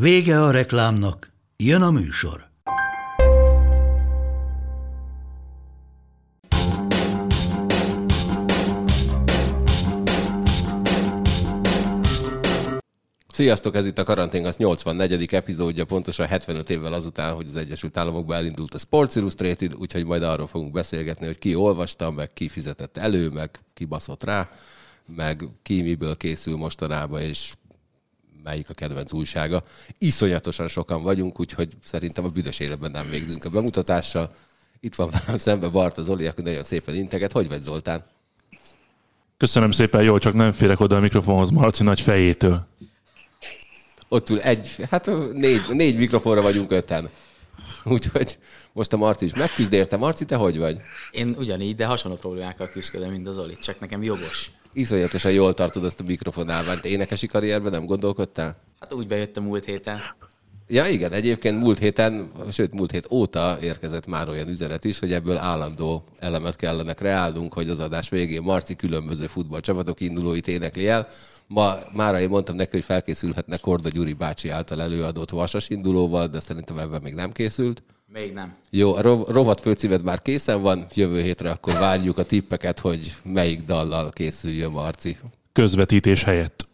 [0.00, 2.48] Vége a reklámnak, jön a műsor.
[13.28, 15.34] Sziasztok, ez itt a Karanténgasz 84.
[15.34, 20.22] epizódja, pontosan 75 évvel azután, hogy az Egyesült Államokban elindult a Sports Illustrated, úgyhogy majd
[20.22, 24.50] arról fogunk beszélgetni, hogy ki olvasta, meg ki fizetett elő, meg ki baszott rá,
[25.16, 27.52] meg ki miből készül mostanában, és
[28.46, 29.62] melyik a kedvenc újsága.
[29.98, 34.34] Iszonyatosan sokan vagyunk, úgyhogy szerintem a büdös életben nem végzünk a bemutatással.
[34.80, 37.32] Itt van velem szemben Bart az Oli, aki nagyon szépen integet.
[37.32, 38.04] Hogy vagy Zoltán?
[39.36, 42.66] Köszönöm szépen, jó, csak nem férek oda a mikrofonhoz Marci nagy fejétől.
[44.08, 47.08] Ott ül egy, hát négy, négy mikrofonra vagyunk öten.
[47.84, 48.38] Úgyhogy
[48.72, 49.96] most a Marci is megküzd érte.
[49.96, 50.80] Marci, te hogy vagy?
[51.10, 54.50] Én ugyanígy, de hasonló problémákkal küzdködöm, mint az Oli, csak nekem jogos.
[54.76, 56.84] Iszonyatosan jól tartod ezt a mikrofonálványt.
[56.84, 58.56] Énekesi karrierben nem gondolkodtál?
[58.80, 60.00] Hát úgy bejöttem múlt héten.
[60.68, 65.12] Ja igen, egyébként múlt héten, sőt múlt hét óta érkezett már olyan üzenet is, hogy
[65.12, 71.08] ebből állandó elemet kellene kreálnunk, hogy az adás végén Marci különböző futballcsapatok indulóit énekli el.
[71.46, 76.40] Ma már én mondtam neki, hogy felkészülhetne Korda Gyuri bácsi által előadott vasas indulóval, de
[76.40, 77.82] szerintem ebben még nem készült.
[78.16, 78.54] Még nem.
[78.70, 83.16] Jó, a rov- rovat főcímed már készen van, jövő hétre akkor várjuk a tippeket, hogy
[83.22, 85.18] melyik dallal készüljön Marci
[85.52, 86.66] Közvetítés helyett.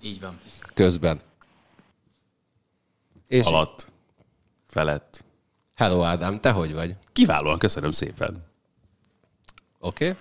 [0.00, 0.38] Így van.
[0.74, 1.20] közben.
[3.26, 3.92] És alatt,
[4.66, 5.24] felett.
[5.74, 6.94] hello Ádám, te hogy vagy?
[7.12, 8.44] Kiválóan, köszönöm szépen.
[9.78, 10.16] Oké?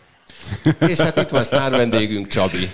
[0.63, 0.89] Okay?
[0.89, 2.69] És hát itt van sztár vendégünk, Csabi.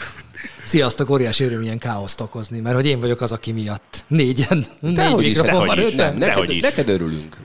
[0.64, 5.16] Sziasztok, óriási öröm ilyen káoszt okozni, mert hogy én vagyok az, aki miatt négyen, négy
[5.16, 5.96] mikrofon van is.
[5.96, 6.62] Nem, neked, is.
[6.62, 7.38] neked örülünk.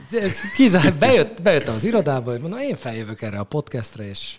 [0.55, 4.31] Kizár, bejött, bejöttem az irodába, hogy mondom, én feljövök erre a podcastra, és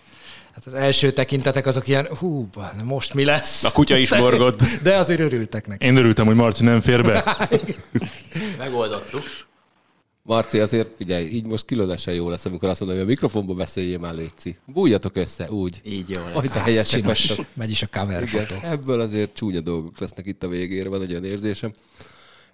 [0.53, 2.49] hát az első tekintetek azok ilyen, hú,
[2.83, 3.63] most mi lesz?
[3.63, 4.63] A kutya is morgott.
[4.83, 5.85] De azért örültek neki.
[5.85, 7.37] Én örültem, hogy Marci nem fér be.
[8.57, 9.23] Megoldottuk.
[10.31, 13.99] Marci, azért figyelj, így most különösen jó lesz, amikor azt mondom, hogy a mikrofonba beszéljél
[13.99, 14.57] már, Léci.
[14.65, 15.81] Bújjatok össze, úgy.
[15.83, 16.33] Így jó lesz.
[16.33, 18.67] Hogy te helyesen Most megy is a cover Igen, fotó.
[18.67, 21.73] ebből azért csúnya dolgok lesznek itt a végére, van egy olyan érzésem.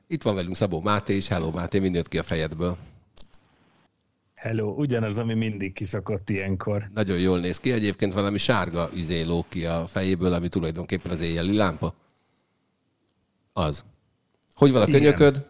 [0.08, 1.28] Itt van velünk Szabó Máté is.
[1.28, 2.78] Hello Máté, mind jött ki a fejedből.
[4.34, 6.90] Hello, ugyanaz, ami mindig kiszokott ilyenkor.
[6.94, 7.72] Nagyon jól néz ki.
[7.72, 11.94] Egyébként valami sárga üzé lóg ki a fejéből, ami tulajdonképpen az éjjeli lámpa.
[13.54, 13.84] Az.
[14.54, 15.46] Hogy van a Igen.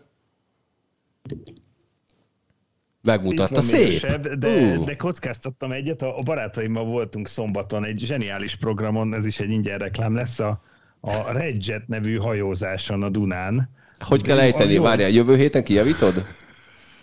[3.07, 4.05] Megmutatta, szép.
[4.37, 9.49] de, de kockáztattam egyet, a, a barátaimmal voltunk szombaton egy zseniális programon, ez is egy
[9.49, 10.61] ingyen reklám lesz, a,
[10.99, 13.69] a Redjet nevű hajózáson a Dunán.
[13.99, 14.77] Hogy kell ejteni?
[14.77, 16.25] Várjál, jövő héten kijavítod?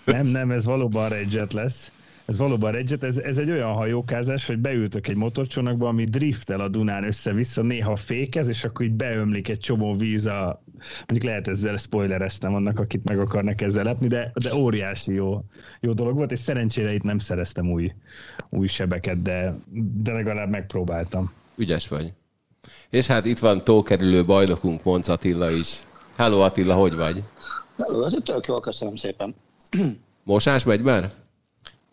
[0.05, 1.93] Nem, nem, ez valóban Redjet lesz.
[2.27, 6.69] Ez valóban Redjet, ez, ez egy olyan hajókázás, hogy beültök egy motorcsónakba, ami driftel a
[6.69, 10.63] Dunán össze-vissza, néha fékez, és akkor így beömlik egy csomó víz a...
[11.07, 15.41] Mondjuk lehet ezzel spoilereztem annak, akit meg akarnak ezzel lepni, de, de óriási jó,
[15.81, 17.93] jó dolog volt, és szerencsére itt nem szereztem új,
[18.51, 19.55] új sebeket, de,
[20.03, 21.33] de legalább megpróbáltam.
[21.57, 22.13] Ügyes vagy.
[22.91, 25.83] És hát itt van tókerülő bajnokunk, Monc Attila is.
[26.17, 27.23] Hello Attila, hogy vagy?
[27.77, 29.35] Hello, tök jól, köszönöm szépen.
[30.23, 31.23] Mosás megy már?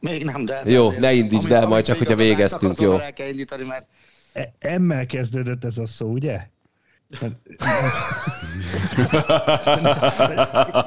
[0.02, 0.62] Még nem, de...
[0.66, 2.92] Jó, azért, ne indítsd el, majd csak, hogyha végeztünk, jó?
[2.98, 3.88] El kell indítani, mert
[4.34, 6.48] E- emmel kezdődött ez a szó, ugye?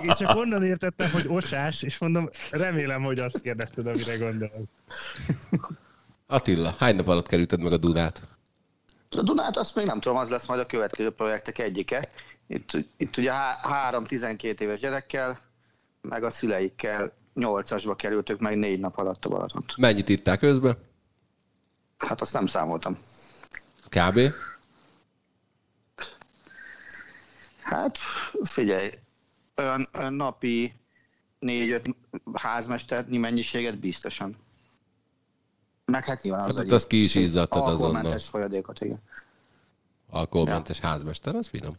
[0.03, 4.65] Én csak onnan értettem, hogy osás, és mondom, remélem, hogy azt kérdezted, amire gondolok.
[6.27, 8.23] Attila, hány nap alatt kerülted meg a Dunát?
[9.17, 12.09] a Dunát azt még nem tudom, az lesz majd a következő projektek egyike.
[12.47, 15.39] Itt, itt ugye há- három 12 éves gyerekkel,
[16.01, 19.77] meg a szüleikkel nyolcasba kerültök meg négy nap alatt a Balatont.
[19.77, 20.77] Mennyit itták közbe?
[21.99, 22.99] Hát azt nem számoltam.
[23.89, 24.21] Kb.
[27.63, 27.99] Hát
[28.43, 28.91] figyelj,
[29.57, 30.75] olyan, olyan napi
[31.39, 31.97] négy-öt
[32.33, 34.37] házmesternyi mennyiséget biztosan.
[35.85, 37.75] Meg hát nyilván az Hát azt ki is izzadtad azonnal.
[37.81, 39.01] alkoholmentes folyadékot, igen.
[40.11, 41.75] Alkoholmentes házmester, az finom.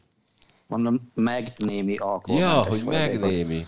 [0.68, 3.20] Mondom, meg némi alkoholmentes Ja, hogy folyadékot.
[3.22, 3.66] megnémi.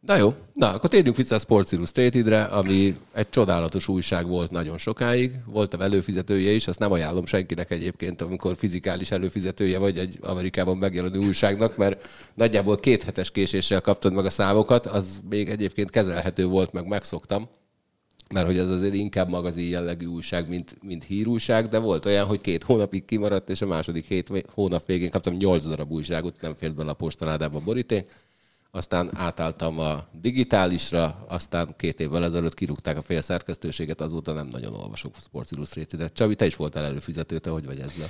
[0.00, 4.78] Na jó, na akkor térjünk vissza a Sports Illustrated-re, ami egy csodálatos újság volt nagyon
[4.78, 5.32] sokáig.
[5.46, 11.18] Voltam előfizetője is, azt nem ajánlom senkinek egyébként, amikor fizikális előfizetője vagy egy Amerikában megjelenő
[11.18, 16.72] újságnak, mert nagyjából két hetes késéssel kaptad meg a számokat, az még egyébként kezelhető volt,
[16.72, 17.48] meg megszoktam
[18.34, 22.40] mert hogy ez azért inkább magazin jellegű újság, mint, mint hírújság, de volt olyan, hogy
[22.40, 26.74] két hónapig kimaradt, és a második hét hónap végén kaptam nyolc darab újságot, nem fért
[26.74, 28.10] bele a postaládába boríték
[28.70, 34.74] aztán átálltam a digitálisra, aztán két évvel ezelőtt kirúgták a fél szerkesztőséget, azóta nem nagyon
[34.74, 36.12] olvasok Sports Illustrated-et.
[36.12, 38.08] Csabi, te is voltál előfizető, te hogy vagy ezzel?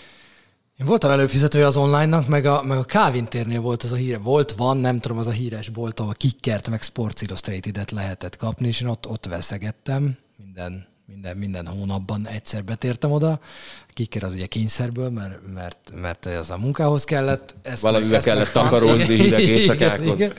[0.78, 4.18] Én voltam előfizetője az online-nak, meg a, meg a Calvin térnél volt az a híre.
[4.18, 8.68] Volt, van, nem tudom, az a híres bolt, ahol Kickert meg Sports Illustrated-et lehetett kapni,
[8.68, 13.40] és én ott, ott veszegettem minden minden, minden hónapban egyszer betértem oda.
[13.88, 17.54] Kicker az ugye kényszerből, mert, mert, mert az a munkához kellett.
[17.62, 20.32] Ezt Valamivel meg, kellett takarózni hideg éjszakákon.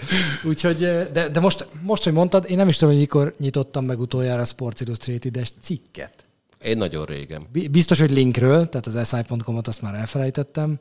[0.44, 0.78] Úgyhogy,
[1.14, 4.42] de, de most, most, hogy mondtad, én nem is tudom, hogy mikor nyitottam meg utoljára
[4.42, 6.14] a Sports Illustrated-es cikket.
[6.62, 7.48] Én nagyon régen.
[7.72, 10.80] Biztos, hogy linkről, tehát az si.com-ot azt már elfelejtettem.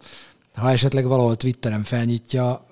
[0.55, 2.67] Ha esetleg valahol Twitteren felnyitja,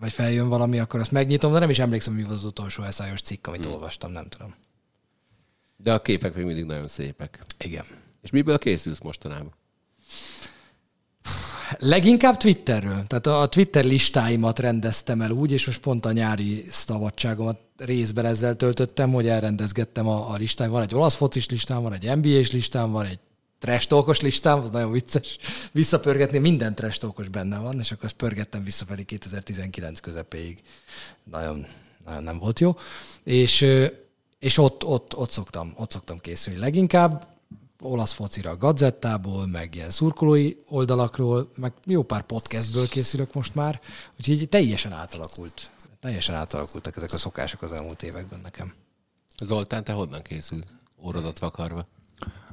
[0.00, 3.20] vagy feljön valami, akkor azt megnyitom, de nem is emlékszem, mi volt az utolsó SI-os
[3.20, 3.72] cikk, amit hmm.
[3.72, 4.54] olvastam, nem tudom.
[5.82, 7.38] De a képek még mindig nagyon szépek.
[7.58, 7.84] Igen.
[8.22, 9.52] És miből készülsz mostanában?
[11.78, 13.04] Leginkább Twitterről.
[13.06, 18.56] Tehát a Twitter listáimat rendeztem el úgy, és most pont a nyári szabadságomat részben ezzel
[18.56, 20.70] töltöttem, hogy elrendezgettem a, a listám.
[20.70, 23.18] Van egy olasz focis listám, van egy NBA-s listám, van egy
[23.58, 25.38] trash listám, az nagyon vicces.
[25.72, 30.62] Visszapörgetni, minden trash benne van, és akkor azt pörgettem visszafelé 2019 közepéig.
[31.24, 31.66] Nagyon,
[32.04, 32.76] nagyon nem volt jó.
[33.24, 33.66] És
[34.40, 37.26] és ott, ott, ott, szoktam, ott szoktam készülni leginkább,
[37.80, 43.80] olasz focira a gazettából, meg ilyen szurkolói oldalakról, meg jó pár podcastből készülök most már,
[44.18, 45.70] úgyhogy teljesen átalakult.
[46.00, 48.74] Teljesen átalakultak ezek a szokások az elmúlt években nekem.
[49.42, 50.66] Zoltán, te honnan készült?
[51.04, 51.86] Órodat vakarva.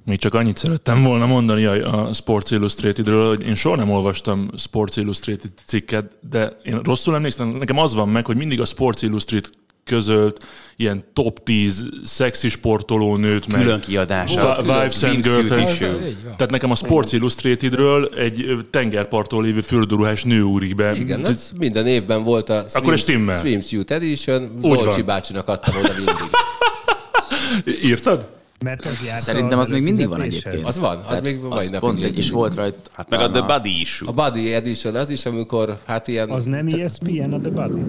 [0.04, 4.95] Még csak annyit szerettem volna mondani a Sports Illustratedről, hogy én soha nem olvastam Sports
[4.95, 9.54] Illustrated cikket, de én rosszul emlékszem, nekem az van meg, hogy mindig a Sports Illustrated
[9.88, 10.45] közölt
[10.75, 15.78] ilyen top 10 szexi sportoló nőt, meg külön kiadása, Vibes and Girlfriends.
[16.24, 20.95] Tehát nekem a Sports Illustratedről egy tengerparton lévő fürdőruhás nő úrik be.
[20.95, 26.16] Igen, ez minden évben volt a Akkor swim, Swimsuit Edition, Zolcsi bácsinak adtam oda mindig.
[27.90, 28.36] Írtad?
[28.63, 30.66] Mert az Szerintem az még mindig van egyébként.
[30.66, 31.80] Az van, az még mai napig.
[31.80, 32.78] Pont egy is volt rajta.
[32.94, 34.01] Hát meg a The Buddy is.
[34.06, 36.30] A Buddy Edition az is, amikor hát ilyen...
[36.30, 37.81] Az nem ESPN a The Buddy?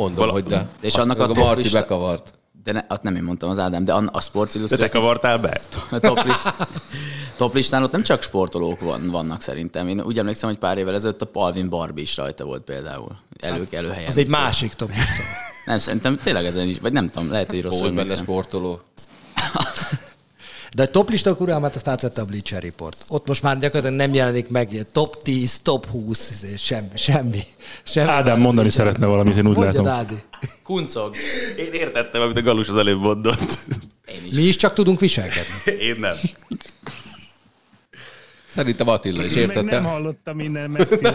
[0.00, 0.68] Mondom, Val- hogy de.
[0.80, 1.80] És annak a, a Marci lista...
[1.80, 2.32] bekavart.
[2.64, 4.86] De ne, azt nem én mondtam az Ádám, de a Sports Illustrated...
[4.86, 5.60] De te kavartál be?
[5.90, 6.54] A top, list,
[7.36, 9.88] top listán ott nem csak sportolók van, vannak szerintem.
[9.88, 13.18] Én úgy emlékszem, hogy pár évvel ezelőtt a Palvin Barbie is rajta volt például.
[13.40, 14.08] Elő, hát, előhelyen.
[14.08, 15.22] Az egy másik top lista.
[15.66, 18.80] nem, szerintem tényleg ezen is, vagy nem tudom, lehet, hogy rosszul Volt benne sportoló.
[20.74, 23.04] De a top lista uralmát azt átvette a Bleacher Report.
[23.08, 26.88] Ott most már gyakorlatilag nem jelenik meg top 10, top 20, semmi.
[26.94, 27.42] semmi,
[27.84, 28.72] semmi Ádám mondani Bleacher.
[28.72, 29.98] szeretne valamit, én úgy Mondjad, látom.
[29.98, 30.14] Ádi.
[30.62, 31.14] Kuncog.
[31.58, 33.58] Én értettem, amit a Galus az előbb mondott.
[34.24, 34.30] is.
[34.30, 35.72] Mi is csak tudunk viselkedni.
[35.80, 36.14] Én nem.
[38.48, 39.60] Szerintem Attila is értette.
[39.80, 41.14] nem hallottam innen messzire.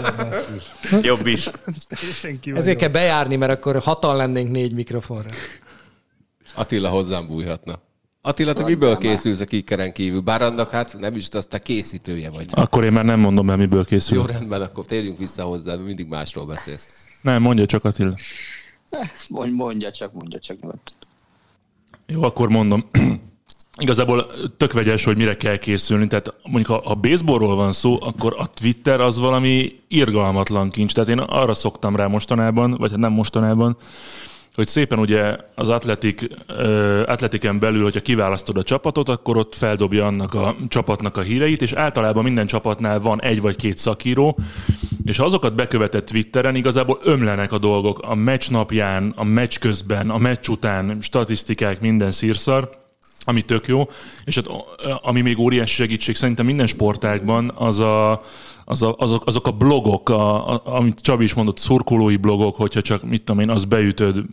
[1.01, 1.49] Jobb is.
[2.53, 5.29] Ezért kell bejárni, mert akkor hatan lennénk négy mikrofonra.
[6.55, 7.79] Attila hozzám bújhatna.
[8.25, 10.21] Attila, te miből készülsz a kikkeren kívül?
[10.21, 12.45] Bár annak hát nem is, azt te készítője vagy.
[12.51, 14.17] Akkor én már nem mondom el, miből készül.
[14.17, 16.89] Jó, rendben, akkor térjünk vissza hozzá, mindig másról beszélsz.
[17.21, 18.13] Nem, mondja csak Attila.
[19.29, 20.57] Mondj, mondja csak, mondja csak.
[22.05, 22.85] Jó, akkor mondom.
[23.77, 24.27] Igazából
[24.57, 26.07] tök vegyes, hogy mire kell készülni.
[26.07, 30.93] Tehát mondjuk, ha a baseballról van szó, akkor a Twitter az valami irgalmatlan kincs.
[30.93, 33.77] Tehát én arra szoktam rá mostanában, vagy hát nem mostanában,
[34.55, 36.27] hogy szépen ugye az atletik,
[37.05, 41.71] atletiken belül, hogyha kiválasztod a csapatot, akkor ott feldobja annak a csapatnak a híreit, és
[41.71, 44.37] általában minden csapatnál van egy vagy két szakíró,
[45.05, 47.99] és ha azokat bekövetett Twitteren, igazából ömlenek a dolgok.
[47.99, 52.69] A meccs napján, a meccs közben, a meccs után, statisztikák, minden szírszar,
[53.25, 53.89] ami tök jó,
[54.25, 54.47] és hát,
[55.01, 58.21] ami még óriási segítség szerintem minden sportágban, az a,
[58.65, 62.81] az a, azok, azok a blogok, a, a, amit Csabi is mondott, szurkolói blogok, hogyha
[62.81, 64.23] csak, mit tudom én, azt beütöd,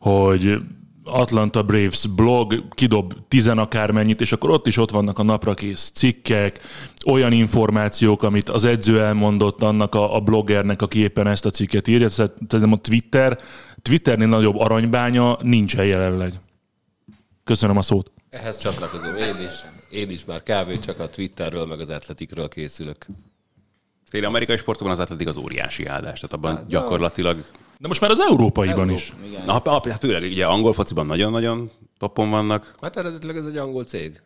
[0.00, 0.58] hogy
[1.04, 6.60] Atlanta Braves blog, kidob tizen akármennyit, és akkor ott is ott vannak a naprakész cikkek,
[7.06, 11.88] olyan információk, amit az edző elmondott annak a, a bloggernek, aki éppen ezt a cikket
[11.88, 12.08] írja.
[12.08, 13.38] Tehát a Twitter,
[13.82, 16.40] Twitternél nagyobb aranybánya nincsen jelenleg.
[17.44, 18.10] Köszönöm a szót.
[18.30, 19.16] Ehhez csatlakozom.
[19.16, 23.06] Én is, én is már kávé csak a Twitterről, meg az atletikről készülök.
[24.10, 27.44] Én amerikai sportokban az atletik az óriási áldás, tehát abban hát, gyakorlatilag
[27.78, 29.12] De most már az európaiban is.
[29.46, 33.84] Na, ha- hát főleg ugye angol fociban nagyon-nagyon toppon vannak, Hát eredetileg ez egy angol
[33.84, 34.20] cég.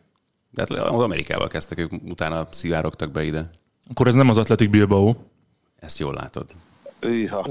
[0.51, 3.51] de hát Amerikával kezdtek, ők utána szivárogtak be ide.
[3.91, 5.15] Akkor ez nem az Athletic Bilbao.
[5.79, 6.47] Ezt jól látod.
[7.01, 7.47] Őha.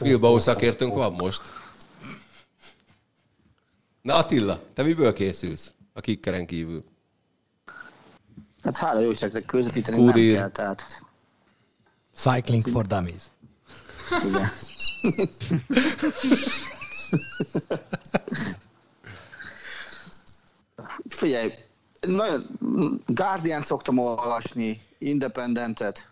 [0.00, 1.42] Bilbao szakértőnk van most.
[4.02, 5.72] Na Attila, te miből készülsz?
[5.92, 6.84] A kikkeren kívül.
[8.62, 10.32] Hát hála jó Istennek közvetíteni Kurír.
[10.32, 11.02] nem kell, tehát
[12.16, 13.22] Cycling for Dummies.
[14.24, 14.48] igen.
[21.08, 21.52] Figyelj,
[22.00, 26.10] nagyon Guardian szoktam olvasni, Independentet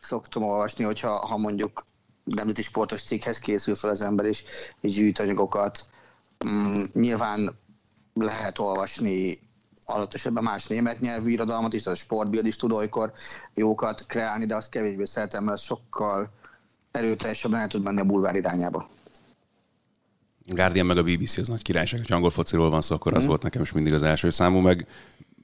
[0.00, 1.84] szoktam olvasni, hogyha ha mondjuk
[2.24, 4.44] nemzeti sportos cikkhez készül fel az ember, és,
[4.80, 5.88] és gyűjt anyagokat.
[6.48, 7.58] Mm, nyilván
[8.14, 9.40] lehet olvasni
[9.90, 13.12] adott esetben más német nyelvű irodalmat is, tehát a sportbild is tud olykor
[13.54, 16.30] jókat kreálni, de azt kevésbé szeretem, mert az sokkal
[16.90, 18.88] erőteljesebben el tud menni a bulvár irányába.
[20.46, 23.42] Guardian meg a BBC az nagy királyság, hogy angol fociról van szó, akkor az volt
[23.42, 24.86] nekem is mindig az első számú, meg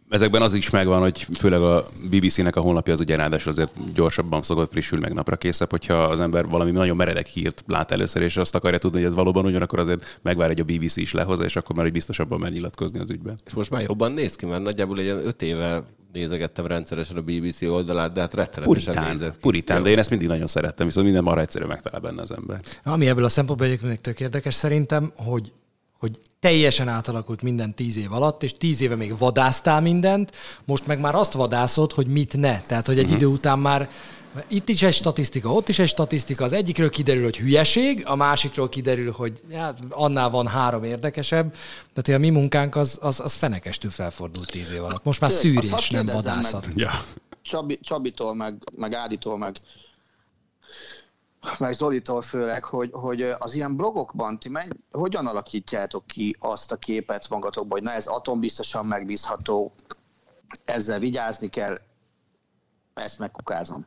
[0.08, 4.42] ezekben az is megvan, hogy főleg a BBC-nek a honlapja az ugye ráadásul azért gyorsabban
[4.42, 8.36] szokott frissül, meg napra készebb, hogyha az ember valami nagyon meredek hírt lát először, és
[8.36, 11.56] azt akarja tudni, hogy ez valóban ugyanakkor azért megvár, hogy a BBC is lehozza, és
[11.56, 13.38] akkor már egy biztosabban mer nyilatkozni az ügyben.
[13.46, 17.62] És most már jobban néz ki, mert nagyjából egy öt éve nézegettem rendszeresen a BBC
[17.62, 19.40] oldalát, de hát rettenetesen Puritán, nézett ki.
[19.40, 22.60] puritán, de én ezt mindig nagyon szerettem, viszont minden marha egyszerű megtalál benne az ember.
[22.84, 25.52] Ami ebből a szempontból egyébként tök érdekes szerintem, hogy
[25.98, 30.32] hogy teljesen átalakult minden tíz év alatt, és tíz éve még vadásztál mindent,
[30.64, 32.60] most meg már azt vadászod, hogy mit ne.
[32.60, 33.88] Tehát, hogy egy idő után már
[34.48, 38.68] itt is egy statisztika, ott is egy statisztika, az egyikről kiderül, hogy hülyeség, a másikról
[38.68, 41.54] kiderül, hogy hát, annál van három érdekesebb,
[41.94, 45.04] tehát a mi munkánk az, az, az fenekestül felfordult tíz év alatt.
[45.04, 46.66] Most már Tényleg, szűrés, nem vadászat.
[46.66, 46.76] meg.
[46.76, 46.90] Ja.
[47.42, 49.60] Csabi, Csabitól, meg, meg Áditól, meg,
[51.58, 56.76] meg Zolitól főleg, hogy, hogy az ilyen blogokban ti menj, hogyan alakítjátok ki azt a
[56.76, 59.72] képet magatokban, hogy na ez atombiztosan megbízható,
[60.64, 61.76] ezzel vigyázni kell,
[62.94, 63.86] ezt megkukázom.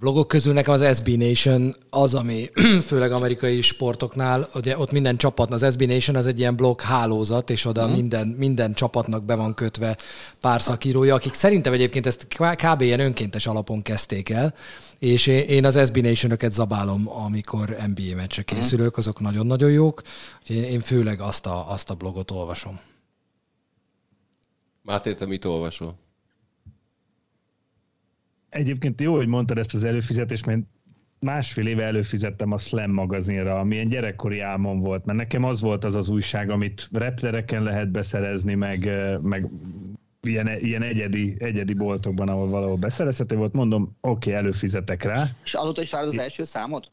[0.00, 2.50] Blogok közül nekem az SB Nation az, ami
[2.88, 7.50] főleg amerikai sportoknál, ugye ott minden csapat, az SB Nation az egy ilyen blog hálózat,
[7.50, 9.96] és oda minden, minden csapatnak be van kötve
[10.40, 12.26] pár szakírója, akik szerintem egyébként ezt
[12.58, 12.80] kb.
[12.80, 14.54] ilyen önkéntes alapon kezdték el,
[14.98, 20.02] és én az SB Nation-öket zabálom, amikor NBA meccsre készülök, azok nagyon-nagyon jók,
[20.40, 22.80] úgyhogy én- én főleg azt a, azt a blogot olvasom.
[24.82, 25.94] Máté, te mit olvasol?
[28.50, 30.60] Egyébként jó, hogy mondtad ezt az előfizetést, mert
[31.20, 35.84] másfél éve előfizettem a Slam magazinra, ami ilyen gyerekkori álmom volt, mert nekem az volt
[35.84, 38.90] az az újság, amit reptereken lehet beszerezni, meg,
[39.22, 39.48] meg
[40.22, 43.52] ilyen, ilyen egyedi, egyedi boltokban, ahol valahol beszerezhető volt.
[43.52, 45.30] Mondom, oké, okay, előfizetek rá.
[45.44, 46.90] És azóta is várod az első számot?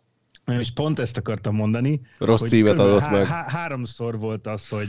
[0.59, 2.01] És pont ezt akartam mondani.
[2.17, 3.25] Rossz hogy címet adott meg.
[3.25, 4.87] Há- háromszor volt az, hogy,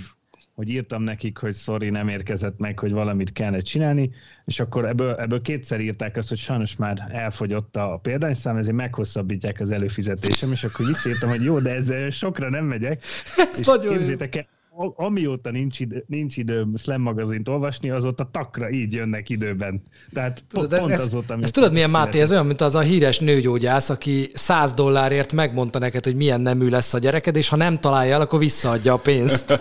[0.58, 4.10] hogy írtam nekik, hogy sorry, nem érkezett meg, hogy valamit kellene csinálni,
[4.44, 9.60] és akkor ebből, ebből kétszer írták azt, hogy sajnos már elfogyott a példányszám, ezért meghosszabbítják
[9.60, 13.02] az előfizetésem, és akkor visszaírtam, hogy jó, de ez sokra nem megyek.
[13.50, 13.98] Ez és nagyon jó.
[13.98, 14.57] képzétek el, a-
[14.96, 19.80] amióta nincs, idő, nincs időm Slam magazint olvasni, azóta takra így jönnek időben.
[20.12, 22.24] Tehát Tudod, ez, pont ez, azóta, ez amikor tudod milyen Máté, született.
[22.24, 26.68] ez olyan, mint az a híres nőgyógyász, aki 100 dollárért megmondta neked, hogy milyen nemű
[26.68, 29.60] lesz a gyereked, és ha nem találja el, akkor visszaadja a pénzt.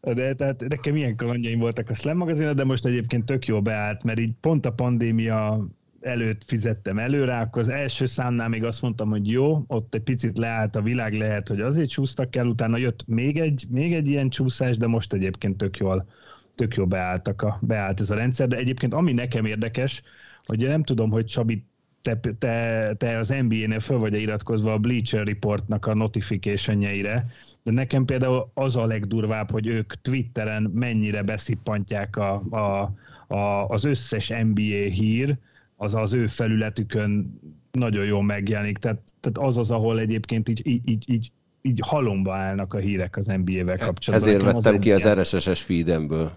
[0.00, 4.02] De tehát nekem ilyen kalandjaim voltak a Slam magazinra, de most egyébként tök jó beállt,
[4.02, 5.66] mert így pont a pandémia
[6.00, 10.38] előtt fizettem előre, akkor az első számnál még azt mondtam, hogy jó, ott egy picit
[10.38, 14.28] leállt a világ, lehet, hogy azért csúsztak el, utána jött még egy, még egy ilyen
[14.28, 16.06] csúszás, de most egyébként tök jól,
[16.54, 20.02] tök jól beálltak a, beállt ez a rendszer, de egyébként ami nekem érdekes,
[20.44, 21.64] hogy nem tudom, hogy Csabi,
[22.02, 27.26] te, te, te az NBA-nél föl vagy iratkozva a Bleacher Reportnak a notificationjeire,
[27.62, 32.92] de nekem például az a legdurvább, hogy ők Twitteren mennyire beszippantják a, a,
[33.34, 35.38] a, az összes NBA hír,
[35.82, 37.40] az az ő felületükön
[37.72, 38.78] nagyon jól megjelenik.
[38.78, 41.32] Tehát, tehát az az, ahol egyébként így, így, így, így,
[41.62, 44.28] így halomba állnak a hírek az NBA-vel kapcsolatban.
[44.28, 46.32] Ezért Nekem az vettem egy ki az RSS-es feedemből.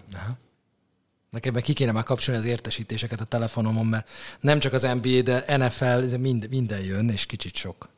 [1.30, 4.08] Nekem meg ki kéne már kapcsolni az értesítéseket a telefonomon, mert
[4.40, 7.88] nem csak az NBA, de NFL, ez mind, minden jön, és kicsit sok.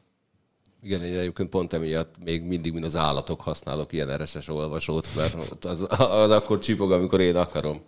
[0.82, 5.64] Igen, én egyébként pont emiatt még mindig, mint az állatok használok ilyen RSS olvasót, mert
[5.64, 7.80] az, az akkor csipog, amikor én akarom.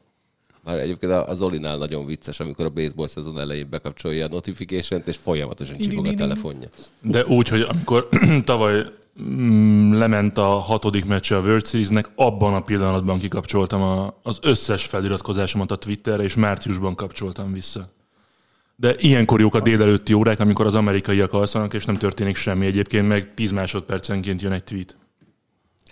[0.64, 5.16] Már egyébként a Zolinál nagyon vicces, amikor a baseball szezon elején bekapcsolja a notification és
[5.16, 6.68] folyamatosan csipog a telefonja.
[7.02, 8.08] De úgy, hogy amikor
[8.44, 8.84] tavaly
[9.22, 14.84] mm, lement a hatodik meccse a World Series-nek, abban a pillanatban kikapcsoltam a, az összes
[14.84, 17.88] feliratkozásomat a Twitterre, és márciusban kapcsoltam vissza.
[18.76, 22.66] De ilyenkor jók a délelőtti órák, amikor az amerikaiak alszanak, és nem történik semmi.
[22.66, 24.96] Egyébként meg 10 másodpercenként jön egy tweet.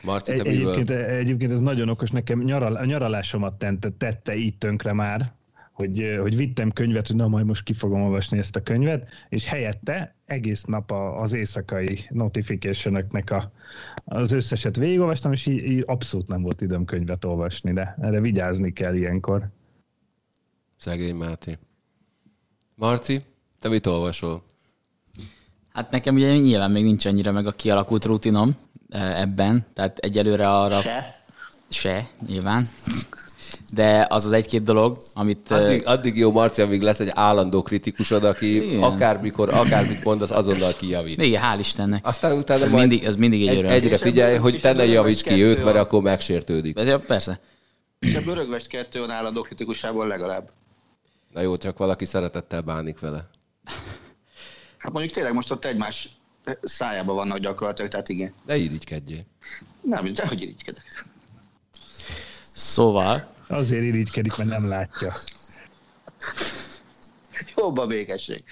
[0.07, 0.73] Marci, Egy, te miből?
[0.73, 5.33] egyébként, egyébként ez nagyon okos, nekem nyaral, a nyaralásomat tette, tette így tönkre már,
[5.73, 9.45] hogy, hogy vittem könyvet, hogy na majd most ki fogom olvasni ezt a könyvet, és
[9.45, 12.95] helyette egész nap a, az éjszakai notification
[13.27, 13.51] a,
[14.05, 18.73] az összeset végigolvastam, és így, így abszolút nem volt időm könyvet olvasni, de erre vigyázni
[18.73, 19.49] kell ilyenkor.
[20.77, 21.59] Szegény Máté.
[22.75, 23.21] Marci,
[23.59, 24.43] te mit olvasol?
[25.73, 28.57] Hát nekem ugye nyilván még nincs annyira meg a kialakult rutinom
[28.91, 30.81] ebben, tehát egyelőre arra...
[30.81, 31.15] Se?
[31.71, 32.63] Se, nyilván.
[33.75, 35.51] De az az egy-két dolog, amit...
[35.51, 38.83] eh, Addig, addig jó, Marci, amíg lesz egy állandó kritikusod, aki Igen.
[38.83, 41.23] akármikor, akármit mondasz, azonnal kijavít.
[41.23, 42.07] Igen, hál' Istennek.
[42.07, 43.71] Aztán utána Ez majd mindig, ez mindig egy egy, öröm.
[43.71, 46.79] egyre figyelj, hogy te ne javíts ki kettő őt, mert akkor megsértődik.
[46.79, 47.41] Ez, ja, persze.
[47.99, 50.51] És a Börögvest 2 van állandó kritikusából legalább.
[51.33, 53.29] Na jó, csak valaki szeretettel bánik vele.
[54.79, 56.09] Hát mondjuk tényleg most ott egymás
[56.63, 58.33] szájába vannak gyakorlatilag, tehát igen.
[58.47, 59.23] Ne irigykedjél.
[59.81, 61.05] Nem, de hogy irigykedek.
[62.55, 65.17] Szóval, Azért irigykedik, mert nem látja.
[67.57, 68.45] Jobb a békesség.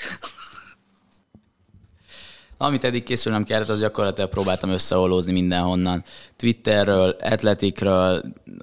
[2.64, 6.04] Amit eddig készülnem kellett, az gyakorlatilag próbáltam összeolózni mindenhonnan.
[6.37, 8.23] Twitterről, Atletikről,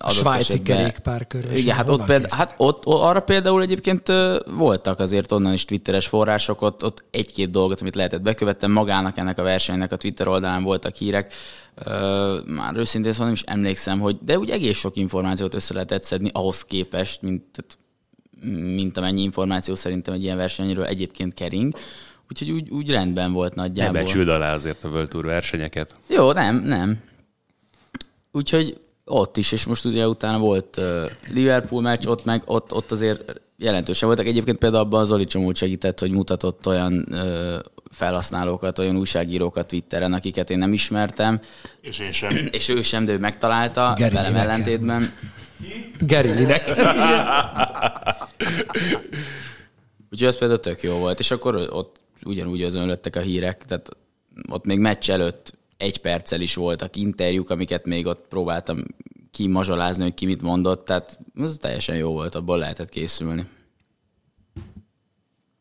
[0.09, 1.61] Svájci kerékpárkörös.
[1.61, 2.33] Igen, hát ott, kész?
[2.33, 4.11] hát ott, arra például egyébként
[4.45, 9.39] voltak azért onnan is twitteres források, ott, ott egy-két dolgot, amit lehetett bekövettem, magának ennek
[9.39, 11.33] a versenynek a Twitter oldalán voltak hírek,
[12.45, 16.29] már őszintén szóval nem is emlékszem, hogy, de úgy egész sok információt össze lehetett szedni
[16.33, 17.65] ahhoz képest, mint,
[18.75, 21.73] mint amennyi információ szerintem egy ilyen versenyről egyébként kering.
[22.31, 23.93] Úgyhogy úgy, úgy rendben volt Nem nagyjából.
[24.01, 25.95] becsüld alá azért a World Tour versenyeket.
[26.09, 26.99] Jó, nem, nem.
[28.31, 30.81] Úgyhogy ott is, és most ugye utána volt
[31.33, 34.25] Liverpool meccs, ott meg ott, ott azért jelentősen voltak.
[34.27, 37.05] Egyébként például abban Zoli csomót segített, hogy mutatott olyan
[37.91, 41.39] felhasználókat, olyan újságírókat Twitteren, akiket én nem ismertem,
[41.81, 42.37] És én sem.
[42.51, 44.49] és ő sem, de ő megtalálta, Geri velem Lineker.
[44.49, 45.11] ellentétben.
[45.99, 46.69] Geri Linek.
[50.11, 51.19] Úgyhogy ez például tök jó volt.
[51.19, 53.89] És akkor ott ugyanúgy özönlöttek a hírek, tehát
[54.51, 58.83] ott még meccs előtt egy perccel is voltak interjúk, amiket még ott próbáltam
[59.31, 63.45] kimazsolázni, hogy ki mit mondott, tehát ez teljesen jó volt, abból lehetett készülni.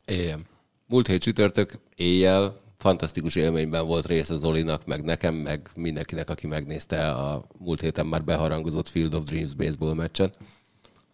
[0.05, 0.45] Éljem.
[0.87, 7.11] Múlt hét csütörtök éjjel fantasztikus élményben volt része Zolinak, meg nekem, meg mindenkinek, aki megnézte
[7.11, 10.39] a múlt héten már beharangozott Field of Dreams baseball meccset.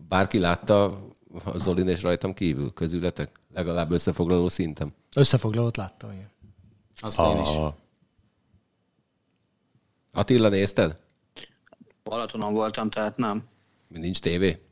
[0.09, 0.85] Bárki látta
[1.45, 3.31] a Zolin és rajtam kívül közületek?
[3.55, 4.95] Legalább összefoglaló szinten.
[5.17, 6.31] Összefoglalót láttam, igen.
[7.01, 7.49] Azt én is.
[10.13, 10.97] Attila, nézted?
[12.03, 13.49] Balatonon voltam, tehát nem.
[13.89, 14.63] Nincs tévé?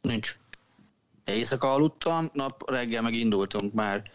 [0.00, 0.36] Nincs.
[1.24, 4.10] Éjszaka aludtam, nap reggel meg indultunk már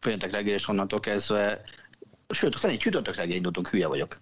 [0.00, 1.64] péntek reggel, és onnantól kezdve,
[2.28, 4.20] sőt, szerint csütörtök reggel indultunk, hülye vagyok.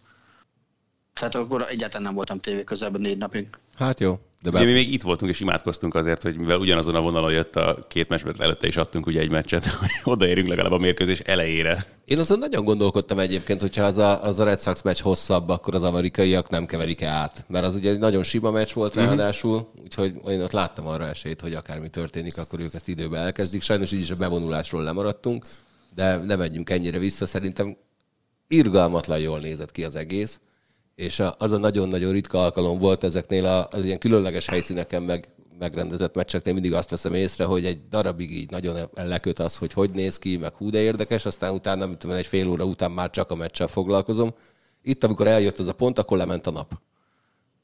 [1.13, 3.49] Tehát akkor egyáltalán nem voltam tévé közelben négy napig.
[3.75, 4.19] Hát jó.
[4.43, 7.57] De Ugye mi még itt voltunk és imádkoztunk azért, hogy mivel ugyanazon a vonalon jött
[7.57, 11.19] a két meccs, mert előtte is adtunk ugye egy meccset, hogy odaérünk legalább a mérkőzés
[11.19, 11.87] elejére.
[12.05, 15.75] Én azon nagyon gondolkodtam egyébként, hogyha az a, az a Red Sox meccs hosszabb, akkor
[15.75, 17.45] az amerikaiak nem keverik át.
[17.49, 21.41] Mert az ugye egy nagyon sima meccs volt ráadásul, úgyhogy én ott láttam arra esélyt,
[21.41, 23.63] hogy akármi történik, akkor ők ezt időbe elkezdik.
[23.63, 25.45] Sajnos így is a bevonulásról lemaradtunk,
[25.95, 27.27] de ne menjünk ennyire vissza.
[27.27, 27.77] Szerintem
[28.49, 30.41] irgalmatlan jól nézett ki az egész,
[30.95, 35.27] és az a nagyon-nagyon ritka alkalom volt ezeknél az ilyen különleges helyszíneken meg,
[35.59, 39.91] megrendezett meccseknél mindig azt veszem észre, hogy egy darabig így nagyon leköt az, hogy hogy
[39.91, 43.31] néz ki, meg hú de érdekes, aztán utána, én, egy fél óra után már csak
[43.31, 44.35] a meccsel foglalkozom.
[44.83, 46.81] Itt, amikor eljött az a pont, akkor lement a nap.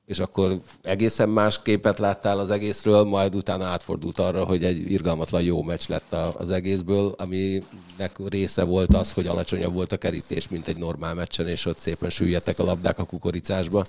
[0.06, 5.42] És akkor egészen más képet láttál az egészről, majd utána átfordult arra, hogy egy irgalmatlan
[5.42, 10.68] jó meccs lett az egészből, aminek része volt az, hogy alacsonyabb volt a kerítés, mint
[10.68, 13.84] egy normál meccsen, és ott szépen süllyedtek a labdák a kukoricásba.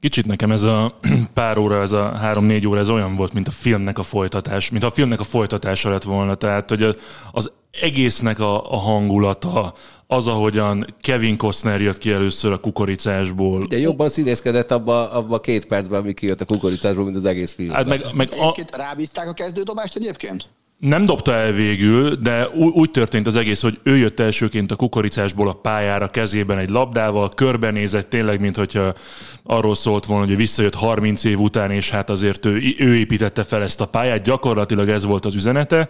[0.00, 0.98] Kicsit nekem ez a
[1.34, 4.84] pár óra, ez a három-négy óra, ez olyan volt, mint a filmnek a folytatás, mint
[4.84, 6.34] a filmnek a folytatása lett volna.
[6.34, 6.98] Tehát, hogy
[7.32, 9.72] az egésznek a, a hangulata,
[10.06, 13.66] az, ahogyan Kevin Costner jött ki először a kukoricásból.
[13.68, 17.52] De jobban színészkedett abba, abba a két percben, ami kijött a kukoricásból, mint az egész
[17.52, 17.70] film.
[17.70, 20.48] Hát meg, meg a, rábízták a kezdődobást egyébként?
[20.82, 24.76] nem dobta el végül, de ú- úgy történt az egész, hogy ő jött elsőként a
[24.76, 28.94] kukoricásból a pályára kezében egy labdával, körbenézett tényleg, mint hogyha
[29.42, 33.62] arról szólt volna, hogy visszajött 30 év után, és hát azért ő, ő építette fel
[33.62, 35.88] ezt a pályát, gyakorlatilag ez volt az üzenete.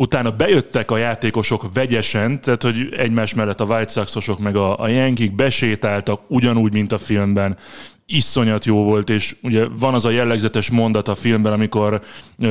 [0.00, 4.88] Utána bejöttek a játékosok vegyesen, tehát hogy egymás mellett a White Soxosok meg a, a
[4.88, 7.56] Yankee besétáltak ugyanúgy, mint a filmben.
[8.10, 12.00] Iszonyat jó volt, és ugye van az a jellegzetes mondat a filmben, amikor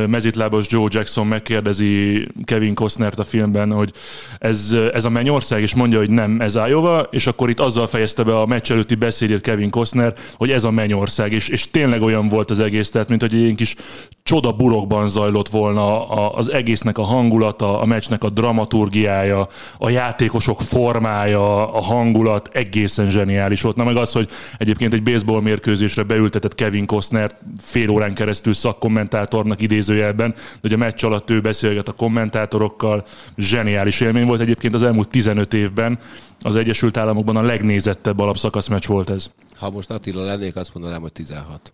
[0.08, 3.92] mezitlábos Joe Jackson megkérdezi Kevin Costnert a filmben, hogy
[4.40, 8.24] ez, ez a mennyország, és mondja, hogy nem, ez Iowa, és akkor itt azzal fejezte
[8.24, 12.28] be a meccs előtti beszédét Kevin Costner, hogy ez a mennyország, és, és tényleg olyan
[12.28, 13.76] volt az egész, tehát mint hogy egy kis
[14.24, 21.74] csoda burokban zajlott volna az egésznek a hangulata, a meccsnek a dramaturgiája, a játékosok formája,
[21.74, 23.76] a hangulat egészen zseniális volt.
[23.76, 29.62] Na meg az, hogy egyébként egy baseball mérkőzésre beültetett Kevin Costner fél órán keresztül szakkommentátornak
[29.62, 33.06] idézőjelben, de hogy a meccs alatt ő beszélget a kommentátorokkal,
[33.38, 34.40] zseniális élmény volt.
[34.40, 36.00] Egyébként az elmúlt 15 évben
[36.42, 39.30] az Egyesült Államokban a legnézettebb alapszakaszmeccs volt ez.
[39.56, 41.74] Ha most Attila lennék, azt mondanám, hogy 16.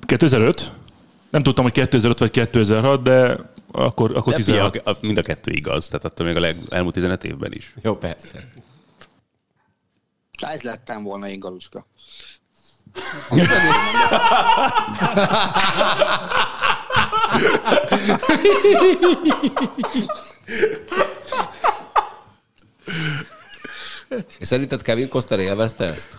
[0.00, 0.72] 2005?
[1.30, 3.38] Nem tudtam, hogy 2005 vagy 2006, de
[3.72, 4.76] akkor, akkor 16.
[4.76, 7.74] A, a, mind a kettő igaz, tehát attól még a leg, elmúlt 15 évben is.
[7.82, 8.52] Jó, persze.
[10.50, 11.86] Ez lettem volna én, Galuska.
[24.38, 26.16] És szerinted Kevin Costner élvezte ezt?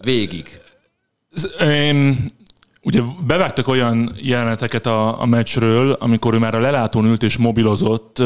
[0.00, 0.60] Végig.
[1.60, 2.26] Én
[2.88, 8.22] Ugye bevágtak olyan jeleneteket a, a meccsről, amikor ő már a lelátón ült és mobilozott.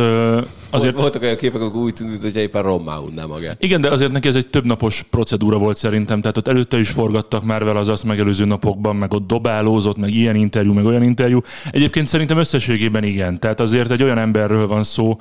[0.70, 0.94] Azért...
[0.94, 3.62] Voltak olyan képek, amikor úgy tűnt, hogy éppen rommá unná magát.
[3.62, 6.20] Igen, de azért neki ez egy többnapos procedúra volt szerintem.
[6.20, 10.14] Tehát ott előtte is forgattak már vele az azt megelőző napokban, meg ott dobálózott, meg
[10.14, 11.40] ilyen interjú, meg olyan interjú.
[11.70, 13.40] Egyébként szerintem összességében igen.
[13.40, 15.18] Tehát azért egy olyan emberről van szó,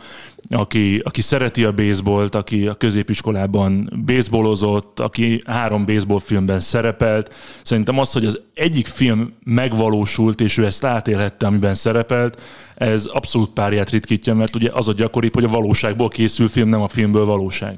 [0.49, 7.33] aki, aki szereti a baseballt, aki a középiskolában baseballozott, aki három baseball filmben szerepelt.
[7.63, 12.41] Szerintem az, hogy az egyik film megvalósult, és ő ezt átélhette, amiben szerepelt,
[12.75, 16.81] ez abszolút párját ritkítja, mert ugye az a gyakoribb, hogy a valóságból készül film, nem
[16.81, 17.77] a filmből valóság.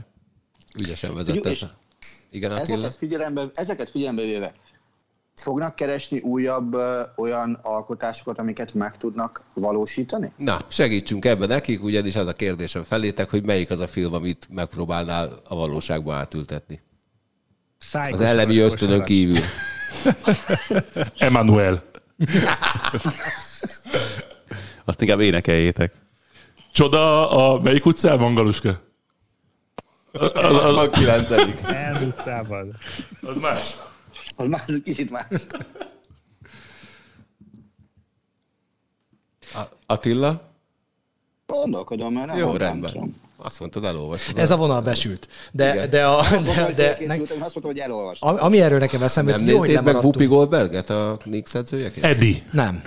[0.80, 1.52] Ügyesen vezette.
[2.30, 4.54] Igen, ezeket figyelembe, ezeket figyelembe véve
[5.36, 10.32] fognak keresni újabb ö, olyan alkotásokat, amiket meg tudnak valósítani?
[10.38, 14.48] Na, segítsünk ebben nekik, ugyanis az a kérdésem felétek, hogy melyik az a film, amit
[14.50, 16.82] megpróbálnál a valóságba átültetni.
[17.78, 19.40] Szájkos Az ellemi ösztönön kívül.
[21.18, 21.84] Emmanuel.
[24.86, 25.94] Azt inkább énekeljétek.
[26.72, 28.82] Csoda a melyik utcában, Galuska?
[30.12, 31.30] Az, az, az, 69.
[31.64, 32.78] Elutcában.
[33.22, 33.76] az más.
[34.36, 35.26] Az már egy kicsit más.
[39.54, 40.52] A- Attila?
[41.46, 42.92] Gondolkodom, mert nem Jó, nem rendben.
[42.92, 43.22] tudom.
[43.44, 44.38] Azt mondtad, elolvasod.
[44.38, 45.28] Ez a vonal besült.
[45.52, 45.90] De, Igen.
[45.90, 48.30] de, a, de, hogy de ne, azt mondtam, hogy elolvastam.
[48.30, 49.96] ami- ami erről nekem eszembe, Nem jut, jó, hogy néznéd meg.
[49.96, 52.06] Whoopi Goldberget, a Knicks edzőjeként?
[52.06, 52.36] Eddie.
[52.52, 52.82] Nem.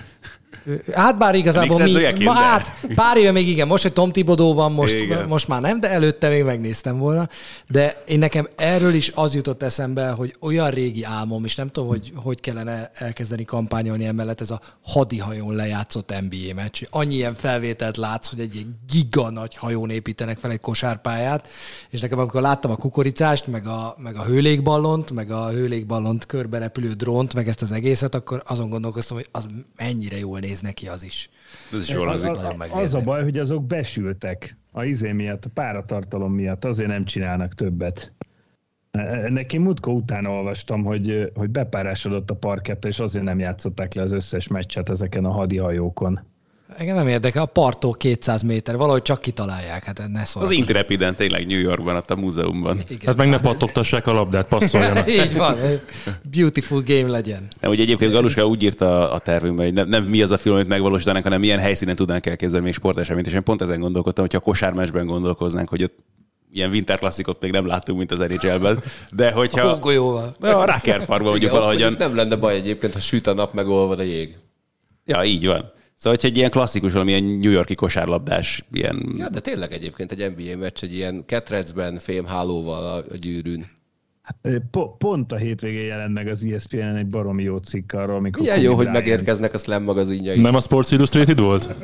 [0.93, 4.73] Hát bár igazából mi, ma, hát pár éve még igen, most egy Tom Thibodeau van,
[4.73, 5.29] most, Igen.
[5.29, 7.29] most már nem, de előtte még megnéztem volna.
[7.69, 11.89] De én nekem erről is az jutott eszembe, hogy olyan régi álmom, és nem tudom,
[11.89, 16.83] hogy hogy kellene elkezdeni kampányolni emellett, ez a hadihajón lejátszott NBA meccs.
[16.91, 21.49] Annyi ilyen felvételt látsz, hogy egy ilyen giga nagy hajón építenek fel egy kosárpályát,
[21.91, 26.59] és nekem amikor láttam a kukoricást, meg a, meg a hőlékballont, meg a hőlékballont körbe
[26.59, 30.89] repülő drónt, meg ezt az egészet, akkor azon gondolkoztam, hogy az mennyire jól néz neki
[30.89, 31.31] az is.
[31.73, 32.39] Ez is jól Az, az,
[32.71, 37.55] az a baj, hogy azok besültek a izé miatt, a páratartalom miatt, azért nem csinálnak
[37.55, 38.13] többet.
[38.91, 44.03] Ennek én múltkor utána olvastam, hogy, hogy bepárásodott a parketta, és azért nem játszották le
[44.03, 46.21] az összes meccset ezeken a hadihajókon.
[46.77, 50.45] Engem nem érdekel, a parttól 200 méter, valahogy csak kitalálják, hát ne szólj.
[50.45, 52.79] Az Intrepiden tényleg New Yorkban, ott a múzeumban.
[53.05, 55.11] Hát meg ne pattogtassák a labdát, passzoljanak.
[55.23, 55.57] Így van,
[56.31, 57.49] beautiful game legyen.
[57.61, 60.55] Nem, ugye egyébként Galuska úgy írta a tervünkben, hogy nem, nem mi az a film,
[60.55, 63.27] amit megvalósítanánk, hanem milyen helyszínen tudnánk elképzelni még sporteseményt.
[63.27, 65.99] És én pont ezen gondolkodtam, hogyha a kosármesben gondolkoznánk, hogy ott
[66.53, 68.79] ilyen winter klasszikot még nem láttunk, mint az NHL-ben,
[69.11, 69.71] de A hogyha...
[69.71, 70.37] hongolyóval.
[70.41, 71.95] De a Racker Parkban mondjuk Igen, valahogyan...
[71.99, 74.37] Nem lenne baj egyébként, ha süt a nap, meg olvad a jég.
[75.05, 75.75] Ja, így van.
[75.97, 79.15] Szóval, hogyha egy ilyen klasszikus, valamilyen New Yorki kosárlabdás, ilyen...
[79.19, 83.67] Ja, de tényleg egyébként egy NBA meccs egy ilyen ketrecben, fémhálóval a, gyűrűn.
[84.71, 88.43] Po- pont a hétvégén jelent meg az ESPN-en egy baromi jó cikk arról, amikor...
[88.43, 90.41] Milyen Kobe jó, hogy megérkeznek a slam magazinjai.
[90.41, 91.75] Nem a Sports Illustrated volt?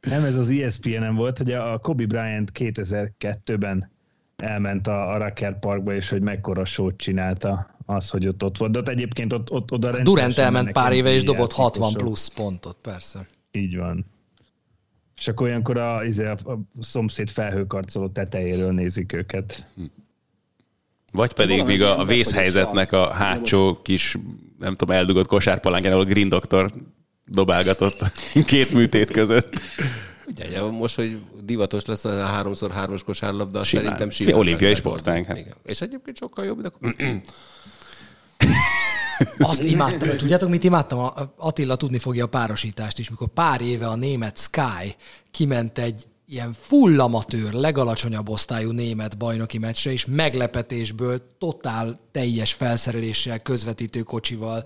[0.00, 3.90] Nem, ez az ESPN-en volt, hogy a Kobe Bryant 2002-ben
[4.36, 8.72] elment a, a Racker Parkba, és hogy mekkora sót csinálta az, hogy ott ott volt.
[8.72, 12.08] De ott egyébként ott, ott oda Durant elment pár éve, és dobott 60 játékosok.
[12.08, 13.26] plusz pontot, persze.
[13.56, 14.06] Így van.
[15.16, 19.64] És akkor olyankor a, izé, a, a szomszéd felhőkarcoló tetejéről nézik őket.
[21.12, 24.16] Vagy pedig Valami még a, a vészhelyzetnek a hátsó kis,
[24.58, 26.72] nem tudom, eldugott kosárpalánkján, ahol a Green Doktor
[27.26, 27.98] dobálgatott
[28.46, 29.60] két műtét között.
[30.26, 33.84] Ugye, most, hogy divatos lesz a háromszor hármas kosárlabda, azt Simán.
[33.84, 34.34] szerintem simán.
[34.34, 35.24] olimpiai oldani.
[35.24, 35.36] hát.
[35.36, 35.54] Igen.
[35.64, 36.70] És egyébként sokkal jobb, de
[39.38, 40.98] Azt imádtam, hogy tudjátok, mit imádtam?
[40.98, 44.96] A- Attila tudni fogja a párosítást is, mikor pár éve a német Sky
[45.30, 53.38] kiment egy ilyen full amatőr, legalacsonyabb osztályú német bajnoki meccsre, és meglepetésből totál teljes felszereléssel,
[53.38, 54.64] közvetítő kocsival,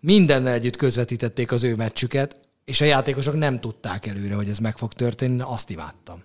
[0.00, 4.78] mindennel együtt közvetítették az ő meccsüket, és a játékosok nem tudták előre, hogy ez meg
[4.78, 6.22] fog történni, azt imádtam.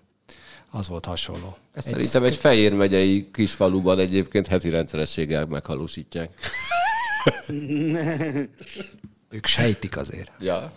[0.71, 1.57] Az volt hasonló.
[1.73, 6.33] Ezt szerintem egy Fejér megyei kisfaluban egyébként heti rendszerességgel meghalósítják.
[9.35, 10.31] Ők sejtik azért.
[10.39, 10.71] Ja,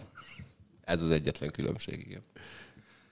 [0.85, 2.23] ez az egyetlen különbség, igen.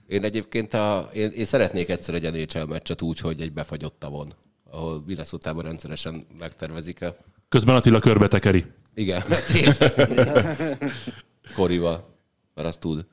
[0.07, 4.33] Én egyébként a, én, én szeretnék egyszer egy NHL meccset úgy, hogy egy befagyott tavon,
[4.69, 7.15] ahol minnesota rendszeresen megtervezik a...
[7.49, 8.65] Közben Attila körbe tekeri.
[8.93, 9.23] Igen.
[11.55, 12.15] Korival,
[12.53, 13.05] mert azt tud.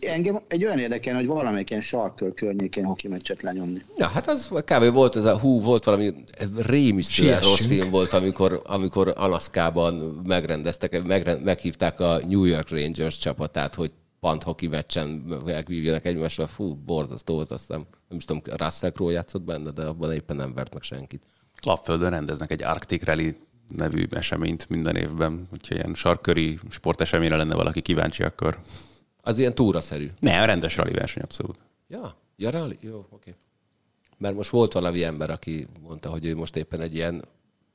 [0.00, 3.84] Engem egy olyan érdekel, hogy valamelyik ilyen sarkör környékén hoki meccset lenyomni.
[3.96, 4.92] Ja, hát az kb.
[4.92, 6.14] volt ez a, hú, volt valami
[6.56, 9.94] rémisztően rossz film volt, amikor, amikor Alaszkában
[10.26, 13.90] megrendeztek, megrend, meghívták a New York Rangers csapatát, hogy
[14.20, 15.08] pant hoki meccsen
[15.44, 16.46] megvívjanak egymásra.
[16.46, 20.54] Fú, borzasztó volt, azt nem, is tudom, Russell Crowe játszott benne, de abban éppen nem
[20.54, 21.22] vert meg senkit.
[21.62, 23.36] Lapföldön rendeznek egy Arctic Rally
[23.76, 28.58] nevű eseményt minden évben, úgyhogy ilyen sarköri sporteseményre lenne valaki kíváncsi, akkor
[29.24, 30.10] Az ilyen túraszerű.
[30.20, 31.58] ne, a rendes rally verseny abszolút.
[31.88, 32.78] Ja, ja, rally?
[32.80, 33.34] Jó, oké.
[34.18, 37.24] Mert most volt valami ember, aki mondta, hogy ő most éppen egy ilyen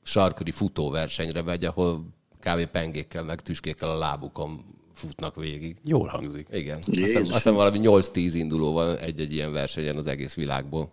[0.02, 2.04] sarköri futóversenyre megy, ahol
[2.40, 2.66] kb.
[2.66, 5.76] pengékkel, meg tüskékkel a lábukon futnak végig.
[5.84, 6.46] Jól hangzik.
[6.50, 6.78] Igen.
[6.78, 10.92] Aztán, aztán valami 8-10 induló van egy-egy ilyen versenyen az egész világból.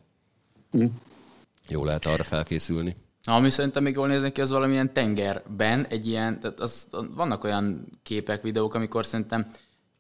[1.67, 2.95] Jó lehet arra felkészülni.
[3.23, 7.87] Ami szerintem még jól néznek ki, az valamilyen tengerben, egy ilyen, tehát az, vannak olyan
[8.03, 9.51] képek, videók, amikor szerintem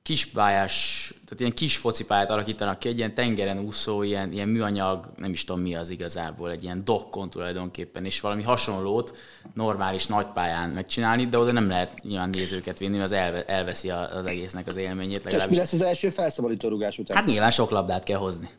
[0.05, 5.31] kispályás, tehát ilyen kis focipályát alakítanak ki, egy ilyen tengeren úszó, ilyen, ilyen műanyag, nem
[5.31, 9.17] is tudom mi az igazából, egy ilyen dokkon tulajdonképpen, és valami hasonlót
[9.53, 13.89] normális nagy pályán megcsinálni, de oda nem lehet nyilván nézőket vinni, mert az elve, elveszi
[13.89, 15.57] az egésznek az élményét És mi legalábbis.
[15.57, 17.17] lesz az első felszabadító rugás után?
[17.17, 18.49] Hát nyilván sok labdát kell hozni.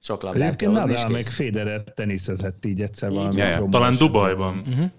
[0.00, 1.24] Sok labdát kell hozni, és Nadal meg.
[1.24, 3.42] Federer teniszezett így egyszer valami.
[3.70, 4.58] Talán Dubajban.
[4.66, 4.90] Uh-huh.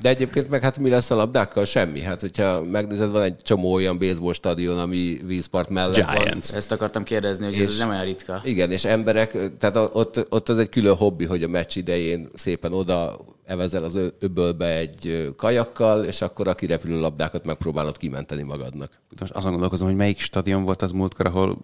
[0.00, 1.64] De egyébként meg hát mi lesz a labdákkal?
[1.64, 2.00] Semmi.
[2.00, 6.14] Hát hogyha megnézed, van egy csomó olyan baseball stadion, ami vízpart mellett van.
[6.14, 6.52] Giants.
[6.52, 8.40] Ezt akartam kérdezni, hogy ez És- nem olyan ritka.
[8.44, 12.72] Igen, és emberek, tehát ott, ott az egy külön hobbi, hogy a meccs idején szépen
[12.72, 18.90] oda evezel az öbölbe egy kajakkal, és akkor a kirepülő labdákat megpróbálod kimenteni magadnak.
[19.20, 21.58] Most azon gondolkozom, hogy melyik stadion volt az múltkor, ahol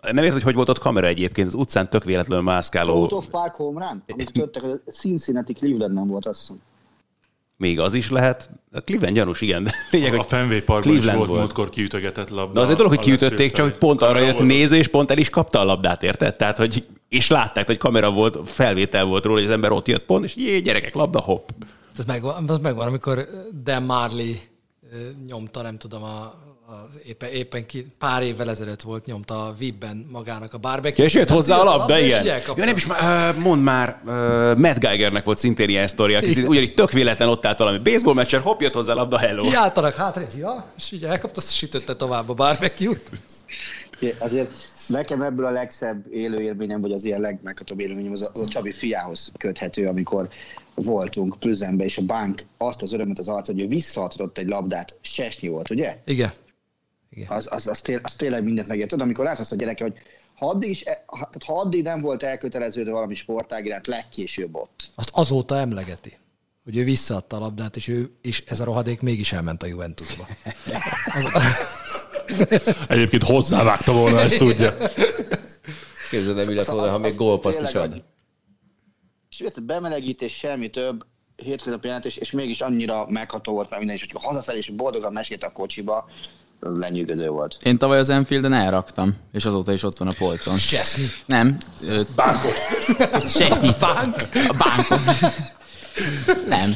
[0.00, 2.94] nem érted, hogy hogy volt ott kamera egyébként, az utcán tök véletlenül mászkáló.
[3.00, 4.02] Out of Park Home Run?
[4.08, 6.60] Amit törtek, a Cincinnati Clevelandben volt, azt hiszem.
[7.58, 8.50] Még az is lehet.
[8.72, 9.68] A Cleveland gyanús, igen.
[9.90, 12.52] Lényeg, A hogy Fenway Parkban is Cleveland volt, múltkor kiütögetett labda.
[12.52, 14.48] De az egy dolog, hogy kiütötték, csak hogy pont arra jött volt.
[14.48, 16.36] néző, és pont el is kapta a labdát, érted?
[16.36, 20.04] Tehát, hogy és látták, hogy kamera volt, felvétel volt róla, hogy az ember ott jött
[20.04, 21.48] pont, és jé, gyerekek, labda, hopp.
[21.98, 23.28] Az megvan, az megvan amikor
[23.62, 24.34] Dan Marley
[25.26, 26.34] nyomta, nem tudom, a,
[26.70, 31.04] a, éppen, éppen ki, pár évvel ezelőtt volt, nyomta a Vibben magának a barbecue.
[31.04, 32.24] És jött hozzá a labda, igen.
[32.24, 34.12] Ja, nem is már, mondd már, uh,
[34.58, 38.40] Matt Geigernek volt szintén ilyen sztoria, aki ugyanígy tök véletlen ott állt valami baseball meccsen,
[38.40, 39.42] hopp, jött hozzá a labda, hello.
[39.42, 43.10] Kiálltanak hátra, ja, és így elkapta, azt sütötte tovább a barbecue-t.
[44.18, 44.50] Azért
[44.86, 48.70] nekem ebből a legszebb élőélményem, vagy az ilyen legmeghatóbb élményem az a, az a Csabi
[48.70, 50.28] fiához köthető, amikor
[50.74, 54.94] voltunk Plüzenbe, és a bank azt az örömöt az arc, hogy ő visszaadott egy labdát,
[55.00, 55.98] sesnyi volt, ugye?
[56.04, 56.32] Igen.
[57.28, 58.88] Az, az, az, tél, az tényleg mindent megért.
[58.88, 59.94] Tudod, amikor látsz azt a gyereke, hogy
[60.34, 64.54] ha addig, is, e- ha, tehát ha addig nem volt elköteleződve valami sportág iránt, legkésőbb
[64.54, 64.88] ott.
[64.94, 66.18] Azt azóta emlegeti,
[66.64, 70.26] hogy ő visszaadta a labdát, és ő és ez a rohadék mégis elment a Juventusba.
[72.88, 74.76] Egyébként hozzávágta volna, ezt tudja.
[76.10, 78.04] Képzeld el, mi lett Szóval volna, az- ha még az gólpaszt is ad.
[79.30, 81.04] És bemelegítés, semmi több,
[81.36, 85.44] hétköznapi jelentés, és mégis annyira megható volt már minden is, hogy hazafelé is boldogan mesélt
[85.44, 86.10] a kocsiba, az
[86.60, 87.56] lenyűgöző volt.
[87.62, 90.56] Én tavaly az Enfielden elraktam, és azóta is ott van a polcon.
[90.56, 91.04] Cseszni.
[91.26, 91.56] Nem.
[92.16, 92.54] Bánkot.
[93.28, 93.70] Sesnyi.
[93.80, 94.16] Bánk.
[94.48, 95.00] A bánkot.
[96.48, 96.74] Nem.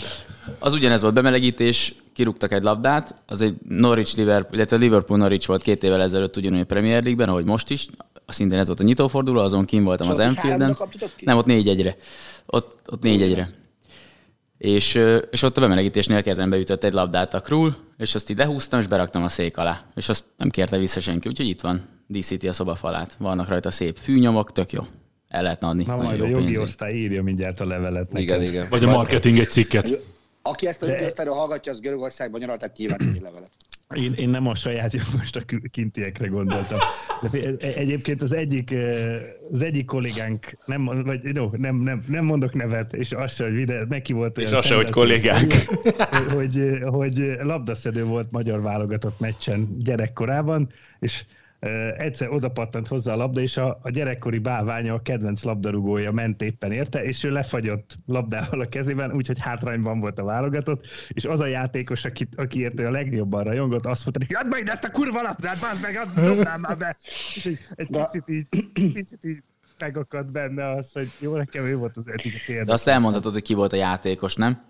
[0.59, 5.63] Az ugyanez volt bemelegítés, kirúgtak egy labdát, az egy Norwich Liverpool, illetve Liverpool Norwich volt
[5.63, 7.89] két évvel ezelőtt ugyanúgy a Premier League-ben, ahogy most is.
[8.27, 10.77] Szintén ez volt a nyitóforduló, azon kim voltam az Enfielden.
[11.19, 11.97] Nem, ott négy egyre.
[12.47, 13.51] Ott, ott négy egyre.
[14.63, 18.81] És, és ott a bemelegítésnél kezembe ütött egy labdát a Krul, és azt így lehúztam,
[18.81, 19.85] és beraktam a szék alá.
[19.95, 23.17] És azt nem kérte vissza senki, úgyhogy itt van, díszíti a szobafalát.
[23.19, 24.83] Vannak rajta szép fűnyomok, tök jó.
[25.29, 25.85] El lehetne adni.
[25.85, 26.67] Na majd a jó jogi pénzért.
[26.69, 28.19] osztály írja mindjárt a levelet.
[28.19, 28.53] Igen, neked.
[28.53, 28.67] igen.
[28.71, 29.99] Vagy a marketing egy cikket.
[30.43, 33.51] Aki ezt a videósztáról hallgatja, az Görögországban nyaralt, tehát nyilván egy levelet.
[33.95, 36.79] Én, én nem a saját most a kintiekre gondoltam.
[37.31, 38.75] De egyébként az egyik,
[39.51, 43.55] az egyik kollégánk, nem, vagy, no, nem, nem, nem mondok nevet, és az se, hogy
[43.55, 45.53] videó, neki volt És az se, hogy kollégánk.
[46.33, 51.25] Hogy, hogy, hogy labdaszedő volt magyar válogatott meccsen gyerekkorában, és
[51.97, 56.73] egyszer odapattant hozzá a labda, és a, a gyerekkori bálványa, a kedvenc labdarúgója ment éppen
[56.73, 61.47] érte, és ő lefagyott labdával a kezében, úgyhogy hátrányban volt a válogatott, és az a
[61.47, 65.23] játékos, aki, aki érte a legjobban rajongott, azt mondta neki, add meg ezt a kurva
[65.23, 66.97] labdát, bánz meg, add már be.
[67.35, 68.47] És egy, egy picit így,
[68.93, 69.43] picit így
[69.79, 73.55] megakadt benne az, hogy jó, nekem ő volt az egyik De azt elmondhatod, hogy ki
[73.55, 74.63] volt a játékos, nem?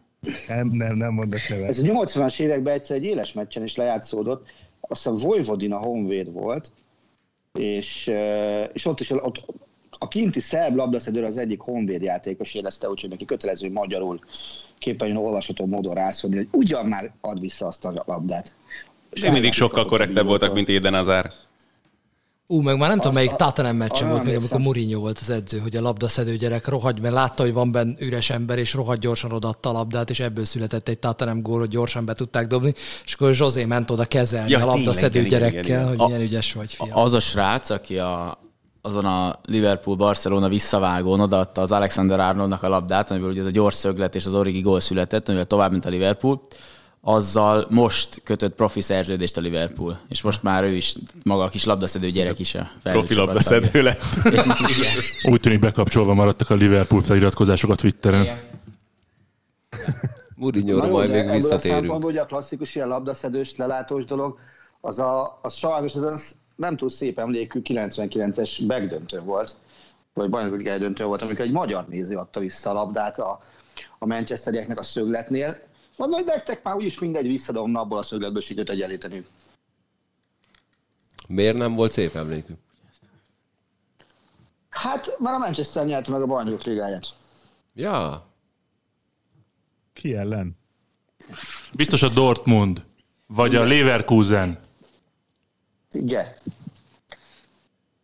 [0.48, 1.68] Nem, nem, nem mondok nevet.
[1.68, 4.48] Ez a 80-as években egyszer egy éles meccsen is lejátszódott,
[4.88, 6.70] azt hiszem Vojvodina Honvéd volt,
[7.52, 8.12] és,
[8.72, 9.44] és ott is ott,
[9.90, 14.18] a kinti szerb labdaszedőr az egyik honvéd játékos érezte, úgyhogy neki kötelező magyarul
[14.78, 18.52] képen olvasható módon rászólni, hogy ugyan már ad vissza azt a labdát.
[19.10, 21.32] És mindig sokkal korrektebb voltak, mint Éden Azár.
[22.46, 25.58] Ú, meg már nem tudom, melyik Tatanem meccsen volt, még amikor Mourinho volt az edző,
[25.58, 29.32] hogy a labdaszedő gyerek rohagy, mert látta, hogy van benne üres ember, és rohadt gyorsan
[29.32, 32.74] odaadta a labdát, és ebből született egy Tatanem gól, hogy gyorsan be tudták dobni,
[33.04, 36.98] és akkor José ment oda kezelni ja, a labdaszedő gyerekkel, hogy milyen ügyes vagy, fiam.
[36.98, 38.38] Az a srác, aki a,
[38.82, 43.74] azon a Liverpool-Barcelona visszavágón odaadta az Alexander Arnoldnak a labdát, amiből ugye ez a gyors
[43.74, 46.46] szöglet és az origi gól született, amivel tovább, mint a Liverpool,
[47.04, 51.64] azzal most kötött profi szerződést a Liverpool, és most már ő is, maga a kis
[51.64, 54.02] labdaszedő gyerek is a Profi labdaszedő lett.
[55.32, 58.40] Úgy tűnik bekapcsolva maradtak a Liverpool feliratkozások a Twitteren.
[60.34, 62.02] Mourinho-ra majd még visszatérünk.
[62.02, 64.38] hogy a klasszikus ilyen labdaszedős, lelátós dolog,
[64.80, 69.54] az, a, az sajnos az, az nem túl szép emlékű 99-es backdöntő volt,
[70.14, 73.40] vagy bajnoki döntő volt, amikor egy magyar néző adta vissza a labdát a,
[73.98, 75.56] a Manchesterieknek a szögletnél,
[75.96, 79.26] Mondom, hogy nektek már úgyis mindegy, visszadom abból a szögletből sikerült egyenlíteni.
[81.28, 82.52] Miért nem volt szép emlékű?
[84.68, 87.06] Hát már a Manchester nyerte meg a bajnokok ligáját.
[87.74, 88.26] Ja.
[89.92, 90.56] Ki ellen?
[91.74, 92.84] Biztos a Dortmund,
[93.26, 93.62] vagy Igen.
[93.62, 94.58] a Leverkusen.
[95.90, 96.26] Igen.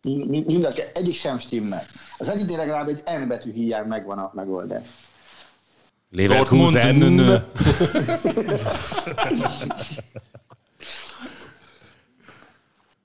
[0.03, 1.83] Mind a egyik sem stimmel.
[2.19, 4.89] Az egyiknél legalább egy N betű hiány megvan a megoldás.
[6.11, 6.97] Leverkusen.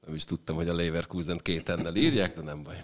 [0.06, 2.82] nem is tudtam, hogy a Leverkusen két ennel írják, de nem baj.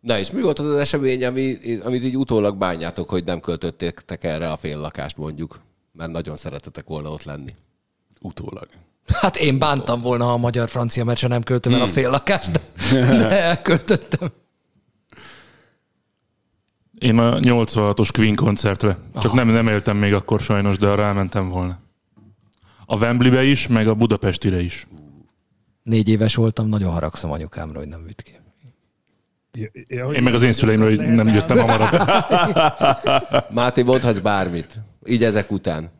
[0.00, 4.04] Na és mi volt az az esemény, ami, amit így utólag bánjátok, hogy nem költötték
[4.20, 5.60] erre a fél lakást mondjuk?
[5.92, 7.54] Mert nagyon szeretetek volna ott lenni.
[8.20, 8.68] Utólag.
[9.06, 11.92] Hát én bántam volna, ha a magyar-francia meccsen nem költöm el a hmm.
[11.92, 12.60] fél lakást, de,
[13.16, 14.32] de elköltöttem.
[16.98, 18.98] Én a 86-os Queen koncertre.
[19.20, 21.78] Csak nem, nem éltem még akkor sajnos, de rámentem volna.
[22.86, 24.86] A Wembleybe is, meg a Budapestire is.
[25.82, 28.32] Négy éves voltam, nagyon haragszom anyukámra, hogy nem vitt ki.
[29.88, 32.08] Ja, én meg az én szüleimről, hogy nem jöttem hamarabb.
[33.58, 34.76] Máté, mondhatsz bármit.
[35.04, 35.90] Így ezek után.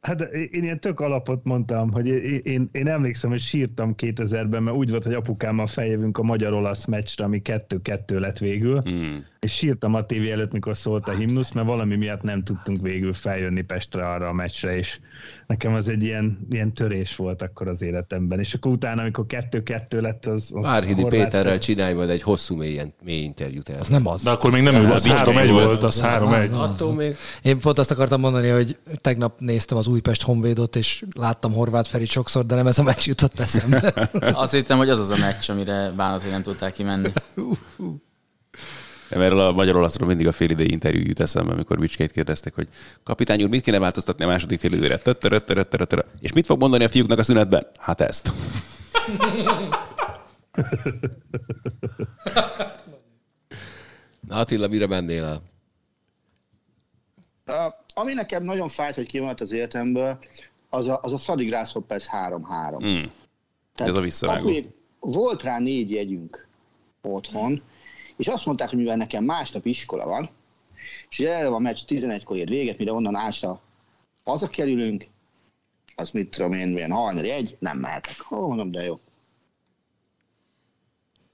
[0.00, 4.76] Hát én ilyen tök alapot mondtam, hogy én, én, én emlékszem, hogy sírtam 2000-ben, mert
[4.76, 9.24] úgy volt, hogy apukámmal feljövünk a magyar-olasz meccsre, ami 2-2 lett végül, hmm.
[9.42, 13.12] És sírtam a tévé előtt, mikor szólt a himnusz, mert valami miatt nem tudtunk végül
[13.12, 15.00] feljönni Pestre arra a meccsre, és
[15.46, 18.38] nekem az egy ilyen, ilyen törés volt akkor az életemben.
[18.38, 20.50] És akkor utána, amikor kettő-kettő lett, az...
[20.54, 23.80] az Várhidi Péterrel csinálj majd egy hosszú mély, mély interjút el.
[23.80, 24.22] Az nem az.
[24.22, 26.50] De akkor még nem ő az három egy volt, az három egy.
[26.52, 27.16] Attól még...
[27.42, 32.10] Én pont azt akartam mondani, hogy tegnap néztem az Újpest Honvédot, és láttam Horváth Ferit
[32.10, 34.10] sokszor, de nem ez a meccs jutott eszembe.
[34.32, 37.08] azt hittem, hogy az az a meccs, amire bánat, hogy nem tudták kimenni.
[39.12, 42.68] Erről a magyar olaszról mindig a félidei interjú jut eszembe, amikor Bicskét kérdezték, hogy
[43.02, 45.00] kapitány úr, mit kéne változtatni a második félidőre?
[46.20, 47.66] És mit fog mondani a fiúknak a szünetben?
[47.78, 48.32] Hát ezt.
[54.28, 55.42] Na Attila, mire mennél el?
[57.46, 60.18] Uh, ami nekem nagyon fájt, hogy kivonat az életemből,
[60.68, 62.84] az a, az a Fradi Grasshoppers 3-3.
[62.84, 63.02] Mm.
[63.74, 64.50] Ez a visszavágó.
[65.00, 66.46] Volt rá négy jegyünk
[67.02, 67.62] otthon,
[68.16, 70.30] és azt mondták, hogy mivel nekem másnap iskola van,
[71.10, 73.60] és erre a meccs 11-kor ér véget, mire onnan ásra
[74.24, 75.06] hazakerülünk,
[75.94, 78.30] az mit tudom én, milyen hajnali egy, nem mehetek.
[78.30, 79.00] Ó, mondom, de jó.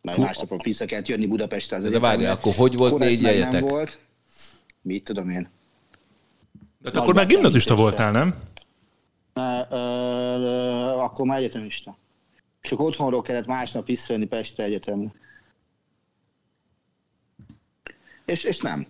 [0.02, 1.76] Mert másnapon vissza kellett jönni Budapestre.
[1.76, 3.98] Az de várj, akkor hogy volt négy Nem volt.
[4.82, 5.48] Mit tudom én.
[6.78, 8.42] De akkor már gimnazista voltál, nem?
[9.32, 11.96] Ö, ö, ö, akkor már egyetemista.
[12.60, 15.12] Csak otthonról kellett másnap visszajönni Pestre egyetemre.
[18.28, 18.86] És, és nem.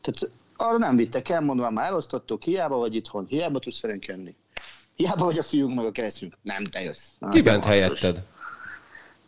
[0.00, 4.34] Tehát arra nem vittek el, mondva, már elosztottuk, hiába vagy itthon, hiába tudsz velünk jönni.
[4.94, 6.36] Hiába vagy a fiúnk, meg a keresztünk.
[6.42, 7.06] Nem, te jössz.
[7.18, 7.64] Na, Ki basszus.
[7.64, 8.22] helyetted?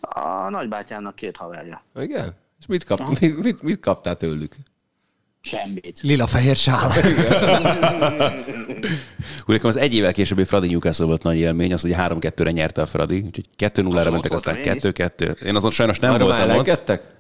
[0.01, 1.83] A nagybátyámnak két haverja.
[2.01, 2.35] Igen?
[2.61, 4.57] És mit, kapt, mit, mit, mit kaptál tőlük?
[5.41, 6.01] Semmit.
[6.01, 6.91] Lila-fehér sál.
[9.47, 12.87] Úgy az egy évvel későbbi Fradi Newcastle volt nagy élmény, az, hogy 3-2-re nyerte a
[12.87, 14.83] Fradi, úgyhogy 2-0-ra Azon mentek, aztán voltam én is.
[14.83, 15.43] 2-2.
[15.43, 17.11] Én azon sajnos nem Arra voltam ott.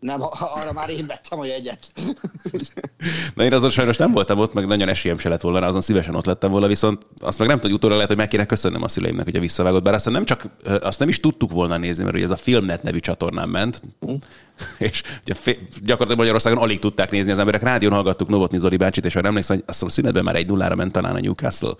[0.00, 0.22] Nem,
[0.54, 1.92] arra már én vettem a jegyet.
[3.34, 6.14] Na én azon sajnos nem voltam ott, meg nagyon esélyem se lett volna azon szívesen
[6.14, 8.82] ott lettem volna, viszont azt meg nem tudom, hogy utóra lehet, hogy meg kéne köszönnöm
[8.82, 10.44] a szüleimnek, hogy a visszavágott, bár aztán nem csak,
[10.80, 13.82] azt nem is tudtuk volna nézni, mert ugye ez a Filmnet nevű csatornán ment,
[14.78, 17.62] és ugye fé- gyakorlatilag Magyarországon alig tudták nézni az emberek.
[17.62, 20.46] Rádión hallgattuk Novotny Zoli bácsit, és arra emlékszem, hogy azt hiszem a szünetben már egy
[20.46, 21.74] nullára ment talán a Newcastle.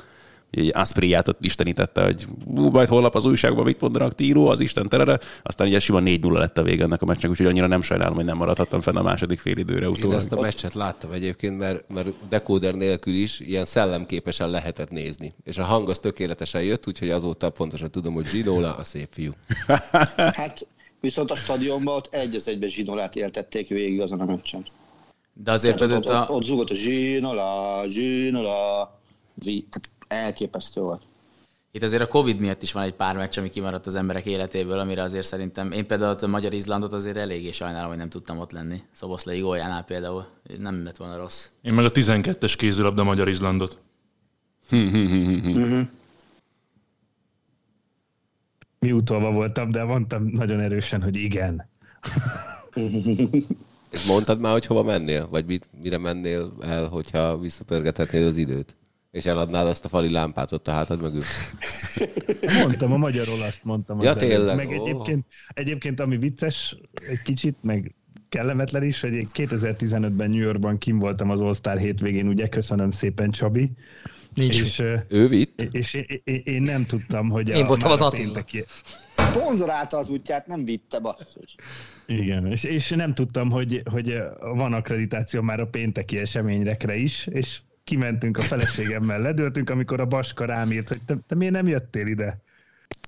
[0.50, 4.88] Egy Aspriát ott istenítette, hogy ú, majd holnap az újságban mit mondanak, író, az Isten
[4.88, 5.18] terere.
[5.42, 8.24] Aztán ugye sima 4-0 lett a vége ennek a meccsnek, úgyhogy annyira nem sajnálom, hogy
[8.24, 10.16] nem maradhattam fenn a második fél időre Én utólag.
[10.16, 15.34] ezt a meccset láttam egyébként, mert, mert decoder nélkül is ilyen szellemképesen lehetett nézni.
[15.44, 19.32] És a hang az tökéletesen jött, úgyhogy azóta pontosan tudom, hogy Ginola a szép fiú.
[20.16, 20.66] Hát
[21.00, 24.66] viszont a stadionban ott egy az egybe zsinolát éltették végig azon a meccsen.
[25.32, 28.98] De azért Tehát ott, ott, a, ott zúgott a zsinola, zsinola,
[29.34, 31.02] vi, tehát elképesztő volt.
[31.70, 34.78] itt azért a Covid miatt is van egy pár meccs, ami kimaradt az emberek életéből,
[34.78, 38.52] amire azért szerintem, én például a Magyar Izlandot azért eléggé sajnálom, hogy nem tudtam ott
[38.52, 38.82] lenni.
[38.92, 40.26] Szoboszlai góljánál például.
[40.58, 41.46] Nem lett volna rossz.
[41.62, 43.78] Én meg a 12-es kézilabda Magyar Izlandot.
[48.80, 51.68] Mi utolva voltam, de mondtam nagyon erősen, hogy igen.
[53.90, 55.28] És mondtad már, hogy hova mennél?
[55.28, 58.76] Vagy mit, mire mennél el, hogyha visszapörgethetnéd az időt?
[59.10, 61.22] És eladnád azt a fali lámpát ott a hátad mögül?
[62.62, 64.00] Mondtam, a magyar olaszt mondtam.
[64.00, 64.56] Ja, tényleg?
[64.56, 66.76] Meg egyébként, egyébként, ami vicces
[67.08, 67.94] egy kicsit, meg
[68.28, 73.30] kellemetlen is, hogy én 2015-ben New Yorkban kim voltam az All-Star hétvégén, ugye, köszönöm szépen
[73.30, 73.70] Csabi.
[74.34, 75.62] Nincs és, Ő vitt?
[75.70, 78.22] és én, én, én, nem tudtam, hogy Én voltam már az a Attila.
[78.24, 78.64] pénteki-
[79.14, 81.54] Szponzorálta az útját, nem vitte basszus.
[82.06, 87.60] Igen, és, és nem tudtam, hogy, hogy van akkreditáció már a pénteki eseményekre is, és
[87.88, 92.06] kimentünk a feleségemmel, ledöltünk, amikor a Baska rám írt, hogy te, te miért nem jöttél
[92.06, 92.38] ide?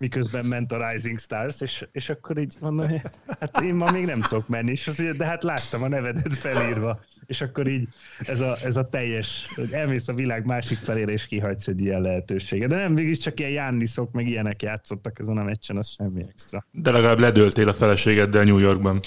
[0.01, 3.01] Miközben ment a Rising Stars, és, és akkor így mondom, hogy
[3.41, 7.01] hát én ma még nem tudok menni, és mondja, de hát láttam a nevedet felírva.
[7.27, 11.27] És akkor így ez a, ez a teljes, hogy elmész a világ másik felére, és
[11.27, 12.69] kihagysz egy ilyen lehetőséget.
[12.69, 16.67] De nem, végig csak ilyen Jánniszok, meg ilyenek játszottak ezen a meccsen, az semmi extra.
[16.71, 19.01] De legalább ledöltél a feleségeddel New Yorkban.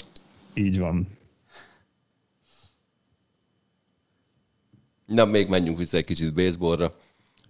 [0.54, 1.08] Így van.
[5.06, 6.94] Na, még menjünk vissza egy kicsit baseballra.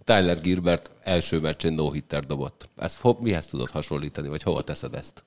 [0.03, 2.69] Tyler Gilbert első meccsen no hitter dobott.
[2.77, 5.23] Ezt ho- mihez tudod hasonlítani, vagy hova teszed ezt?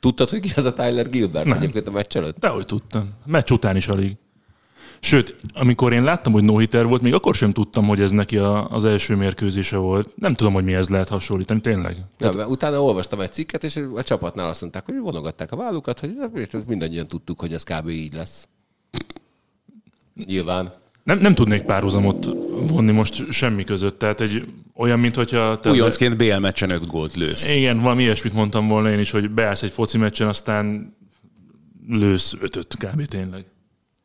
[0.00, 1.56] Tudtad, hogy ki az a Tyler Gilbert Nem.
[1.56, 2.38] egyébként a meccs előtt?
[2.38, 3.10] Dehogy tudtam.
[3.24, 4.16] Meccs után is alig.
[5.00, 8.70] Sőt, amikor én láttam, hogy no volt, még akkor sem tudtam, hogy ez neki a,
[8.70, 10.10] az első mérkőzése volt.
[10.16, 11.96] Nem tudom, hogy mihez lehet hasonlítani, tényleg.
[12.18, 16.00] Nem, mert utána olvastam egy cikket, és a csapatnál azt mondták, hogy vonogatták a vállukat,
[16.00, 16.16] hogy
[16.66, 17.88] mindannyian tudtuk, hogy ez kb.
[17.88, 18.48] így lesz.
[20.26, 20.72] Nyilván.
[21.02, 22.28] Nem, nem tudnék párhuzamot
[22.68, 23.98] vonni most semmi között.
[23.98, 24.44] Tehát egy
[24.76, 25.60] olyan, mint hogyha...
[25.60, 27.54] te- Újoncként BL meccsen 5 gólt lősz.
[27.54, 30.96] Igen, valami ilyesmit mondtam volna én is, hogy beállsz egy foci meccsen, aztán
[31.88, 33.06] lősz ötöt kb.
[33.06, 33.44] tényleg.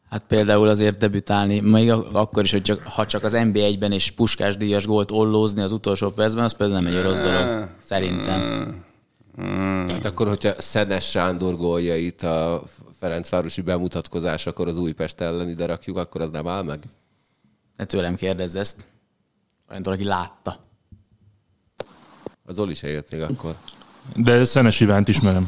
[0.09, 4.11] Hát például azért debütálni, még ak- akkor is, hogy csak, ha csak az NB1-ben és
[4.11, 7.67] puskás díjas gólt ollózni az utolsó percben, az például nem egy rossz dolog.
[7.81, 8.41] Szerintem.
[9.87, 12.63] Tehát akkor, hogyha Szenes Sándor góljait a
[12.99, 16.79] Ferencvárosi bemutatkozás, akkor az Újpest ellen ide rakjuk, akkor az nem áll meg?
[17.77, 18.85] Ne tőlem kérdezz ezt.
[19.69, 20.59] Olyantól, aki látta.
[22.45, 23.55] Az Zoli se jött még akkor.
[24.15, 25.47] De Szenes Ivánt ismerem.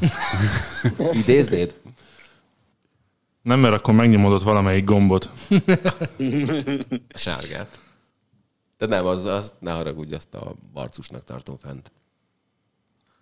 [1.22, 1.76] Idéznéd?
[3.42, 5.32] Nem, mert akkor megnyomod ott valamelyik gombot.
[7.10, 7.80] Sárgát.
[8.78, 11.92] De nem, az, az ne haragudj, azt a barcusnak tartom fent.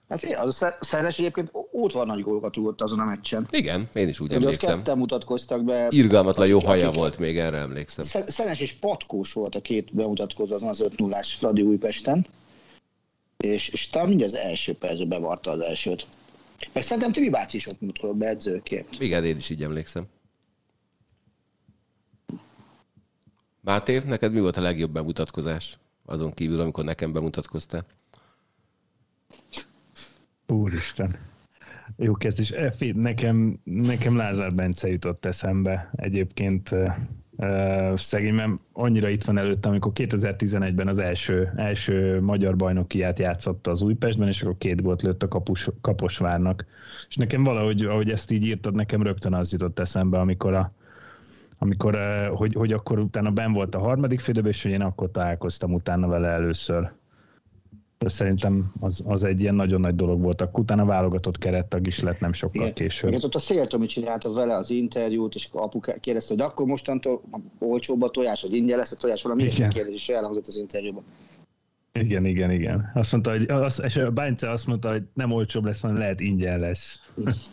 [0.10, 3.48] Hát az Sze- Szeres egyébként ott van nagy gólokat rúgott azon a meccsen.
[3.52, 4.78] Igen, én is úgy Ugye emlékszem.
[4.78, 5.88] ketten mutatkoztak be.
[5.90, 8.04] Irgalmatlan jó haja Akik- volt még, erre emlékszem.
[8.06, 12.26] Sze- Szenes és Patkós volt a két bemutatkozó azon az 5 0 Fradi Újpesten.
[13.38, 16.08] És, és talán mindjárt az első percben bevarta az elsőt.
[16.74, 18.88] Meg szerintem Tibi bácsi is ott mutatkozott be edzőként.
[19.00, 20.04] Igen, én is így emlékszem.
[23.62, 25.78] Máté, neked mi volt a legjobb bemutatkozás?
[26.06, 27.86] Azon kívül, amikor nekem bemutatkoztál.
[30.52, 31.16] Úristen.
[31.98, 32.52] Jó kezdés.
[32.52, 39.72] E, Nekem, nekem Lázár Bence jutott eszembe egyébként uh, szegény, mert annyira itt van előttem,
[39.72, 45.24] amikor 2011-ben az első, első magyar bajnokiát játszotta az Újpestben, és akkor két gólt lőtt
[45.24, 46.66] a kapus, Kaposvárnak.
[47.10, 50.72] És nekem valahogy, ahogy ezt így írtad, nekem rögtön az jutott eszembe, amikor a,
[51.58, 51.98] amikor,
[52.34, 56.08] hogy, hogy akkor utána ben volt a harmadik félidőben, és hogy én akkor találkoztam utána
[56.08, 56.92] vele először.
[58.08, 60.42] Szerintem az, az egy ilyen nagyon nagy dolog volt.
[60.42, 62.74] Akkor utána válogatott kerettag is lett nem sokkal Igen.
[62.74, 63.10] később.
[63.10, 67.22] Igen, ott a Széltomi csinálta vele az interjút, és akkor apu kérdezte, hogy akkor mostantól
[67.60, 71.04] olcsóbb a tojás, vagy ingyen lesz a tojás, valami ilyesmi kérdés is elhangzott az interjúban.
[71.94, 72.92] Igen, igen, igen.
[72.94, 76.20] Azt mondta, hogy az, és a Bánce azt mondta, hogy nem olcsóbb lesz, hanem lehet
[76.20, 77.02] ingyen lesz.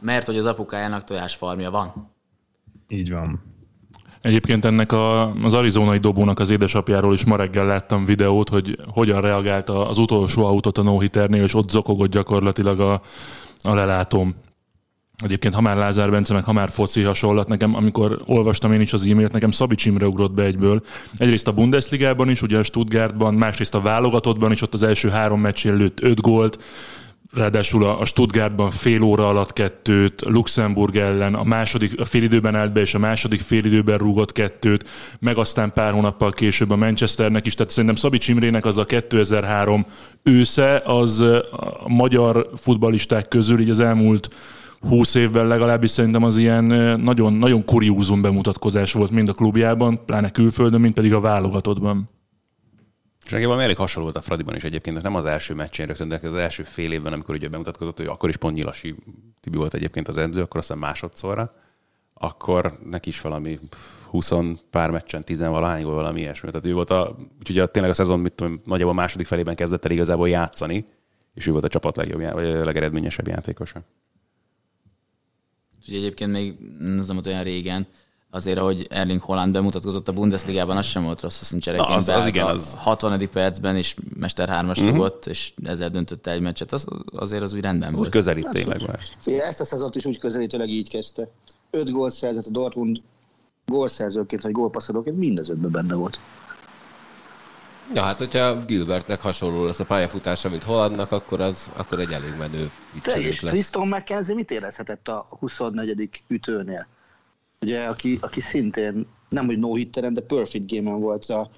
[0.00, 2.10] Mert hogy az apukájának tojásfarmja van.
[2.88, 3.42] Így van.
[4.26, 9.20] Egyébként ennek a, az arizonai dobónak az édesapjáról is ma reggel láttam videót, hogy hogyan
[9.20, 13.00] reagált az utolsó autót a no és ott zokogott gyakorlatilag a,
[13.62, 14.34] a lelátóm.
[15.24, 18.92] Egyébként, ha már Lázár Bence, meg ha már foci hasonlat, nekem, amikor olvastam én is
[18.92, 20.82] az e-mailt, nekem Szabics Imre ugrott be egyből.
[21.16, 25.40] Egyrészt a Bundesligában is, ugye a Stuttgartban, másrészt a válogatottban is, ott az első három
[25.40, 26.64] meccsén lőtt öt gólt,
[27.32, 32.80] ráadásul a Stuttgartban fél óra alatt kettőt, Luxemburg ellen a második, a félidőben állt be,
[32.80, 37.72] és a második félidőben rúgott kettőt, meg aztán pár hónappal később a Manchesternek is, tehát
[37.72, 39.86] szerintem Szabics Imrének az a 2003
[40.22, 44.28] ősze, az a magyar futballisták közül így az elmúlt
[44.80, 46.64] 20 évben legalábbis szerintem az ilyen
[47.00, 52.15] nagyon, nagyon kuriózum bemutatkozás volt mind a klubjában, pláne külföldön, mint pedig a válogatottban.
[53.26, 56.08] És nekem valami elég hasonló volt a Fradiban is egyébként, nem az első meccsén rögtön,
[56.08, 58.94] de az első fél évben, amikor ugye bemutatkozott, hogy akkor is pont Nyilasi
[59.40, 61.54] Tibi volt egyébként az edző, akkor aztán másodszorra,
[62.14, 63.58] akkor neki is valami
[64.04, 64.32] 20
[64.70, 66.50] pár meccsen, 10 valahány volt valami ilyesmi.
[66.50, 69.84] Tehát ő volt a, úgyhogy a, tényleg a szezon mit tudom, nagyjából második felében kezdett
[69.84, 70.86] el igazából játszani,
[71.34, 73.82] és ő volt a csapat legjobb, vagy a legeredményesebb játékosa.
[75.78, 76.56] Úgyhogy egyébként még
[76.98, 77.86] az nem volt olyan régen,
[78.30, 82.08] azért, ahogy Erling Holland bemutatkozott a Bundesligában, az sem volt rossz, azt nincs Na, az-
[82.08, 83.28] az igen, a az- 60.
[83.28, 84.86] percben is Mester 3-as Mhm.
[84.88, 88.10] rugott, és ezzel döntötte egy meccset, az, azért az úgy rendben Úgy volt.
[88.10, 88.98] közelít tényleg már.
[89.20, 91.28] Figyelj, Ezt a szezont is úgy közelítőleg így kezdte.
[91.70, 93.00] Öt gólt szerzett a Dortmund
[93.66, 96.18] gólszerzőként, vagy gólpasszadóként, mind az ötben benne volt.
[97.94, 102.34] Ja, hát hogyha Gilbertnek hasonló lesz a pályafutása, mint Hollandnak, akkor az akkor egy elég
[102.38, 102.70] menő
[103.14, 103.52] és lesz.
[103.52, 106.10] Tristan McKenzie mit érezhetett a 24.
[106.28, 106.86] ütőnél?
[107.66, 111.50] Ugye, aki, aki szintén nem hogy no hitteren, de perfect game volt a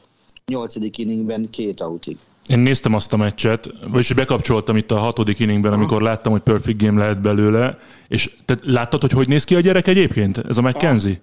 [0.46, 0.74] 8.
[0.96, 2.16] inningben két outig.
[2.46, 6.82] Én néztem azt a meccset, vagyis bekapcsoltam itt a hatodik inningben, amikor láttam, hogy perfect
[6.82, 7.78] game lehet belőle,
[8.08, 10.38] és te láttad, hogy hogy néz ki a gyerek egyébként?
[10.38, 11.20] Ez a McKenzie?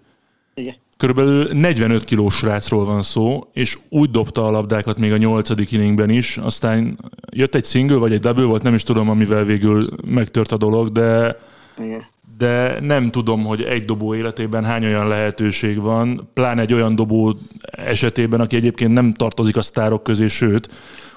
[0.53, 0.75] Igen.
[0.97, 6.09] Körülbelül 45 kilós srácról van szó, és úgy dobta a labdákat még a nyolcadik inningben
[6.09, 6.99] is, aztán
[7.31, 10.91] jött egy single, vagy egy double volt, nem is tudom, amivel végül megtört a dolog,
[10.91, 11.39] de
[11.79, 12.13] Igen.
[12.37, 17.35] De nem tudom, hogy egy dobó életében hány olyan lehetőség van, pláne egy olyan dobó
[17.71, 20.69] esetében, aki egyébként nem tartozik a sztárok közé, sőt,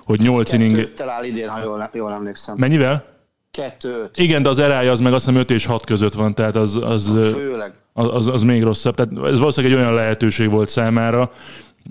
[0.02, 0.92] hogy 8 inning...
[1.06, 2.56] Áll idén, ha jól, jól emlékszem.
[2.58, 3.04] Mennyivel?
[3.50, 4.10] Kettő.
[4.14, 6.76] Igen, de az erája az meg azt hiszem 5 és 6 között van, tehát az,
[6.82, 7.72] az, Főleg.
[7.92, 8.94] az, az, az még rosszabb.
[8.94, 11.32] Tehát ez valószínűleg egy olyan lehetőség volt számára,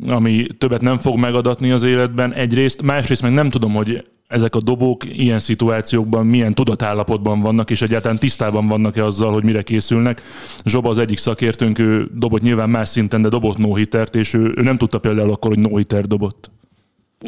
[0.07, 4.61] ami többet nem fog megadatni az életben egyrészt, másrészt meg nem tudom, hogy ezek a
[4.61, 10.21] dobók ilyen szituációkban milyen tudatállapotban vannak, és egyáltalán tisztában vannak-e azzal, hogy mire készülnek.
[10.65, 13.77] Zsoba az egyik szakértőnk, ő dobott nyilván más szinten, de dobott no
[14.11, 16.51] és ő, ő nem tudta például akkor, hogy no dobott.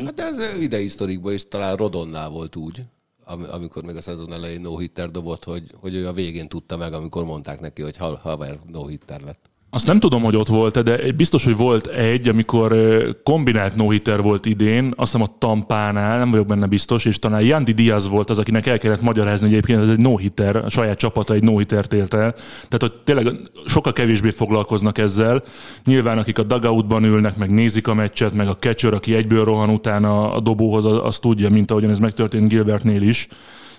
[0.05, 2.81] Hát de ez idei sztorikban is talán Rodonnál volt úgy,
[3.25, 6.77] am- amikor még a szezon elején no hitter dobott, hogy, hogy ő a végén tudta
[6.77, 9.49] meg, amikor mondták neki, hogy ha- haver no hitter lett.
[9.71, 12.75] Azt nem tudom, hogy ott volt de biztos, hogy volt egy, amikor
[13.23, 13.87] kombinált no
[14.21, 18.29] volt idén, azt hiszem a Tampánál, nem vagyok benne biztos, és talán Yandy Diaz volt
[18.29, 20.15] az, akinek el kellett magyarázni, hogy egyébként ez egy no
[20.63, 22.33] a saját csapata egy no élt el.
[22.67, 23.27] Tehát, hogy tényleg
[23.65, 25.43] sokkal kevésbé foglalkoznak ezzel.
[25.85, 29.69] Nyilván, akik a dugoutban ülnek, meg nézik a meccset, meg a catcher, aki egyből rohan
[29.69, 33.27] utána a dobóhoz, az, az tudja, mint ahogyan ez megtörtént Gilbertnél is.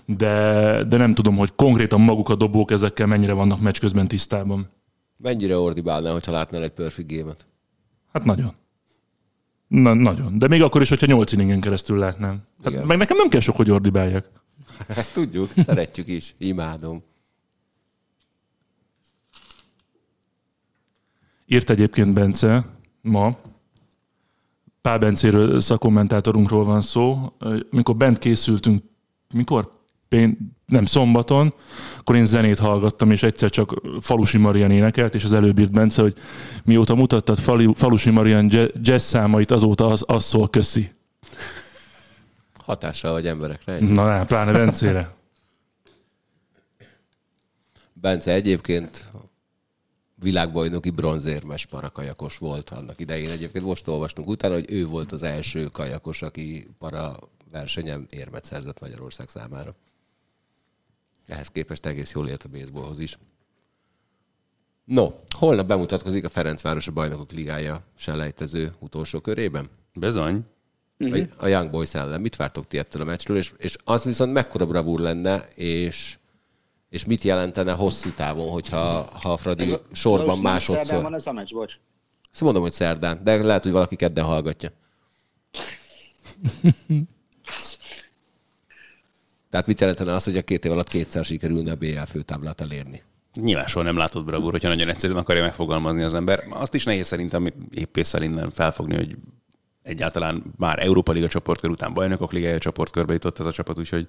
[0.07, 4.80] De, de nem tudom, hogy konkrétan maguk a dobók ezekkel mennyire vannak meccs közben tisztában.
[5.23, 7.47] Mennyire ordibálnál, hogyha látnál egy perfect gémet?
[8.13, 8.55] Hát nagyon.
[9.67, 10.39] Na, nagyon.
[10.39, 12.43] De még akkor is, hogyha 8 inningen keresztül látnám.
[12.63, 12.87] Hát Igen.
[12.87, 14.31] meg nekem nem kell sok, hogy ordibáljak.
[14.89, 17.03] Ezt tudjuk, szeretjük is, imádom.
[21.47, 22.67] Írt egyébként Bence
[23.03, 23.37] ma,
[24.81, 27.33] Pál Bencéről, szakkommentátorunkról van szó.
[27.71, 28.83] Mikor bent készültünk,
[29.35, 29.80] mikor?
[30.11, 31.55] Pén, nem, szombaton,
[31.99, 36.03] akkor én zenét hallgattam, és egyszer csak Falusi Marian énekelt, és az előbb írt Bence,
[36.03, 36.15] hogy
[36.65, 38.51] mióta mutattad Fali, Falusi Marian
[38.83, 40.91] jazz- számait, azóta az, az szól köszi.
[42.55, 43.73] Hatással vagy emberekre.
[43.73, 43.93] ennyi.
[43.93, 45.15] Na, nem, pláne Bencére.
[47.93, 49.07] Bence egyébként
[50.15, 53.31] világbajnoki bronzérmes parakajakos volt annak idején.
[53.31, 57.17] Egyébként most olvastunk utána, hogy ő volt az első kajakos, aki para
[57.51, 59.75] versenyen érmet szerzett Magyarország számára.
[61.31, 63.19] Ehhez képest egész jól ért a baseballhoz is.
[64.85, 69.71] No, holnap bemutatkozik a Ferencváros a Bajnokok Ligája selejtező utolsó körében.
[69.95, 70.45] Bizony.
[70.99, 71.27] Uh-huh.
[71.37, 72.21] A Young Boys ellen.
[72.21, 73.37] Mit vártok ti ettől a meccsről?
[73.37, 76.19] És, és az viszont mekkora bravúr lenne, és,
[76.89, 80.87] és mit jelentene hosszú távon, hogyha ha a Fradi sorban Valószínűleg másodszor...
[80.87, 81.79] Szerdán van ez a meccs, bocs.
[82.33, 84.71] Azt mondom, hogy szerdán, de lehet, hogy valaki kedden hallgatja.
[89.51, 93.03] Tehát mit jelentene az, hogy a két év alatt kétszer sikerülne a BL főtáblát elérni?
[93.35, 96.45] Nyilván soha nem látod bravúr, hogyha nagyon egyszerűen akarja megfogalmazni az ember.
[96.51, 99.17] Azt is nehéz szerintem éppésszel innen felfogni, hogy
[99.83, 104.09] egyáltalán már Európa Liga csoportkör után bajnokok ligája csoportkörbe jutott ez a csapat, úgyhogy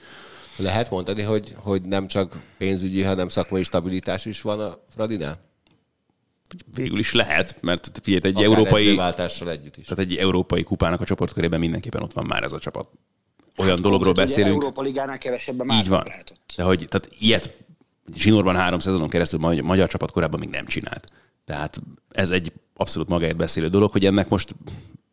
[0.58, 5.50] Lehet mondani, hogy, hogy nem csak pénzügyi, hanem szakmai stabilitás is van a Fradinál?
[6.74, 9.00] végül is lehet, mert figyelj, egy Akár európai,
[9.48, 9.86] együtt is.
[9.86, 12.90] tehát egy európai kupának a csoportkörében mindenképpen ott van már ez a csapat.
[13.58, 16.04] Olyan dologról Konkrétan ugye beszélünk, Európa Ligánál kevesebben így van.
[16.08, 16.54] lehetett.
[16.56, 17.58] De hogy, tehát ilyet
[18.16, 21.08] zsinórban három szezonon keresztül magyar, magyar csapat korábban még nem csinált.
[21.46, 21.82] Tehát
[22.12, 24.56] ez egy abszolút magáért beszélő dolog, hogy ennek most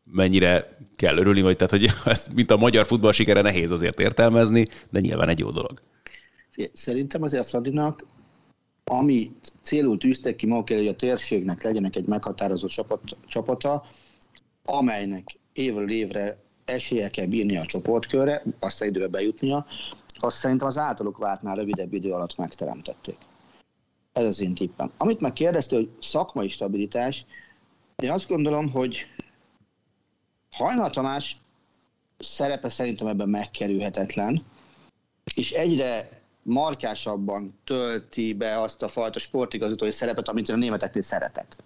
[0.05, 4.67] mennyire kell örülni, vagy tehát, hogy ezt, mint a magyar futball sikere nehéz azért értelmezni,
[4.91, 5.83] de nyilván egy jó dolog.
[6.73, 8.07] Szerintem azért a Fradinak,
[8.85, 9.33] ami
[9.63, 13.85] célul tűztek ki maguk hogy a térségnek legyenek egy meghatározott csapat, csapata,
[14.65, 19.67] amelynek évről évre esélye kell bírni a csoportkörre, aztán időbe bejutnia,
[20.19, 23.17] azt szerintem az általuk vártnál rövidebb idő alatt megteremtették.
[24.13, 24.93] Ez az én tippem.
[24.97, 27.27] Amit meg kérdezte, hogy szakmai stabilitás,
[27.97, 29.07] én azt gondolom, hogy
[30.51, 31.37] Hajnal Tamás
[32.19, 34.45] szerepe szerintem ebben megkerülhetetlen,
[35.35, 36.09] és egyre
[36.43, 41.57] markásabban tölti be azt a fajta sportigazgatói szerepet, amit én a németeknél szeretek.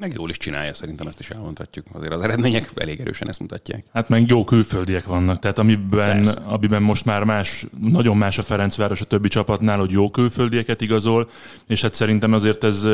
[0.00, 1.86] Meg jól is csinálja, szerintem ezt is elmondhatjuk.
[1.92, 3.84] Azért az eredmények elég erősen ezt mutatják.
[3.92, 6.40] Hát meg jó külföldiek vannak, tehát amiben, Persze.
[6.44, 11.28] amiben most már más, nagyon más a Ferencváros a többi csapatnál, hogy jó külföldieket igazol,
[11.66, 12.86] és hát szerintem azért ez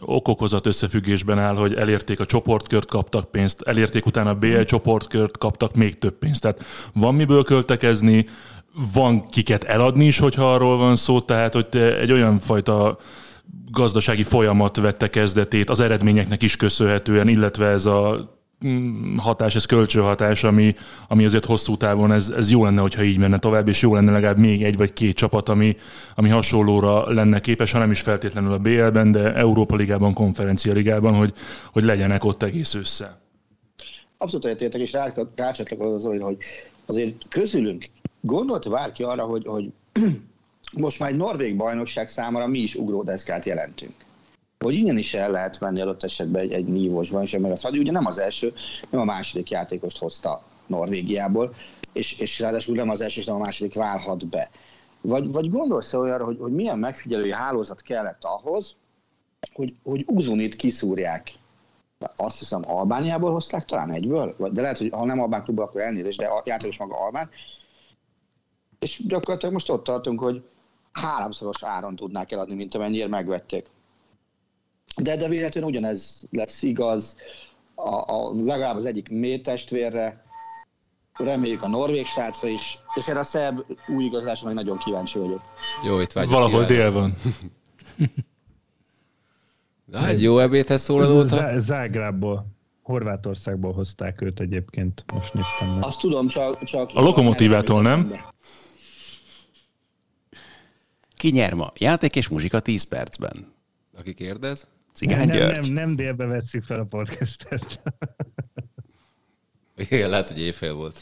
[0.00, 5.74] okokozat összefüggésben áll, hogy elérték a csoportkört, kaptak pénzt, elérték utána a BL csoportkört, kaptak
[5.74, 6.40] még több pénzt.
[6.40, 8.26] Tehát van miből költekezni,
[8.92, 12.98] van kiket eladni is, hogyha arról van szó, tehát hogy egy olyan fajta
[13.70, 18.30] gazdasági folyamat vette kezdetét az eredményeknek is köszönhetően, illetve ez a
[18.66, 20.74] mm, hatás, ez kölcsönhatás, ami,
[21.08, 24.12] ami azért hosszú távon ez, ez jó lenne, hogyha így menne tovább, és jó lenne
[24.12, 25.76] legalább még egy vagy két csapat, ami,
[26.14, 31.14] ami hasonlóra lenne képes, ha nem is feltétlenül a BL-ben, de Európa Ligában, Konferencia Ligában,
[31.14, 31.32] hogy,
[31.72, 33.18] hogy legyenek ott egész össze.
[34.18, 36.36] Abszolút egyetértek, és rá- rácsatlakozom az, hogy
[36.86, 37.88] azért közülünk
[38.20, 39.72] gondolt bárki arra, hogy, hogy
[40.76, 43.94] most már egy norvég bajnokság számára mi is ugródeszkát jelentünk.
[44.58, 47.78] Hogy innen is el lehet menni adott esetben egy, egy nívós bajnokság, mert a Fradi
[47.78, 48.52] ugye nem az első,
[48.90, 51.54] nem a második játékost hozta Norvégiából,
[51.92, 54.50] és, és ráadásul nem az első, és nem a második válhat be.
[55.00, 58.76] Vagy, vagy gondolsz olyanra, hogy, hogy milyen megfigyelői hálózat kellett ahhoz,
[59.52, 61.38] hogy, hogy Uzunit kiszúrják
[62.16, 66.18] azt hiszem Albániából hozták talán egyből, de lehet, hogy ha nem Albán klubból, akkor elnézést,
[66.18, 67.30] de a játékos maga Albán.
[68.78, 70.42] És gyakorlatilag most ott tartunk, hogy
[70.92, 73.66] háromszoros áron tudnák eladni, mint amennyire megvették.
[74.96, 77.16] De, de véletlenül ugyanez lesz igaz,
[77.74, 80.24] a, a, legalább az egyik mély testvérre,
[81.12, 85.40] reméljük a norvég srácra is, és erre a szerb új igazolásra meg nagyon kíváncsi vagyok.
[85.84, 86.74] Jó, itt vágyok Valahol kívánni.
[86.74, 87.14] dél van.
[89.84, 91.36] Na, egy jó ebédhez szólalóta.
[91.36, 92.46] Zá- Zágrábból,
[92.82, 95.84] Horvátországból hozták őt egyébként, most néztem meg.
[95.84, 96.64] Azt tudom, csak...
[96.64, 98.14] csak A Lokomotívától, nem?
[101.20, 101.72] Ki nyer ma?
[101.78, 103.52] Játék és muzsika 10 percben.
[103.98, 104.68] Aki kérdez.
[104.92, 105.60] Cigány nem, György.
[105.60, 107.82] nem, nem délbe vesszük fel a podcastet.
[109.90, 111.00] Igen, lehet, hogy éjfél volt.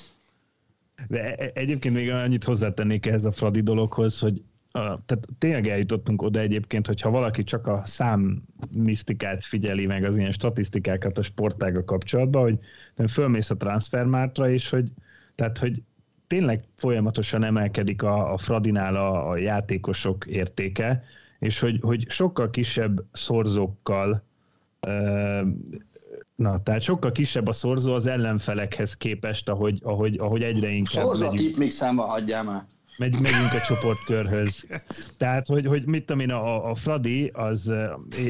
[1.08, 6.22] De e- egyébként még annyit hozzátennék ehhez a Fradi dologhoz, hogy a, tehát tényleg eljutottunk
[6.22, 8.42] oda egyébként, hogyha valaki csak a szám
[8.78, 12.58] misztikát figyeli meg az ilyen statisztikákat a sportága kapcsolatban, hogy
[12.94, 14.92] nem fölmész a transfermártra is, hogy
[15.34, 15.82] tehát, hogy
[16.29, 21.03] tényleg folyamatosan emelkedik a, a Fradinál a, a játékosok értéke,
[21.39, 24.22] és hogy, hogy sokkal kisebb szorzókkal
[26.35, 31.26] Na, tehát sokkal kisebb a szorzó az ellenfelekhez képest, ahogy, ahogy, ahogy egyre inkább Szorza
[31.26, 32.66] a megyünk, tipmixen van, hagyjál már.
[32.99, 34.66] megy, megyünk a csoportkörhöz.
[35.18, 37.72] Tehát, hogy, hogy mit tudom én, a, a Fradi az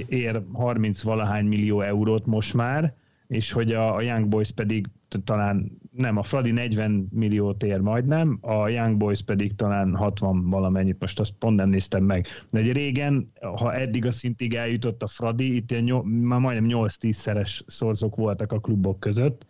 [0.09, 2.95] ér 30 valahány millió eurót most már,
[3.27, 4.87] és hogy a, a Young Boys pedig
[5.25, 11.01] talán, nem, a Fradi 40 milliót ér majdnem, a Young Boys pedig talán 60 valamennyit,
[11.01, 12.27] most azt pont nem néztem meg.
[12.51, 16.87] De egy régen, ha eddig a szintig eljutott a Fradi, itt ilyen nyol, már majdnem
[16.87, 19.47] 8-10 szeres szorzók voltak a klubok között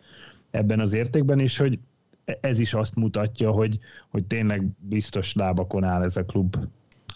[0.51, 1.79] ebben az értékben, és hogy
[2.41, 3.79] ez is azt mutatja, hogy,
[4.09, 6.55] hogy tényleg biztos lábakon áll ez a klub.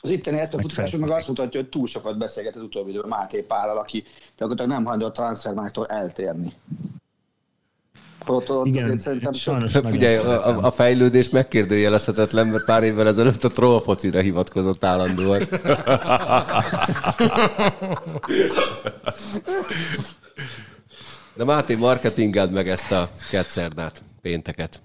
[0.02, 3.10] Az itteni ezt a futások meg azt mutatja, hogy túl sokat beszélget az utóbbi időben
[3.10, 4.04] Máté Pállal, aki
[4.38, 6.54] gyakorlatilag nem hajlandó a transfermáktól eltérni.
[8.26, 13.43] Ott, ott Igen, szerintem sajnos nagyon Figyelj, a, a- fejlődés megkérdőjelezhetetlen, mert pár évvel ezelőtt
[13.43, 15.41] a troll focira hivatkozott állandóan.
[21.36, 24.82] De Máté, marketingeld meg ezt a ketszerdát, pénteket.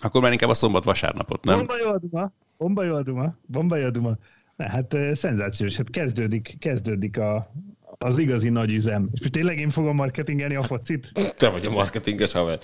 [0.00, 1.56] Akkor már inkább a szombat-vasárnapot, nem?
[1.56, 4.16] Bomba jó a duma, bomba jó a duma, bomba jó a duma.
[4.56, 7.52] Ne, hát szenzációs, hát kezdődik, kezdődik a,
[7.98, 9.08] az igazi nagy üzem.
[9.12, 11.12] És most tényleg én fogom marketingelni a focit?
[11.36, 12.58] Te vagy a marketinges haver.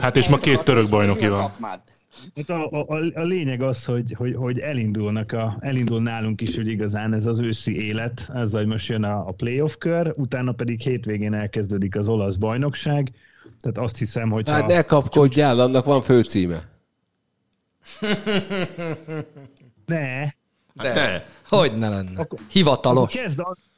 [0.00, 1.52] Hát és ma két török bajnoki van.
[2.36, 6.68] Hát a, a, a, lényeg az, hogy, hogy, hogy elindulnak a, elindul nálunk is, hogy
[6.68, 10.80] igazán ez az őszi élet, azzal, hogy most jön a, a playoff kör, utána pedig
[10.80, 13.12] hétvégén elkezdődik az olasz bajnokság,
[13.60, 16.68] tehát azt hiszem, hogy Hát ne kapkodjál, annak van főcíme.
[19.86, 20.28] ne,
[20.72, 21.26] De.
[21.48, 22.26] Hogy ne lenne?
[22.50, 23.12] Hivatalos.
[23.12, 23.73] kezd, az, akkor kezd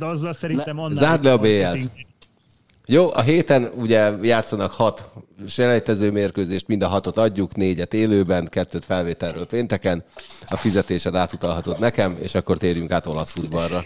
[0.00, 1.02] azzal szerintem annál...
[1.02, 1.62] Zárd le a BL-t.
[1.62, 1.90] marketing-
[2.86, 5.08] Jó, a héten ugye játszanak hat
[5.48, 10.04] selejtező mérkőzést, mind a hatot adjuk, négyet élőben, kettőt felvételről pénteken.
[10.46, 13.84] A fizetésed átutalhatod nekem, és akkor térjünk át olasz futballra.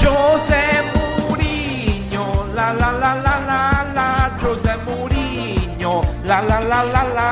[0.00, 0.64] José
[0.94, 3.58] Mourinho, la la la la la
[3.96, 4.06] la,
[4.40, 5.94] José Mourinho,
[6.28, 7.23] la la la la la,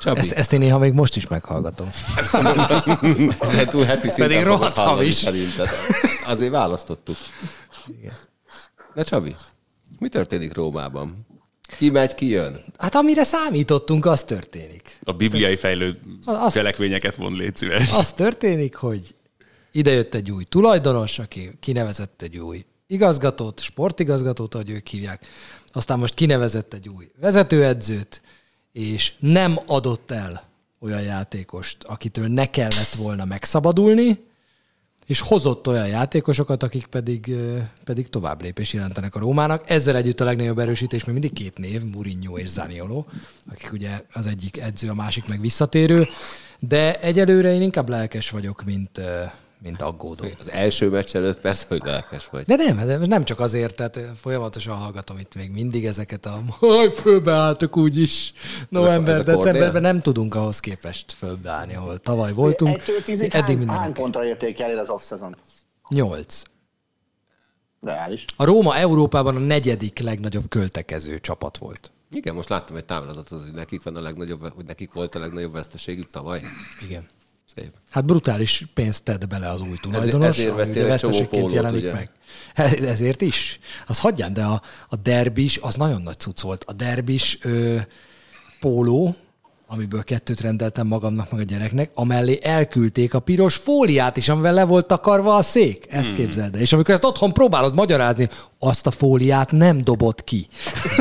[0.00, 1.90] Csabi, Ezt, ezt én néha még most is meghallgatom.
[3.70, 5.14] Túl happy szinten Pedig rohadt hamis.
[5.14, 5.68] szerinted.
[6.26, 7.16] Azért választottuk.
[8.94, 9.34] Na Csabi,
[9.98, 11.26] mi történik Rómában?
[11.78, 12.64] Ki megy, ki jön?
[12.78, 14.98] Hát amire számítottunk, az történik.
[15.04, 17.90] A bibliai fejlő Az- cselekvényeket mond, légy szíves.
[17.92, 19.14] Az történik, hogy
[19.72, 25.26] idejött egy új tulajdonos, aki kinevezett egy új igazgatót, sportigazgatót, ahogy ők hívják,
[25.72, 28.22] aztán most kinevezett egy új vezetőedzőt,
[28.72, 30.48] és nem adott el
[30.80, 34.28] olyan játékost, akitől ne kellett volna megszabadulni,
[35.06, 37.34] és hozott olyan játékosokat, akik pedig,
[37.84, 39.70] pedig tovább lépés jelentenek a Rómának.
[39.70, 43.04] Ezzel együtt a legnagyobb erősítés még mindig két név, Mourinho és Zaniolo,
[43.50, 46.06] akik ugye az egyik edző, a másik meg visszatérő,
[46.58, 49.00] de egyelőre én inkább lelkes vagyok, mint,
[49.62, 50.24] mint aggódó.
[50.38, 52.44] Az első meccs előtt persze, hogy lelkes vagy.
[52.44, 56.92] De nem, de nem csak azért, tehát folyamatosan hallgatom itt még mindig ezeket a hogy
[56.92, 58.32] fölbeálltok úgyis
[58.68, 62.82] november, decemberben nem tudunk ahhoz képest fölbeállni, ahol tavaly voltunk.
[63.04, 65.36] Tízig Eddig hány, minden hány pontra értékeled az off-szezon?
[65.88, 66.42] Nyolc.
[67.80, 68.24] Reális.
[68.36, 71.92] A Róma Európában a negyedik legnagyobb költekező csapat volt.
[72.10, 75.52] Igen, most láttam egy táblázatot, hogy nekik, van a legnagyobb, hogy nekik volt a legnagyobb
[75.52, 76.42] veszteségük tavaly.
[76.82, 77.08] Igen.
[77.56, 77.72] Szép.
[77.90, 81.92] Hát brutális pénzt tett bele az új tulajdonos, ezért ami ugye veszteségként jelenik ugye?
[81.92, 82.10] meg.
[82.94, 83.58] Ezért is.
[83.86, 86.64] Az hagyján, de a, a derbis, az nagyon nagy cucc volt.
[86.64, 87.76] A derbis ö,
[88.60, 89.16] póló,
[89.72, 94.64] amiből kettőt rendeltem magamnak, meg a gyereknek, amellé elküldték a piros fóliát is, amivel le
[94.64, 95.86] volt takarva a szék.
[95.88, 96.14] Ezt hmm.
[96.14, 96.60] képzeld el.
[96.60, 100.46] És amikor ezt otthon próbálod magyarázni, azt a fóliát nem dobott ki.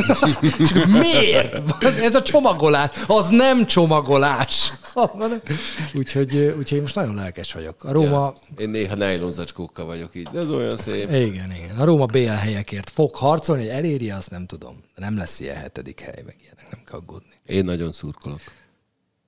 [0.59, 1.61] És akkor miért?
[1.84, 2.89] Ez a csomagolás.
[3.07, 4.74] Az nem csomagolás.
[5.99, 7.84] úgyhogy, úgyhogy én most nagyon lelkes vagyok.
[7.84, 11.09] A Róma, Én néha nejlonzacskókkal vagyok így, de ez olyan szép.
[11.09, 11.22] ja.
[11.22, 11.76] igen, igen.
[11.78, 14.84] A Róma BL helyekért fog harcolni, hogy eléri, azt nem tudom.
[14.95, 17.34] Nem lesz ilyen hetedik hely, meg ilyenek, nem kell aggódni.
[17.45, 18.39] Én nagyon szurkolok.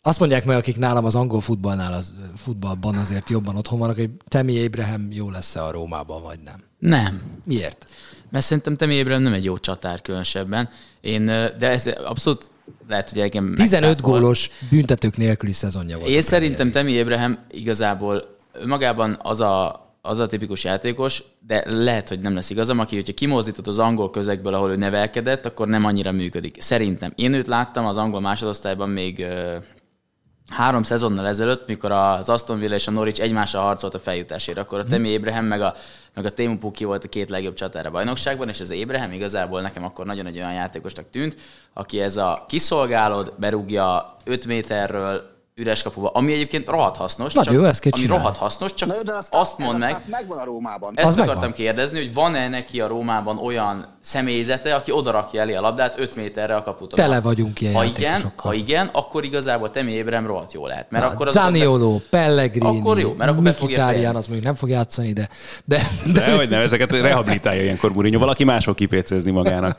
[0.04, 4.10] Azt mondják meg, akik nálam az angol futballnál, az futballban azért jobban otthon vannak, hogy
[4.28, 6.64] Temi Abraham jó lesz-e a Rómában, vagy nem.
[6.80, 7.22] Nem.
[7.44, 7.88] Miért?
[8.30, 10.70] Mert szerintem Temi Abraham nem egy jó csatár különösben.
[11.02, 12.50] Én, de ez abszolút
[12.88, 14.12] lehet, hogy engem 15 megcáfol.
[14.12, 16.10] gólos büntetők nélküli szezonja volt.
[16.10, 18.36] Én szerintem Temi Abraham igazából
[18.66, 23.14] magában az a, az a tipikus játékos, de lehet, hogy nem lesz igazam, aki, hogyha
[23.14, 26.62] kimozdított az angol közegből, ahol ő nevelkedett, akkor nem annyira működik.
[26.62, 27.12] Szerintem.
[27.16, 29.26] Én őt láttam az angol másodosztályban még
[30.52, 34.80] három szezonnal ezelőtt, mikor az Aston Villa és a Norwich egymással harcolt a feljutásért, akkor
[34.80, 35.74] a Temi Abraham meg a,
[36.14, 39.62] meg a Tému Puki volt a két legjobb csatár a bajnokságban, és az Abraham igazából
[39.62, 41.38] nekem akkor nagyon egy olyan játékosnak tűnt,
[41.74, 45.31] aki ez a kiszolgálod, berúgja 5 méterről
[45.62, 47.34] üres kapuba, ami egyébként rohadt hasznos.
[47.34, 49.90] Nagyon csak, jó, ezt Ami rohadt hasznos, csak Na jó, de azt, azt mondd meg,
[49.90, 50.94] aztán megvan a Rómában.
[50.96, 51.54] ezt Az akartam megvan.
[51.54, 56.56] kérdezni, hogy van-e neki a Rómában olyan személyzete, aki odarakja elé a labdát 5 méterre
[56.56, 56.98] a kaputól.
[56.98, 58.52] Tele vagyunk ilyen ha igen, játékosokkal.
[58.52, 60.92] ha igen, akkor igazából Temi Abraham rohadt jó lehet.
[60.92, 64.06] Mert Na, akkor az Zaniolo, Pellegrini, Akkor jó, mert akkor be fejezni.
[64.06, 65.30] az mondjuk nem fog játszani, de,
[65.66, 68.20] de, de, De hogy nem, ezeket rehabilitálja ilyenkor Mourinho.
[68.20, 69.78] Valaki más fog kipécézni magának.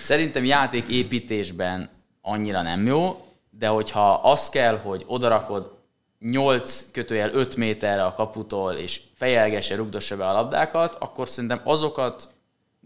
[0.00, 1.88] Szerintem játéképítésben
[2.22, 3.24] annyira nem jó,
[3.58, 5.72] de hogyha az kell, hogy odarakod
[6.20, 12.28] 8 kötőjel 5 méterre a kaputól, és fejelgesse, rugdossa be a labdákat, akkor szerintem azokat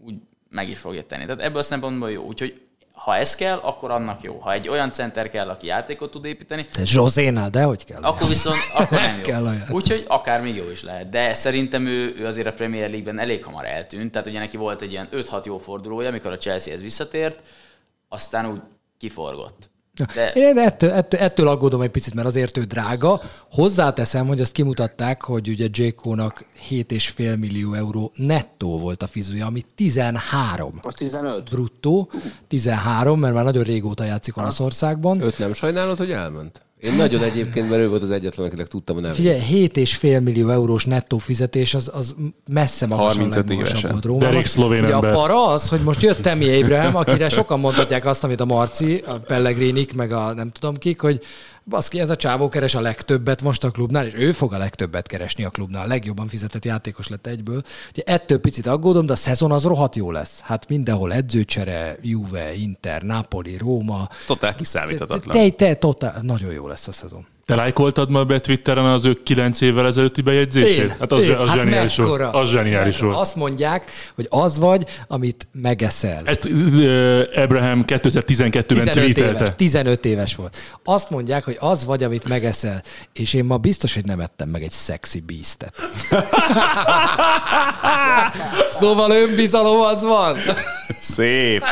[0.05, 0.15] úgy
[0.49, 1.25] meg is fogja tenni.
[1.25, 2.23] Tehát ebből a szempontból jó.
[2.23, 2.61] Úgyhogy
[2.91, 4.37] ha ez kell, akkor annak jó.
[4.39, 8.01] Ha egy olyan center kell, aki játékot tud építeni, Te Zsozénál, de hogy kell?
[8.01, 9.47] akkor viszont akkor nem Kell jó.
[9.47, 9.67] olyan.
[9.71, 11.09] Úgyhogy akár még jó is lehet.
[11.09, 14.11] De szerintem ő, ő azért a Premier League-ben elég hamar eltűnt.
[14.11, 17.47] Tehát ugye neki volt egy ilyen 5-6 jó fordulója, amikor a Chelseahez visszatért,
[18.09, 18.61] aztán úgy
[18.97, 19.68] kiforgott.
[20.15, 23.21] De Én ettől, ettől, ettől aggódom egy picit, mert azért ő drága.
[23.51, 29.63] Hozzáteszem, hogy azt kimutatták, hogy ugye J.K.-nak 7,5 millió euró nettó volt a fizuja, ami
[29.75, 31.49] 13 A 15.
[31.49, 32.11] bruttó,
[32.47, 35.21] 13, mert már nagyon régóta játszik Olaszországban.
[35.21, 36.61] Őt nem sajnálod, hogy elment?
[36.79, 39.15] Én nagyon egyébként, mert ő volt az egyetlen, akinek tudtam a nevét.
[39.15, 42.15] Figyelj, 7,5 millió eurós nettó fizetés, az, az
[42.47, 43.91] messze magasan 35 legmagasabb évesen.
[43.91, 44.29] volt Rómában.
[44.31, 45.11] Derék szlovén Ugye ember.
[45.11, 49.03] a para az, hogy most jött Temi Abraham, akire sokan mondhatják azt, amit a Marci,
[49.05, 51.21] a Pellegrinik, meg a nem tudom kik, hogy
[51.65, 55.07] baszki, ez a csávó keres a legtöbbet most a klubnál, és ő fog a legtöbbet
[55.07, 55.83] keresni a klubnál.
[55.83, 57.61] A legjobban fizetett játékos lett egyből.
[57.91, 60.39] Ugye ettől picit aggódom, de a szezon az rohadt jó lesz.
[60.39, 64.09] Hát mindenhol edzőcsere, Juve, Inter, Napoli, Róma.
[64.27, 65.55] Totál Te, kiszámíthatatlan.
[65.55, 67.25] te, totál, nagyon jó lesz a szezon.
[67.49, 70.95] Te lájkoltad ma be Twitteren az ő 9 évvel ezelőtti bejegyzését?
[70.99, 71.35] Hát az, Én?
[71.35, 72.09] az zseniális volt.
[72.09, 72.39] mekkora?
[72.39, 73.11] Az zseniális Mekkora?
[73.11, 73.21] volt.
[73.21, 76.21] Azt mondják, hogy az vagy, amit megeszel.
[76.25, 79.43] Ezt uh, Abraham 2012-ben 15 tweetelte.
[79.43, 80.57] éves, 15 éves volt.
[80.83, 82.81] Azt mondják, hogy az vagy, amit megeszel.
[83.13, 85.73] És én ma biztos, hogy nem ettem meg egy sexy beastet.
[88.79, 90.37] szóval önbizalom az van.
[91.01, 91.63] Szép.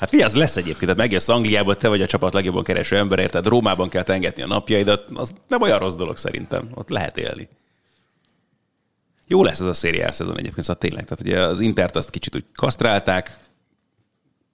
[0.00, 3.18] Hát figyelj, az lesz egyébként, tehát megjössz Angliába, te vagy a csapat legjobban kereső ember,
[3.18, 3.46] érted?
[3.46, 7.48] Rómában kell tengetni a napjaidat, az nem olyan rossz dolog szerintem, ott lehet élni.
[9.26, 11.04] Jó lesz ez a szériás szezon egyébként, szóval tényleg.
[11.04, 13.38] Tehát ugye az Intert azt kicsit úgy kasztrálták,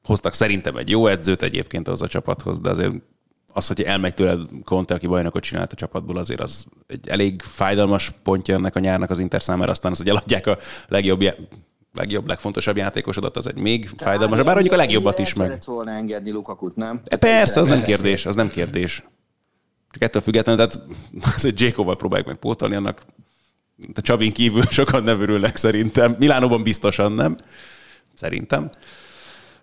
[0.05, 2.93] hoztak szerintem egy jó edzőt egyébként az a csapathoz, de azért
[3.53, 8.13] az, hogy elmegy tőled Conte, aki bajnokot csinált a csapatból, azért az egy elég fájdalmas
[8.23, 11.23] pontja ennek a nyárnak az Inter számára, aztán az, hogy eladják a legjobb,
[11.97, 15.59] legjobb, legfontosabb játékosodat, az egy még fájdalmasabb, bár mondjuk a legjobbat is meg.
[15.65, 17.01] volna engedni Lukakut, nem?
[17.05, 19.05] E, Persze, az nem kérdés, az nem kérdés.
[19.91, 20.87] Csak ettől függetlenül, tehát
[21.37, 23.03] az, hogy Jacob-val próbáljuk meg pótolni, annak
[23.95, 26.17] a Csabin kívül sokan nem örülnek szerintem.
[26.19, 27.37] Milánóban biztosan nem.
[28.15, 28.71] Szerintem.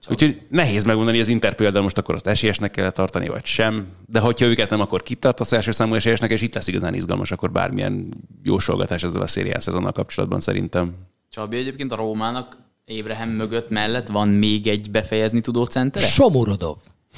[0.10, 3.88] Úgyhogy nehéz megmondani, hogy az Inter például most akkor azt esélyesnek kell tartani, vagy sem.
[4.06, 7.52] De hogyha őket nem, akkor kitartasz első számú esélyesnek, és itt lesz igazán izgalmas, akkor
[7.52, 8.14] bármilyen
[8.44, 10.94] jósolgatás ezzel a szérián szezonnal kapcsolatban szerintem.
[11.36, 16.06] Csabi egyébként a Rómának Ébrahim mögött mellett van még egy befejezni tudó centere?
[16.06, 16.76] Somorodov.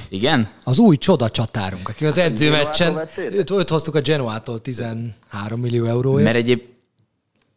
[0.09, 0.49] Igen?
[0.63, 3.39] Az új csoda csatárunk, aki az edzőmeccsen, Genoától vettél?
[3.39, 6.24] őt, őt hoztuk a Genoától 13 millió euróért.
[6.24, 6.61] Mert egyéb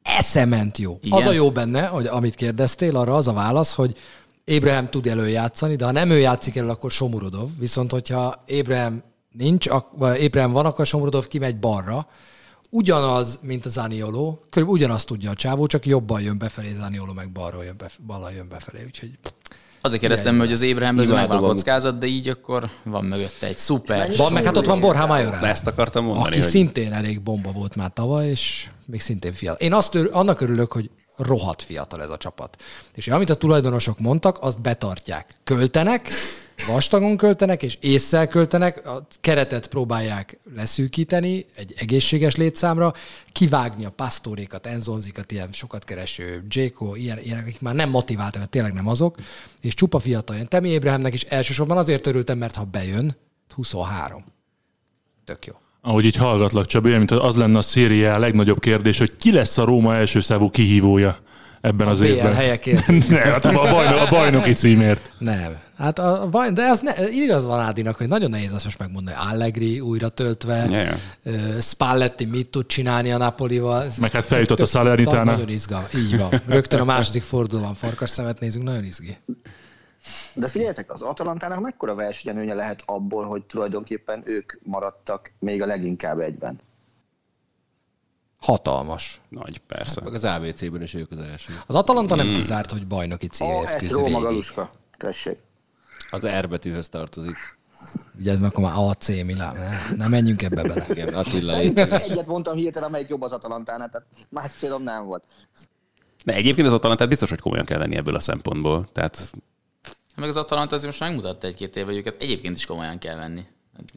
[0.03, 0.99] eszement jó.
[1.03, 1.19] Igen.
[1.19, 3.97] Az a jó benne, hogy amit kérdeztél, arra az a válasz, hogy
[4.45, 7.49] Ébrahim tud előjátszani, de ha nem ő játszik elő, akkor Somurodov.
[7.59, 9.03] Viszont, hogyha Ébrahim
[9.33, 12.07] nincs, vagy Ébrahim van, akkor Somurodov kimegy balra.
[12.71, 17.31] Ugyanaz, mint a Zanioló, körülbelül ugyanazt tudja a csávó, csak jobban jön befelé, Zanioló meg
[17.33, 18.85] balra jön, bef- balra jön befelé.
[18.87, 19.11] Úgyhogy
[19.81, 23.59] azért kérdeztem, hogy az Ébrahemből Imádom megvan a kockázat, de így akkor van mögötte egy
[23.59, 24.17] szuper.
[24.17, 25.45] van, meg hát ott van De Majorán.
[25.45, 29.67] ezt akartam mondani, aki hogy szintén elég bomba volt már tavaly, és még szintén fiatal.
[29.67, 32.57] Én azt annak örülök, hogy rohadt fiatal ez a csapat.
[32.95, 35.35] És amit a tulajdonosok mondtak, azt betartják.
[35.45, 36.11] Költenek,
[36.67, 42.95] vastagon költenek, és észszel költenek, a keretet próbálják leszűkíteni egy egészséges létszámra,
[43.33, 48.51] kivágni a pasztórékat, enzonzikat, ilyen sokat kereső Jéko, ilyen, ilyenek, akik már nem motiváltak, mert
[48.51, 49.17] tényleg nem azok,
[49.61, 50.37] és csupa fiatal.
[50.37, 53.17] Én Temi Ébrahamnek is elsősorban azért örültem, mert ha bejön,
[53.55, 54.25] 23.
[55.25, 55.55] Tök jó.
[55.81, 59.65] Ahogy így hallgatlak, Csabi, mint az lenne a szériá legnagyobb kérdés, hogy ki lesz a
[59.65, 61.19] Róma első szávú kihívója
[61.61, 62.35] ebben az BL évben.
[62.35, 62.87] helyekért.
[63.09, 65.13] ne, hát a, bajnok, a bajnoki címért.
[65.19, 65.57] Nem.
[65.79, 68.79] Hát a, a baj, de az ne, igaz van Ádinak, hogy nagyon nehéz azt most
[68.79, 71.61] megmondani, Allegri újra töltve, yeah.
[71.61, 73.83] Spalletti mit tud csinálni a Napolival.
[73.83, 75.25] Ez Meg hát feljutott a Salernitánál.
[75.25, 75.95] Nagyon izgalmas.
[75.95, 76.31] Így van.
[76.47, 79.17] Rögtön a második fordulóban farkas szemet nézünk, nagyon izgi.
[80.35, 86.19] De figyeljetek, az Atalantának mekkora versenyelőnye lehet abból, hogy tulajdonképpen ők maradtak még a leginkább
[86.19, 86.61] egyben?
[88.41, 89.21] Hatalmas.
[89.29, 90.01] nagy, persze.
[90.05, 91.53] Meg az ABC-ben is ők az első.
[91.67, 94.21] Az Atalanta nem kizárt, hogy bajnoki címért AS küzd Róma.
[94.21, 94.71] Galuska.
[94.97, 95.37] Tessék.
[96.11, 97.37] Az R betűhöz tartozik.
[98.13, 99.57] Vigyázz, mert akkor már AC Milán.
[99.57, 100.87] Ne, ne menjünk ebbe bele.
[100.89, 105.25] Igen, Attila, egyet mondtam hirtelen, amelyik jobb az Atalantánál, tehát másfélom nem volt.
[106.25, 108.89] De egyébként az Atalantát biztos, hogy komolyan kell venni ebből a szempontból.
[108.93, 109.33] Tehát
[110.17, 113.47] Meg az Atalanta azért most megmutatta egy-két év, hogy őket egyébként is komolyan kell venni.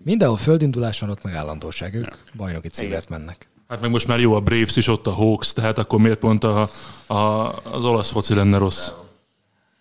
[0.03, 1.95] Mindenhol földindulás van, ott meg állandóság.
[1.95, 3.49] Ők bajnoki címért mennek.
[3.71, 6.43] Hát meg most már jó a Braves is, ott a Hawks, tehát akkor miért pont
[6.43, 6.67] a,
[7.07, 7.15] a,
[7.63, 8.91] az olasz foci lenne rossz?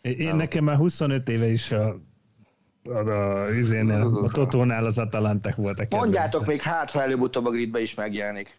[0.01, 1.97] Én nekem már 25 éve is a
[2.85, 5.91] a, a, izénél, a Totónál az Atalantek voltak.
[5.91, 8.59] Mondjátok még hát, ha előbb-utóbb a gridbe is megjelenik.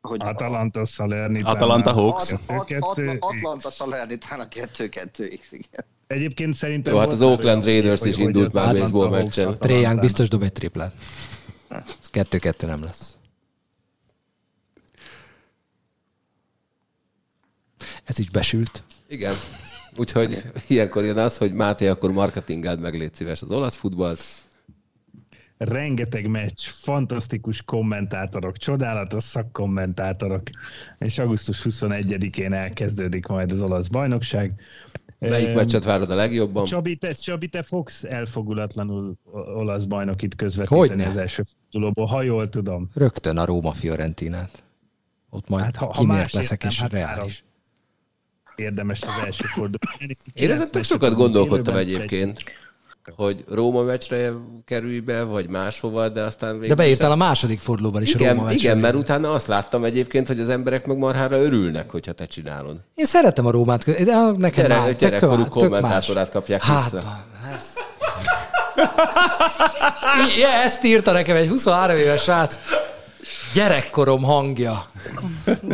[0.00, 1.54] Hogy Atalanta Salernitana.
[1.54, 2.32] Atalanta Hawks.
[2.32, 5.84] At, at, Atla- Atlanta Salernitán a 2-2-x, igen.
[6.06, 6.92] Egyébként szerintem...
[6.92, 9.58] Jó, hát az Oakland Raiders is indult már baseball meccsen.
[9.58, 10.92] Tréjánk biztos dob egy triplát.
[11.68, 13.18] Ez kettő-kettő nem lesz.
[18.04, 18.82] Ez is besült.
[19.08, 19.34] Igen.
[19.96, 24.20] Úgyhogy ilyenkor jön az, hogy Máté, akkor marketingeld meg, légy szíves az olasz futballt.
[25.58, 30.42] rengeteg meccs, fantasztikus kommentátorok, csodálatos szakkommentátorok,
[30.98, 34.52] és augusztus 21-én elkezdődik majd az olasz bajnokság.
[35.18, 36.64] Melyik meccset várod a legjobban?
[36.64, 39.14] Csabi, te, Csabi, te fogsz elfogulatlanul
[39.56, 41.06] olasz bajnokit közvetíteni Hogyne.
[41.06, 42.88] az első fordulóból, ha jól tudom.
[42.94, 44.62] Rögtön a Róma Fiorentinát.
[45.30, 47.44] Ott majd Hát, ha- ha kimért leszek, és hát reális.
[48.60, 50.16] Érdemes az első fordulóban.
[50.34, 52.42] Én ezen tök sokat gondolkodtam egyébként,
[53.16, 54.32] hogy Róma meccsre
[54.64, 58.34] kerülj be, vagy máshova, de aztán végül De beírtál a második fordulóban is a Igen,
[58.34, 58.60] Róma meccsre.
[58.60, 62.76] igen, mert utána azt láttam egyébként, hogy az emberek meg marhára örülnek, hogyha te csinálod.
[62.94, 67.24] Én szeretem a Rómát, de nekem Gyere, már, gyerekkorú kommentátorát kapják Hát, vissza.
[67.56, 67.72] ez...
[70.38, 72.58] Ja, ezt írta nekem egy 23 éves srác.
[73.54, 74.90] Gyerekkorom hangja.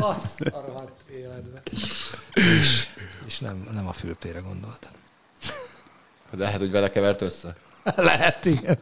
[0.01, 1.62] Azt a életbe.
[2.37, 2.87] És,
[3.26, 4.93] és nem, nem a fülpére gondoltam.
[6.30, 7.57] Lehet, hogy vele kevert össze.
[7.97, 8.78] Lehet, igen.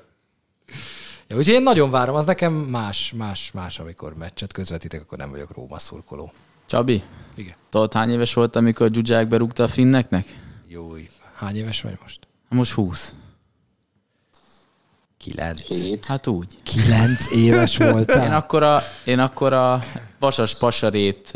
[1.28, 5.30] Ja, úgyhogy én nagyon várom, az nekem más, más, más, amikor meccset közvetítek, akkor nem
[5.30, 6.32] vagyok Róma szurkoló.
[6.66, 7.02] Csabi,
[7.34, 7.54] Igen.
[7.70, 10.26] tudod hány éves volt, amikor Zsuzsák berúgta a finneknek?
[10.68, 10.94] Jó,
[11.34, 12.26] hány éves vagy most?
[12.48, 13.14] Most 20.
[15.18, 15.60] Kilenc.
[15.60, 16.06] Hét.
[16.06, 16.56] Hát úgy.
[16.62, 18.36] Kilenc éves Én voltál?
[18.36, 19.84] akkor a, én akkor a
[20.24, 21.32] Vasas Pasarét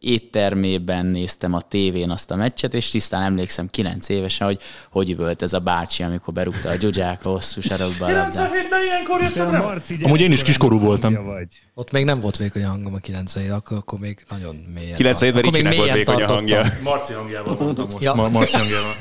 [0.00, 5.42] éttermében néztem a tévén azt a meccset, és tisztán emlékszem 9 évesen, hogy hogy üvölt
[5.42, 6.74] ez a bácsi, amikor berúgta a
[7.22, 8.34] a hosszú sarokba a labdát.
[8.34, 9.74] 97-ben ilyenkor Te jöttem rá.
[10.02, 11.24] Amúgy én is kiskorú voltam.
[11.24, 11.46] Vagy.
[11.74, 14.96] Ott még nem volt vékony a hangom a 90 akkor, akkor még nagyon mélyen.
[14.98, 16.64] 97-ben akkor még Ricsinek volt vékony a hangja.
[16.82, 18.04] Marci hangjával voltam most.
[18.04, 18.14] Ja.
[18.14, 18.92] Ma- Marci hangjával.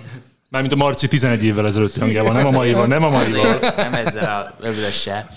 [0.49, 3.59] Mármint a Marci 11 évvel ezelőtti hangjával, nem a maival, nem a maival.
[3.75, 5.29] Nem ezzel a övülössel.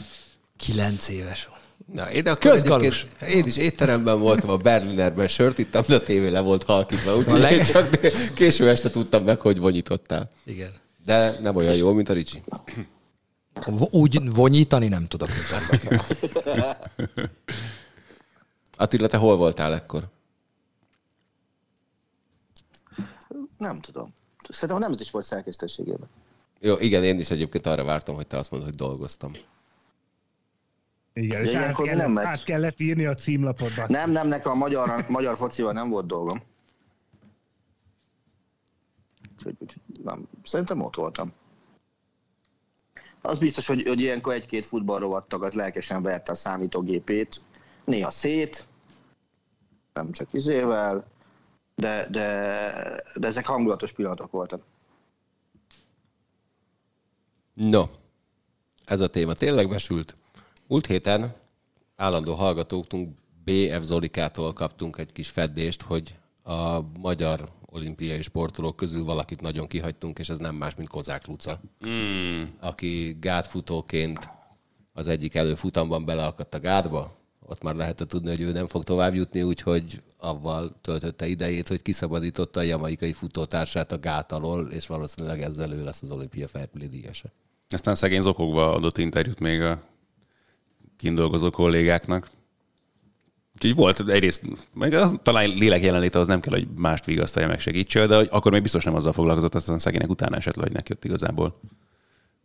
[0.57, 1.54] Kilenc éves volt.
[1.93, 3.07] Na, én akkor Közgalus.
[3.28, 7.41] Én is étteremben voltam, a Berlinerben sört ittam, de a tévé le volt halkítva, úgyhogy
[7.41, 7.91] leg- én csak
[8.35, 10.30] késő este tudtam meg, hogy vonyítottál.
[10.45, 10.70] Igen.
[11.05, 12.43] De nem olyan jó, mint a Ricsi.
[13.66, 15.28] V- Úgy vonyítani nem tudok.
[18.76, 20.09] Attila, te hol voltál ekkor?
[23.59, 24.14] Nem tudom.
[24.49, 26.09] Szerintem a nemzet is volt szerkesztőségében.
[26.61, 29.37] Jó, igen, én is egyébként arra vártam, hogy te azt mondod, hogy dolgoztam.
[31.15, 32.25] Igen, Ja, és át ilyenkor mi kellett, nem megy.
[32.25, 33.59] át kellett írni a címlapot.
[33.69, 33.85] basszus.
[33.89, 36.43] Nem, nem, nekem a magyar, magyar focival nem volt dolgom.
[40.03, 41.33] Nem, szerintem ott voltam.
[43.21, 47.41] Az biztos, hogy, hogy ilyenkor egy-két futballrovattagat lelkesen verte a számítógépét,
[47.85, 48.69] néha szét,
[49.93, 51.05] nem csak izével,
[51.75, 52.23] de, de,
[53.15, 54.61] de ezek hangulatos pillanatok voltak.
[57.55, 57.85] No,
[58.85, 60.17] ez a téma tényleg besült.
[60.75, 61.35] Múlt héten
[61.97, 63.14] állandó hallgatóktunk
[63.45, 70.18] BF Zolikától kaptunk egy kis feddést, hogy a magyar olimpiai sportolók közül valakit nagyon kihagytunk,
[70.18, 72.43] és ez nem más, mint Kozák Luca, mm.
[72.61, 74.29] aki gátfutóként
[74.93, 77.16] az egyik előfutamban beleakadt a gátba.
[77.47, 81.83] Ott már lehetett tudni, hogy ő nem fog tovább jutni, úgyhogy avval töltötte idejét, hogy
[81.83, 86.66] kiszabadította a jamaikai futótársát a gát alól, és valószínűleg ezzel ő lesz az olimpia fair
[86.66, 87.29] play díjasa.
[87.68, 89.93] Aztán szegény zokogva adott interjút még a
[91.05, 92.31] kindolgozó kollégáknak.
[93.55, 94.43] Úgyhogy volt egyrészt,
[94.75, 98.53] meg az, talán lélek jelenléte az nem kell, hogy mást vigasztalja meg segítse, de akkor
[98.53, 101.61] még biztos nem azzal foglalkozott, aztán szegénynek utána esetleg, hogy neki jött igazából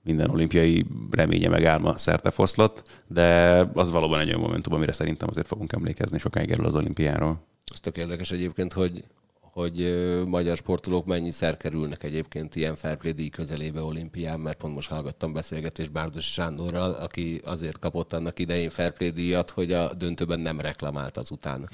[0.03, 5.29] minden olimpiai reménye meg álma szerte foszlott, de az valóban egy olyan momentum, amire szerintem
[5.29, 7.45] azért fogunk emlékezni sokáig erről az olimpiáról.
[7.71, 9.03] Az tök érdekes egyébként, hogy,
[9.51, 9.95] hogy
[10.27, 15.33] magyar sportolók mennyiszer kerülnek egyébként ilyen fair play díj közelébe olimpián, mert pont most hallgattam
[15.33, 20.59] beszélgetést Bárdos Sándorral, aki azért kapott annak idején fair play díjat, hogy a döntőben nem
[20.59, 21.69] reklamált azután.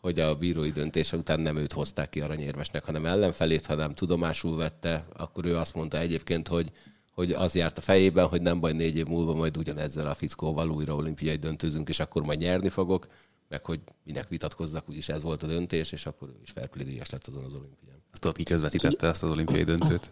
[0.00, 5.06] Hogy a bírói döntése után nem őt hozták ki aranyérmesnek, hanem ellenfelét, hanem tudomásul vette,
[5.16, 6.72] akkor ő azt mondta egyébként, hogy
[7.14, 10.70] hogy az járt a fejében, hogy nem baj, négy év múlva majd ugyanezzel a fickóval
[10.70, 13.06] újra olimpiai döntőzünk, és akkor majd nyerni fogok,
[13.54, 16.52] meg hogy minek vitatkozzak, úgyis ez volt a döntés, és akkor ő is
[16.84, 18.02] díjas lett azon az olimpián.
[18.12, 20.10] Azt tudod, ki közvetítette ezt az olimpiai döntőt?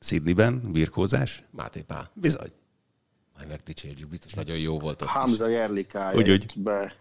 [0.00, 0.72] Sydneyben?
[0.72, 1.42] Birkózás?
[1.50, 2.10] Máté Pál.
[2.14, 2.52] Bizony.
[3.36, 5.02] Majd megdicsérjük, biztos nagyon jó volt.
[5.02, 6.52] Hamza Gerlikája Úgy, úgy.
[6.56, 6.96] be.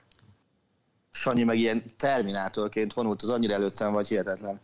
[1.11, 4.59] Sanyi meg ilyen terminátorként vonult, az annyira előttem vagy hihetetlen.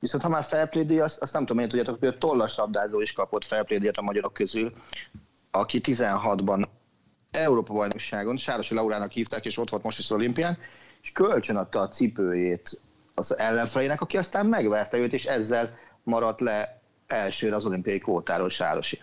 [0.00, 3.00] Viszont ha már felplay díj, azt, azt nem tudom, hogy tudjátok, hogy a tollas labdázó
[3.00, 4.72] is kapott felplay díjat a magyarok közül,
[5.50, 6.68] aki 16-ban
[7.30, 10.58] Európa bajnokságon, Sárosi Laurának hívták, és ott volt most is az olimpián,
[11.02, 12.80] és kölcsön adta a cipőjét
[13.14, 19.02] az ellenfelének, aki aztán megverte őt, és ezzel maradt le elsőre az olimpiai kvótáról Sárosi.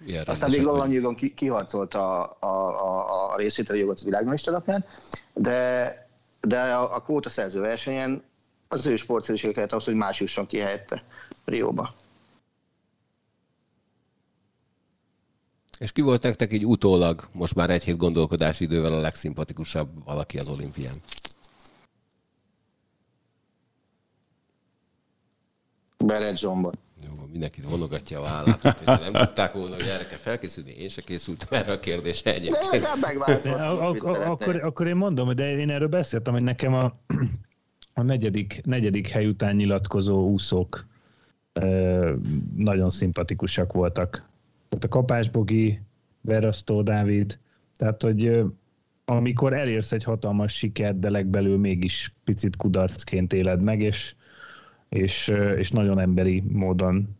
[0.00, 0.94] Milyen Aztán még Lola vagyunk.
[0.94, 4.62] Nyugon ki, kiharcolta a, a, a, a részvételi jogot a világmester
[5.34, 5.96] de,
[6.40, 8.22] de a, a kvóta szerző versenyen
[8.68, 11.02] az ő sportszerűsége kellett ahhoz, hogy más jusson ki helyette
[11.44, 11.92] Rióba.
[15.82, 20.38] És ki volt nektek így utólag, most már egy hét gondolkodási idővel a legszimpatikusabb valaki
[20.38, 20.94] az olimpián?
[26.04, 26.72] Beret Zsomba.
[27.04, 30.70] Jó, mindenki vonogatja a vállát, nem tudták volna, hogy erre kell felkészülni.
[30.70, 32.82] Én se készültem erre a kérdésre egyébként.
[33.42, 36.84] De, ak- akkor, akkor én mondom, de én erről beszéltem, hogy nekem a,
[37.94, 40.86] a negyedik, negyedik hely után nyilatkozó úszók
[42.56, 44.30] nagyon szimpatikusak voltak.
[44.72, 45.80] Tehát a Kapásbogi,
[46.20, 47.38] Verasztó Dávid,
[47.76, 48.42] tehát hogy
[49.04, 54.14] amikor elérsz egy hatalmas sikert, de legbelül mégis picit kudarcként éled meg, és,
[54.88, 57.18] és, és nagyon emberi módon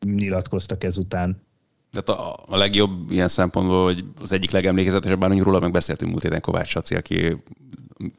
[0.00, 1.42] nyilatkoztak ezután.
[1.90, 6.22] Tehát a, a legjobb ilyen szempontból, hogy az egyik legemlékezetesebb, bár róla meg beszéltünk múlt
[6.22, 7.34] héten Kovács Saci, aki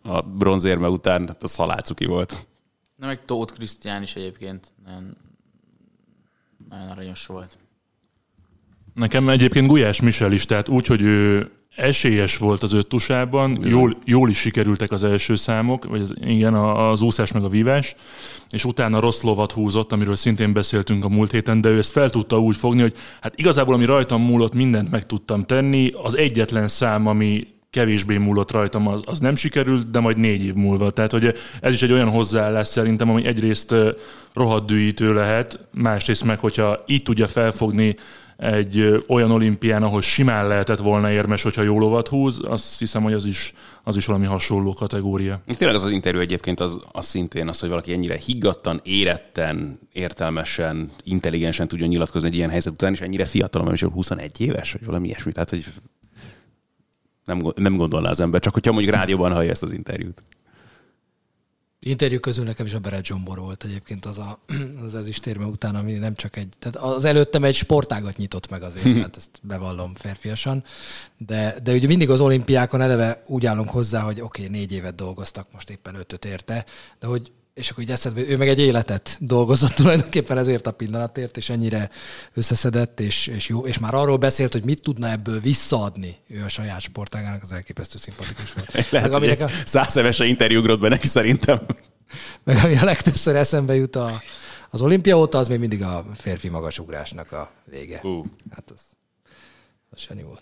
[0.03, 2.47] a bronzérme után hát az halálcuki volt.
[2.95, 5.17] Na meg Tóth Krisztián is egyébként nagyon,
[6.69, 7.57] nagyon aranyos volt.
[8.97, 14.29] Nekem egyébként Gulyás Michel is, tehát úgy, hogy ő esélyes volt az öttusában, jól, jól
[14.29, 17.95] is sikerültek az első számok, vagy az, igen, az úszás meg a vívás,
[18.49, 22.09] és utána rossz lovat húzott, amiről szintén beszéltünk a múlt héten, de ő ezt fel
[22.09, 26.67] tudta úgy fogni, hogy hát igazából ami rajtam múlott, mindent meg tudtam tenni, az egyetlen
[26.67, 30.89] szám, ami kevésbé múlott rajtam, az, az nem sikerült, de majd négy év múlva.
[30.89, 33.75] Tehát, hogy ez is egy olyan hozzáállás szerintem, ami egyrészt
[34.33, 37.95] rohadt lehet, másrészt meg, hogyha így tudja felfogni
[38.37, 43.13] egy olyan olimpián, ahol simán lehetett volna érmes, hogyha jó lovat húz, azt hiszem, hogy
[43.13, 45.41] az is, az is valami hasonló kategória.
[45.45, 49.79] És Tényleg az az interjú egyébként az, az szintén az, hogy valaki ennyire higgadtan, éretten,
[49.91, 54.85] értelmesen, intelligensen tudjon nyilatkozni egy ilyen helyzet után, és ennyire fiatal, is 21 éves, vagy
[54.85, 55.31] valami ilyesmi.
[55.31, 55.65] Tehát, hogy
[57.25, 60.23] nem, nem gondolná az ember, csak hogyha mondjuk rádióban hallja ezt az interjút.
[61.87, 64.39] Interjú közül nekem is a Beret Zsombor volt egyébként az a,
[64.85, 68.95] az ezüstérme után, ami nem csak egy, tehát az előttem egy sportágat nyitott meg azért,
[68.95, 70.63] tehát ezt bevallom férfiasan,
[71.17, 74.95] de, de ugye mindig az olimpiákon eleve úgy állunk hozzá, hogy oké, okay, négy évet
[74.95, 76.65] dolgoztak, most éppen ötöt érte,
[76.99, 81.37] de hogy és akkor így eszedbe, ő meg egy életet dolgozott tulajdonképpen ezért a pillanatért,
[81.37, 81.89] és ennyire
[82.33, 86.47] összeszedett, és, és jó, és már arról beszélt, hogy mit tudna ebből visszaadni ő a
[86.49, 88.71] saját sportágának, az elképesztő szimpatikus volt.
[88.73, 91.59] Lehet, Meg hogy ami egy nekem- száz éves interjú ugrott be neki szerintem.
[92.43, 94.21] meg ami a legtöbbször eszembe jut a,
[94.69, 97.99] az olimpia óta, az még mindig a férfi magasugrásnak a vége.
[97.99, 98.25] Hú.
[98.51, 98.81] Hát az,
[99.89, 100.41] az seni volt.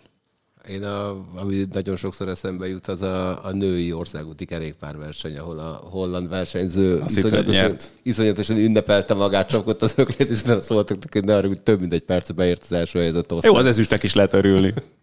[0.70, 5.82] Én, a, ami nagyon sokszor eszembe jut, az a, a női országúti kerékpárverseny, ahol a
[5.84, 11.36] holland versenyző Azt iszonyatosan, iszonyatosan ünnepelte magát, csapott az öklét, és nem szóltak hogy ne
[11.36, 13.52] arra, hogy több mint egy perce beért az első helyzet osztály.
[13.52, 14.74] Jó, az ezüstnek is lehet örülni.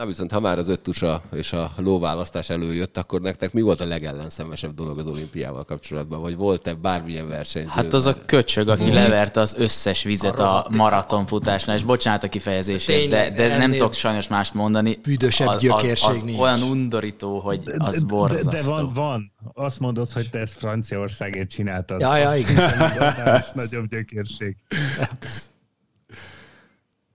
[0.00, 3.86] Na viszont, ha már az öttusa és a lóválasztás előjött, akkor nektek mi volt a
[3.86, 6.20] legellenszenvesebb dolog az olimpiával kapcsolatban?
[6.20, 7.70] Vagy volt-e bármilyen versenyző?
[7.72, 13.08] Hát az a köcsög, aki leverte az összes vizet a maratonfutásnál, és bocsánat a kifejezésért,
[13.08, 14.98] de, Tényleg, de nem ennél tudok sajnos mást mondani.
[15.02, 16.38] büdösebb Az- az, gyökérség az nincs.
[16.40, 18.50] olyan undorító, hogy az de, borzasztó.
[18.50, 19.32] de van, van.
[19.54, 22.00] Azt mondod, hogy te ezt Franciaországért csináltad.
[22.00, 22.72] Ja, ja, igen.
[23.54, 24.56] Nagyobb gyökérség.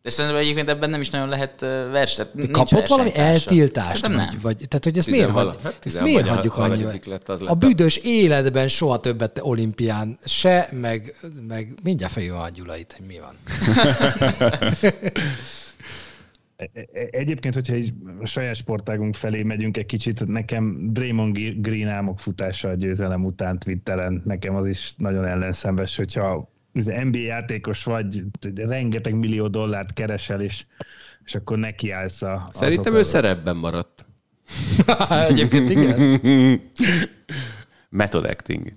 [0.05, 1.59] De szerintem egyébként ebben nem is nagyon lehet
[1.91, 2.31] verset.
[2.51, 3.95] Kapott valami eltiltást?
[3.95, 4.39] Szerintem Vagy, nem.
[4.41, 6.67] vagy, tehát, hogy ezt miért, hagy, hát ezt miért hagyjuk a
[7.05, 11.15] lett, az lett A a- büdös életben soha többet olimpián se, meg,
[11.47, 13.35] meg mindjárt fejű van a Gyulait, hogy mi van.
[16.57, 21.87] E- e- Egyébként, hogyha így a saját sportágunk felé megyünk egy kicsit, nekem Draymond Green
[21.87, 26.53] álmok futása a győzelem után Twitteren, nekem az is nagyon ellenszenves, hogyha
[26.83, 28.23] NBA játékos vagy,
[28.55, 30.65] rengeteg millió dollárt keresel, és,
[31.25, 32.49] és akkor nekiállsz a...
[32.53, 34.05] Szerintem ő szerepben maradt.
[35.29, 36.61] Egyébként igen.
[37.89, 38.73] Method acting.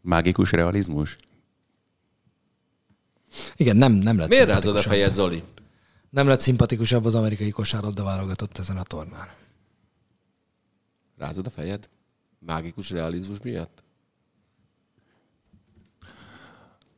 [0.00, 1.16] Mágikus realizmus.
[3.56, 5.42] Igen, nem, nem lett Miért rázod a fejed, Zoli?
[6.10, 9.28] Nem lett szimpatikusabb az amerikai kosárlabda válogatott ezen a tornán.
[11.18, 11.88] Rázod a fejed?
[12.38, 13.81] Mágikus realizmus miatt?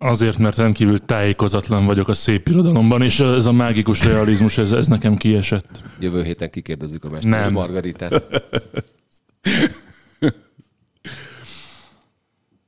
[0.04, 4.86] Azért, mert rendkívül tájékozatlan vagyok a szép irodalomban, és ez a mágikus realizmus, ez, ez
[4.86, 5.82] nekem kiesett.
[6.00, 7.52] Jövő héten kikérdezzük a Mester Nem.
[7.52, 8.22] Margaritát.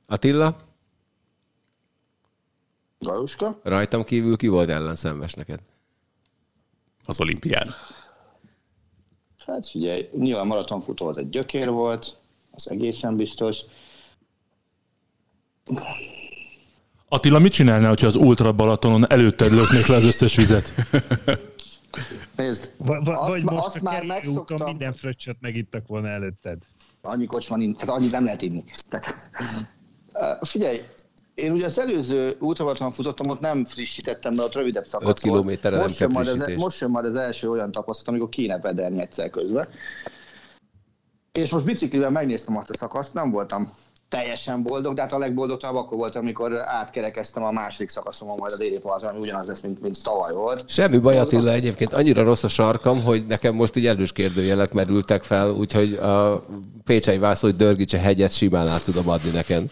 [0.07, 0.55] Attila,
[2.99, 3.59] Galuska?
[3.63, 5.59] rajtam kívül ki volt ellenszenves neked?
[7.05, 7.75] Az olimpián.
[9.45, 12.17] Hát figyelj, nyilván maratonfutó volt egy gyökér volt,
[12.51, 13.61] az egészen biztos.
[17.09, 20.73] Attila, mit csinálnál, hogyha az Ultra Balatonon előtted löknék le az összes vizet?
[22.35, 24.57] Nézd, Va- va- azt, vagy most azt a már megszoktam.
[24.63, 26.57] minden fröccsöt megittak volna előtted.
[27.01, 28.63] Annyi kocsma nincs, tehát annyit nem lehet inni.
[28.89, 29.15] Tehát,
[30.41, 30.81] figyelj,
[31.35, 35.75] én ugye az előző ultravalaton futottam, ott nem frissítettem, mert ott rövidebb szakasz Öt kilométerre
[35.75, 36.63] nem most kell jön majd az, frissítés.
[36.63, 39.67] Most jön majd az első olyan tapasztalat, amikor kéne vederni egyszer közben.
[41.31, 43.73] És most biciklivel megnéztem azt a szakaszt, nem voltam
[44.09, 48.57] teljesen boldog, de hát a legboldogabb akkor volt, amikor átkerekeztem a második szakaszomon majd a
[48.57, 50.69] déli parton, ami ugyanaz lesz, mint, mint tavaly volt.
[50.69, 55.23] Semmi baj, Attila, egyébként annyira rossz a sarkam, hogy nekem most így erős kérdőjelek merültek
[55.23, 56.45] fel, úgyhogy a
[56.83, 59.71] Pécsei Vászló Dörgicse hegyet simán át tudom adni neked.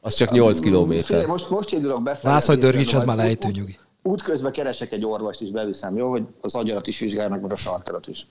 [0.00, 1.26] Az csak 8 Figyelj, kilométer.
[1.26, 2.32] most, most indulok befelé.
[2.32, 3.78] Vász, hogy Dörgics, az már lejtő nyugi.
[4.02, 6.10] Útközben keresek egy orvost is, beviszem, jó?
[6.10, 8.26] Hogy az agyarat is vizsgálja meg, meg a sarkarat is.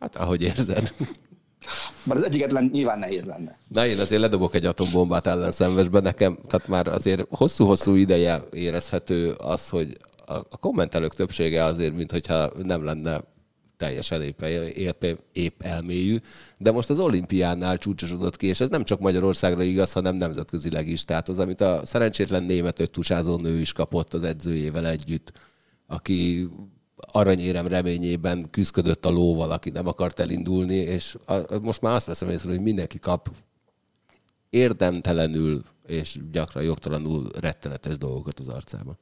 [0.00, 0.92] Hát ahogy érzed.
[2.04, 3.58] Mert az egyiket len- nyilván nehéz lenne.
[3.68, 9.68] Na én azért ledobok egy atombombát ellenszenvesben, nekem, tehát már azért hosszú-hosszú ideje érezhető az,
[9.68, 13.20] hogy a kommentelők többsége azért, mintha nem lenne
[13.76, 14.42] teljesen épp,
[14.74, 16.16] épp, épp elmélyű,
[16.58, 21.04] de most az olimpiánál csúcsosodott ki, és ez nem csak Magyarországra igaz, hanem nemzetközileg is.
[21.04, 25.32] Tehát az, amit a szerencsétlen német öttusázó nő is kapott az edzőjével együtt,
[25.86, 26.48] aki
[27.12, 31.16] aranyérem reményében küzdött a lóval, aki nem akart elindulni, és
[31.62, 33.30] most már azt veszem észre, hogy mindenki kap
[34.50, 38.98] érdemtelenül és gyakran jogtalanul rettenetes dolgokat az arcába.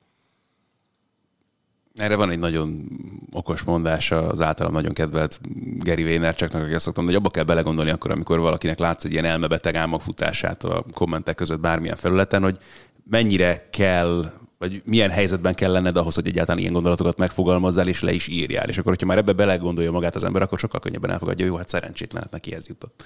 [1.94, 2.89] Erre van egy nagyon
[3.32, 5.40] okos mondása az általam nagyon kedvelt
[5.78, 9.24] Gary Vaynerchuknak, aki azt szoktam, hogy abba kell belegondolni akkor, amikor valakinek látsz egy ilyen
[9.24, 12.59] elmebeteg álmokfutását a kommentek között bármilyen felületen, hogy
[13.05, 18.12] mennyire kell vagy milyen helyzetben kell lenned ahhoz, hogy egyáltalán ilyen gondolatokat megfogalmazzál és le
[18.12, 18.68] is írjál.
[18.68, 21.68] És akkor, hogyha már ebbe belegondolja magát az ember, akkor sokkal könnyebben elfogadja, jó, hát
[21.68, 23.04] szerencsétlen, hát neki ez jutott.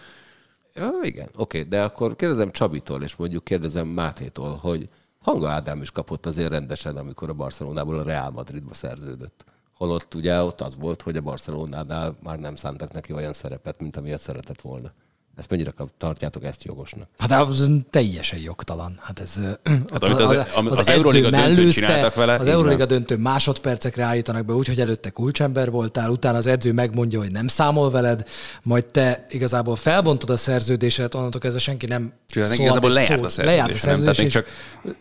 [0.74, 5.90] Ja, igen, oké, de akkor kérdezem Csabitól, és mondjuk kérdezem Mátétól, hogy Hanga Ádám is
[5.90, 9.44] kapott azért rendesen, amikor a Barcelonából a Real Madridba szerződött.
[9.74, 13.96] Holott ugye ott az volt, hogy a Barcelonánál már nem szántak neki olyan szerepet, mint
[13.96, 14.92] amilyet szeretett volna.
[15.36, 17.08] Ezt mennyire tartjátok ezt jogosnak?
[17.18, 18.98] Hát az teljesen jogtalan.
[19.02, 19.34] Hát ez
[19.64, 24.02] hát amit az- am- az edző Euroliga döntőn mellőzte, csináltak vele, Az Euroliga döntő másodpercekre
[24.04, 28.28] állítanak be úgy, hogy előtte kulcsember voltál, utána az edző megmondja, hogy nem számol veled,
[28.62, 33.28] majd te igazából felbontod a szerződésedet, onnantól kezdve senki nem Csinálnak, szólhat igazából lejárt a
[33.28, 33.44] szót.
[33.44, 33.80] Lejárt a nem?
[33.80, 34.42] Szerződés, még és,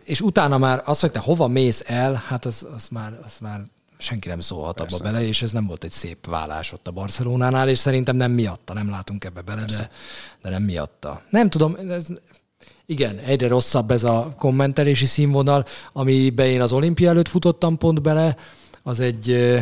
[0.04, 3.62] és utána már az, hogy te hova mész el, hát az, az, már, az már
[4.04, 7.70] senki nem szólhat abba bele, és ez nem volt egy szép vállás ott a Barcelonánál,
[7.70, 9.90] és szerintem nem miatta, nem látunk ebbe bele, de,
[10.42, 11.22] de nem miatta.
[11.30, 12.08] Nem tudom, ez,
[12.86, 18.36] igen, egyre rosszabb ez a kommentelési színvonal, amiben én az olimpia előtt futottam pont bele,
[18.84, 19.56] az egy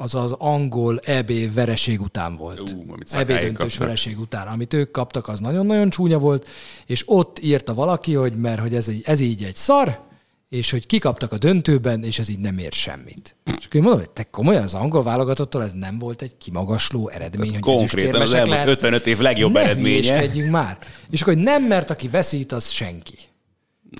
[0.00, 2.60] az az angol EB vereség után volt.
[2.60, 3.78] Ú, EB döntős kaptak.
[3.78, 4.46] vereség után.
[4.46, 6.48] Amit ők kaptak, az nagyon-nagyon csúnya volt,
[6.86, 10.07] és ott írta valaki, hogy mert hogy ez, ez így egy szar,
[10.48, 13.36] és hogy kikaptak a döntőben, és ez így nem ér semmit.
[13.44, 17.08] És akkor én mondom, hogy te komolyan az angol válogatottól ez nem volt egy kimagasló
[17.08, 18.68] eredmény, hogy konkrétan az elmúlt lehet.
[18.68, 19.88] 55 év legjobb ne eredménye.
[19.88, 20.78] hülyéskedjünk már.
[21.10, 23.14] És akkor, hogy nem, mert aki veszít, az senki.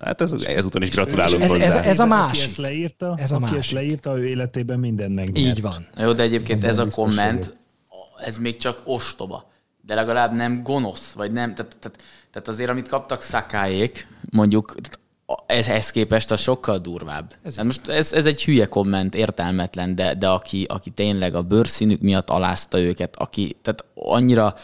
[0.02, 1.64] Hát ez, ezúton is gratulálunk Ez- hozzá.
[1.64, 2.48] ez- ez a Aki másik.
[2.48, 3.74] ezt leírta, Ez a aki ezt másik.
[3.74, 5.36] leírta, ő életében minden megnyert.
[5.56, 5.88] Így van.
[5.94, 7.56] Na Jó, de egyébként ez a komment,
[8.24, 9.50] ez még csak ostoba.
[9.80, 14.74] De legalább nem gonosz, vagy nem, tehát, tehát, tehát azért, amit kaptak szakáék, mondjuk
[15.30, 17.34] a- ehhez képest az sokkal durvább.
[17.42, 21.42] Ez, hát most ez, ez egy hülye komment, értelmetlen, de, de aki, aki tényleg a
[21.42, 24.54] bőrszínük miatt alázta őket, aki, tehát annyira,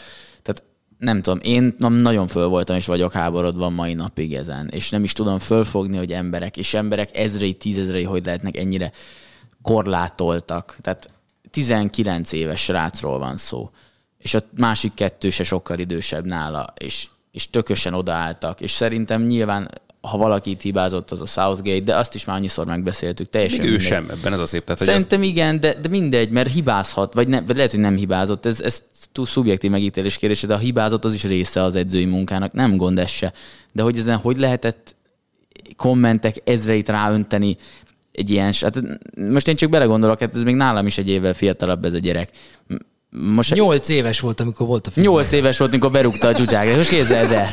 [0.42, 0.62] tehát
[0.98, 5.02] nem tudom, én na- nagyon föl voltam és vagyok háborodva mai napig ezen, és nem
[5.02, 8.92] is tudom fölfogni, hogy emberek, és emberek ezrei, tízezrei, hogy lehetnek ennyire
[9.62, 10.76] korlátoltak.
[10.80, 11.10] Tehát
[11.50, 13.70] 19 éves srácról van szó,
[14.18, 19.70] és a másik kettő se sokkal idősebb nála, és, és tökösen odaálltak, és szerintem nyilván
[20.04, 23.70] ha valaki hibázott, az a Southgate, de azt is már annyiszor megbeszéltük, teljesen Még ő
[23.70, 23.88] mindegy.
[23.88, 24.64] sem, ebben ez a szép.
[24.64, 27.80] Tehát, hogy azt, Szerintem igen, de, de mindegy, mert hibázhat, vagy, ne, vagy lehet, hogy
[27.80, 28.46] nem hibázott.
[28.46, 28.82] Ez, ez
[29.12, 32.98] túl szubjektív megítélés kérdése, de ha hibázott, az is része az edzői munkának, nem gond
[32.98, 33.32] ez se.
[33.72, 34.94] De hogy ezen hogy lehetett
[35.76, 37.56] kommentek ezreit ráönteni
[38.12, 38.80] egy ilyen, hát
[39.14, 42.30] most én csak belegondolok, hát ez még nálam is egy évvel fiatalabb ez a gyerek.
[43.16, 45.06] Most Nyolc éves volt, amikor volt a film.
[45.06, 46.76] Nyolc éves volt, mikor berúgta a csúcságra.
[46.76, 47.48] Most képzeld el.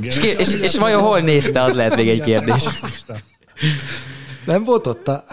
[0.00, 2.64] És, ké- és, és vajon hol nézte, az lehet még egy kérdés.
[4.46, 5.24] Nem volt ott a...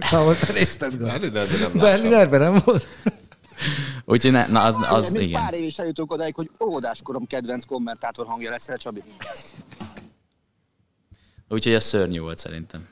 [0.00, 1.32] Ha volt, te nézted, nem.
[1.72, 2.86] Berlinerben nem volt.
[4.04, 5.42] Úgyhogy ne, na az, az Még igen.
[5.42, 9.02] pár év is eljutunk odáig, hogy óvodáskorom kedvenc kommentátor hangja leszel, Csabi.
[11.48, 12.88] Úgyhogy ez szörnyű volt szerintem.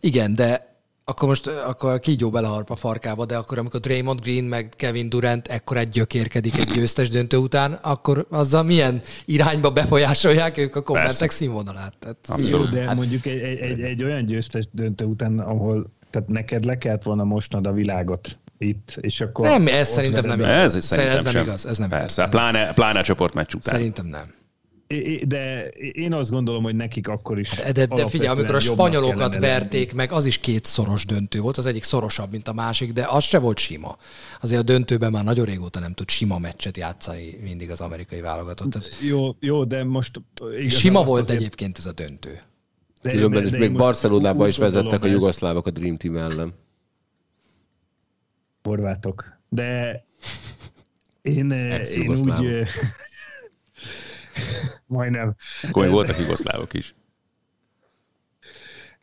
[0.00, 0.71] Igen, de
[1.04, 5.48] akkor most akkor kígyó beleharp a farkába, de akkor amikor Draymond Green meg Kevin Durant
[5.48, 11.18] ekkor egy gyökérkedik egy győztes döntő után, akkor azzal milyen irányba befolyásolják ők a kommentek
[11.18, 11.36] Persze.
[11.36, 11.94] színvonalát.
[11.98, 16.64] Tehát Jó, de mondjuk egy, egy, egy, egy olyan győztes döntő után, ahol tehát neked
[16.64, 19.46] le kellett volna mosnod a világot itt, és akkor...
[19.46, 20.74] nem, ez szerintem nem igaz.
[20.74, 21.42] Ez szerintem ez nem sem.
[21.42, 21.66] igaz.
[21.66, 22.34] Ez nem Persze, igaz.
[22.34, 23.74] pláne, pláne a csoportmeccs után.
[23.74, 24.24] Szerintem nem.
[25.26, 29.38] De én azt gondolom, hogy nekik akkor is De, de, figyelj, amikor a spanyolokat kellene
[29.38, 29.46] lenni.
[29.60, 33.06] verték meg, az is két szoros döntő volt, az egyik szorosabb, mint a másik, de
[33.08, 33.96] az se volt sima.
[34.40, 38.70] Azért a döntőben már nagyon régóta nem tud sima meccset játszani mindig az amerikai válogatott.
[38.70, 40.20] Tehát Jó, jó, de most...
[40.68, 42.38] sima volt azért- egyébként ez a döntő.
[43.02, 46.54] de- Különben de- még Barcelonában is vezettek a jugoszlávok a Dream Team ellen.
[48.62, 49.38] Horvátok.
[49.48, 50.04] De
[51.22, 52.32] én, én úgy...
[54.86, 55.34] Majdnem.
[55.62, 56.94] Akkor voltak jugoszlávok is.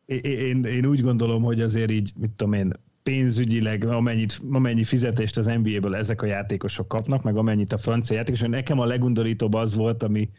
[0.05, 2.73] Én, én, én úgy gondolom, hogy azért így, mit tudom én,
[3.03, 8.49] pénzügyileg, amennyit, amennyi fizetést az NBA-ből ezek a játékosok kapnak, meg amennyit a francia játékosok.
[8.49, 10.29] Nekem a legundorítóbb az volt, ami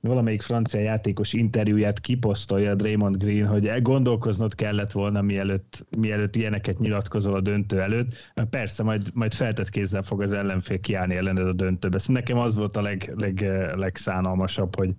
[0.00, 6.78] valamelyik francia játékos interjúját kiposztolja Draymond Green, hogy e- gondolkoznod kellett volna, mielőtt, mielőtt ilyeneket
[6.78, 8.32] nyilatkozol a döntő előtt.
[8.50, 11.98] Persze, majd, majd feltett kézzel fog az ellenfél kiállni ellened a döntőbe.
[11.98, 13.40] Szóval nekem az volt a leg, leg,
[13.76, 14.94] legszánalmasabb, hogy,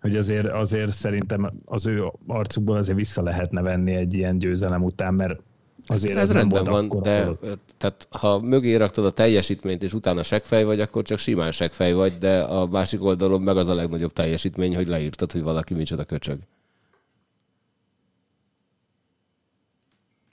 [0.00, 5.14] hogy azért, azért szerintem az ő arcukból azért vissza lehetne venni egy ilyen győzelem után,
[5.14, 5.40] mert
[5.86, 7.28] azért ez nem rendben van, de
[7.76, 12.12] tehát, ha mögé raktad a teljesítményt, és utána segfej vagy, akkor csak simán segfej vagy,
[12.18, 16.38] de a másik oldalon meg az a legnagyobb teljesítmény, hogy leírtad, hogy valaki micsoda köcsög.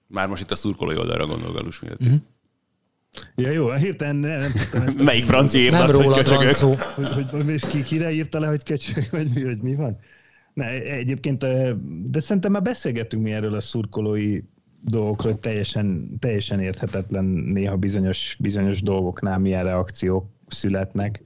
[0.08, 2.00] Már most itt a szurkolói oldalra gondol Galus miatt.
[2.00, 2.16] Mhm.
[3.36, 5.04] Ja jó, hirtelen nem, nem tudtam ezt.
[5.04, 6.48] Melyik francia írta Nem azt, hogy köcsögök?
[6.48, 6.76] szó.
[6.96, 10.00] hogy, hogy, és ki, kire írta le, hogy köcsög, vagy mi, hogy mi van?
[10.54, 11.46] Ne, egyébként,
[12.12, 14.40] de szerintem már beszélgettünk mi erről a szurkolói
[14.81, 21.22] dolgokról, hogy teljesen, teljesen érthetetlen néha bizonyos, bizonyos dolgoknál milyen reakciók születnek.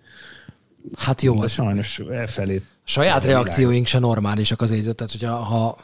[0.97, 2.61] Hát jó, De az sajnos elfelé.
[2.83, 5.77] saját reakcióink se normálisak az érzet, tehát hogyha ha,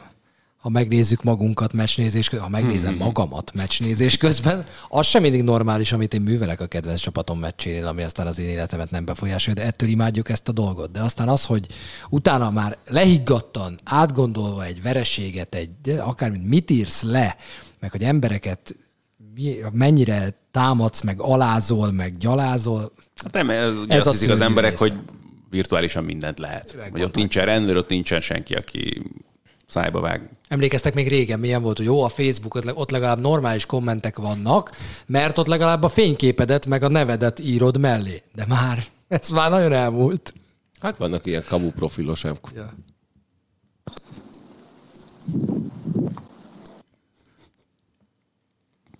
[0.60, 3.02] ha megnézzük magunkat meccsnézés közben, ha megnézem Mhm.
[3.02, 8.02] magamat meccsnézés közben, az sem mindig normális, amit én művelek a kedvenc csapatom meccsénél, ami
[8.02, 10.90] aztán az én életemet nem befolyásolja, de ettől imádjuk ezt a dolgot.
[10.92, 11.66] De aztán az, hogy
[12.08, 17.36] utána már lehiggadtan, átgondolva egy vereséget, egy, de akár mit írsz le,
[17.80, 18.76] meg hogy embereket
[19.72, 22.92] mennyire támadsz, meg alázol, meg gyalázol,
[23.22, 24.84] Hát nem, ez, ugye Ez azt hiszik az emberek, része.
[24.84, 25.00] hogy
[25.50, 26.74] virtuálisan mindent lehet.
[26.78, 29.02] Meg Hogy ott nincsen rendőr, ott nincsen senki, aki
[29.70, 30.28] szájba vág.
[30.48, 34.16] Emlékeztek még régen milyen volt, hogy jó, a Facebook, ott le- ott legalább normális kommentek
[34.18, 34.70] vannak,
[35.06, 38.22] mert ott legalább a fényképedet meg a nevedet írod mellé.
[38.34, 40.34] De már, ez már nagyon elmúlt.
[40.80, 42.38] Hát vannak ilyen kamu profilosok.
[42.54, 42.74] Ja.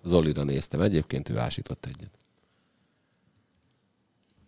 [0.03, 2.11] Zolira néztem, egyébként ő ásított egyet.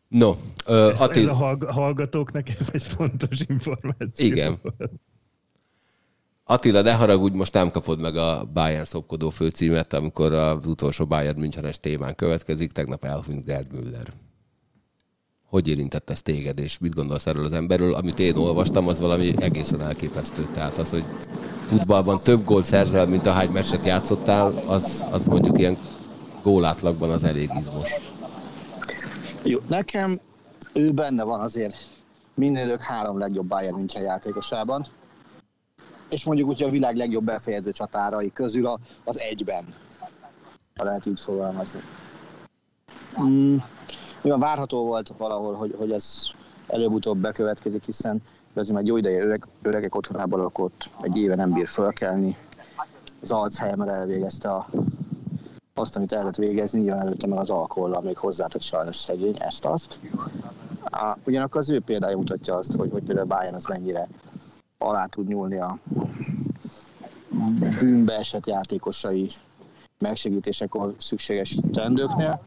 [0.07, 0.35] No,
[0.65, 4.25] ö, Ez, ez a hallg- hallgatóknak ez egy fontos információ.
[4.25, 4.59] Igen.
[6.45, 11.39] Attila, ne haragudj, most nem kapod meg a Bayern szopkodó főcímet, amikor az utolsó Bayern
[11.39, 14.13] Münchenes témán következik, tegnap elhunyt Gerd Müller.
[15.49, 17.93] Hogy érintett ez téged, és mit gondolsz erről az emberről?
[17.93, 20.47] Amit én olvastam, az valami egészen elképesztő.
[20.53, 21.03] Tehát az, hogy
[21.67, 25.77] futballban több gólt szerzel, mint ahány meccset játszottál, az, az mondjuk ilyen
[26.41, 27.89] gólátlagban az elég izmos.
[29.43, 30.19] Jó, nekem
[30.73, 31.75] ő benne van azért
[32.35, 34.87] minden idők három legjobb Bayern München játékosában,
[36.13, 39.65] és mondjuk úgy, a világ legjobb befejező csatárai közül a, az egyben,
[40.75, 41.79] ha lehet így fogalmazni.
[43.21, 43.55] Mm,
[44.21, 46.21] mivel várható volt valahol, hogy, hogy ez
[46.67, 48.21] előbb-utóbb bekövetkezik, hiszen
[48.53, 52.37] azért már jó ideje öreg, öregek otthonában lakott, egy éve nem bír fölkelni,
[53.21, 54.67] az Alzheimer elvégezte a
[55.75, 59.99] azt, amit el lehet végezni, nyilván előtte meg az alkohollal még hozzátett sajnos szegény, ezt-azt.
[61.25, 64.07] Ugyanakkor az ő példája mutatja azt, hogy, hogy például Bayern az mennyire
[64.83, 65.79] alá tud nyúlni a
[67.79, 69.31] bűnbe esett játékosai
[69.97, 72.43] megsegítésekor szükséges teendőknél.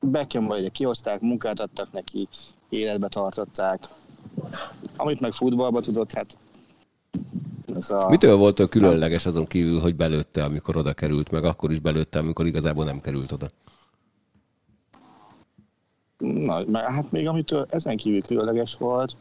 [0.00, 2.28] Beckham ugye kihozták, munkát adtak neki,
[2.68, 3.88] életbe tartották.
[4.96, 6.36] Amit meg futballba tudott, hát
[7.76, 8.08] ez a...
[8.08, 12.18] Mitől volt ő különleges azon kívül, hogy belőtte, amikor oda került, meg akkor is belőtte,
[12.18, 13.46] amikor igazából nem került oda?
[16.66, 19.16] Na, hát még amitől ezen kívül különleges volt,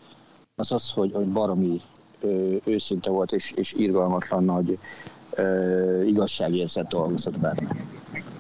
[0.56, 1.82] az az, hogy, hogy baromi
[2.22, 4.80] ö, őszinte volt, és, és irgalmatlan nagy
[5.36, 7.76] ö, igazságérzet dolgozott benne.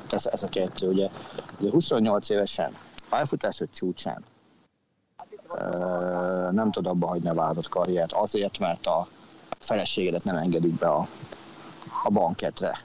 [0.10, 1.10] ez, ez a kettő, ugye,
[1.60, 2.72] ugye 28 évesen,
[3.10, 4.24] pályafutásod csúcsán,
[5.50, 5.58] ö,
[6.52, 9.08] nem tud abba hagyni a vállalatot karriert, azért, mert a
[9.60, 11.08] feleségedet nem engedik be a,
[12.04, 12.78] a banketre.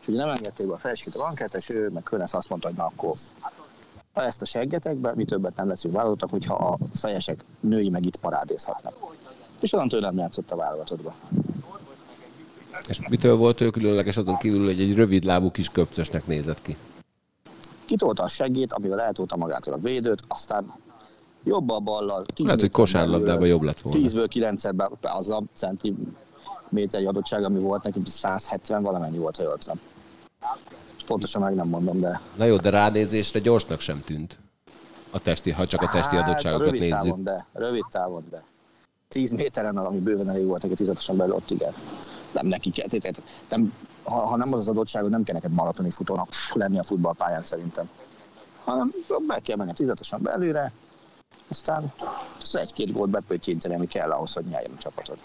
[0.00, 2.68] És ugye nem engedték be a feleséget a banketre, és ő meg Könesz azt mondta,
[2.68, 3.14] hogy na akkor
[4.12, 8.16] ha ezt a seggetekbe, mi többet nem leszünk vállalatok, hogyha a fejesek női meg itt
[8.16, 8.94] parádézhatnak.
[9.60, 11.14] És onnantól nem játszott a vállalatodba.
[12.88, 16.76] És mitől volt ő különleges azon kívül, hogy egy rövid lábú kis köpcösnek nézett ki?
[17.84, 20.74] Kitolta a seggét, amivel eltolta magától a védőt, aztán
[21.44, 22.26] jobbal ballal.
[22.34, 24.08] tíz Lehet, hogy kosárlabdában jobb lett volna.
[24.08, 24.64] 10-ből 9
[25.00, 29.80] az a centiméteri adottság, ami volt nekünk, 170 valamennyi volt, ha jól tudom.
[31.06, 34.38] Pontosan meg nem mondom, de Na jó, de ránézésre gyorsnak sem tűnt.
[35.10, 36.96] A testi, ha csak a testi Hát, adottságokat rövid nézzük.
[36.96, 38.44] Távon, de, rövid távon, de.
[39.08, 41.72] 10 méteren, ami bőven elég volt neki tizetosan belül, ott igen.
[42.32, 42.88] Nem neki kell.
[42.88, 46.82] tehát Nem, ha, ha, nem az az adottságod, nem kell neked maratoni futónak lenni a
[46.82, 47.88] futballpályán szerintem.
[48.64, 48.90] Hanem
[49.26, 50.72] be kell menni tizetosan belőle,
[51.48, 51.92] aztán
[52.42, 55.18] az egy-két gólt bepöttyinteni, ami kell ahhoz, hogy nyerjen a csapatod.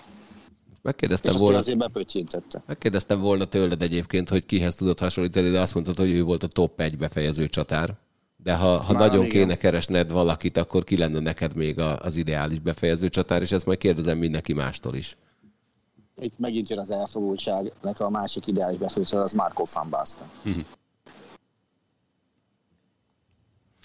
[0.88, 2.64] És Megkérdeztem azt volna, azért bepöttyintette.
[2.68, 6.48] megkérdeztem volna tőled egyébként, hogy kihez tudod hasonlítani, de azt mondtad, hogy ő volt a
[6.48, 7.96] top 1 befejező csatár.
[8.44, 9.30] De ha, ha Már nagyon igen.
[9.30, 13.78] kéne keresned valakit, akkor ki lenne neked még az ideális befejező csatár, és ezt majd
[13.78, 15.18] kérdezem mindenki mástól is.
[16.20, 20.28] Itt megint jön az elfogultságnak a másik ideális befejező, az Marco van Basten.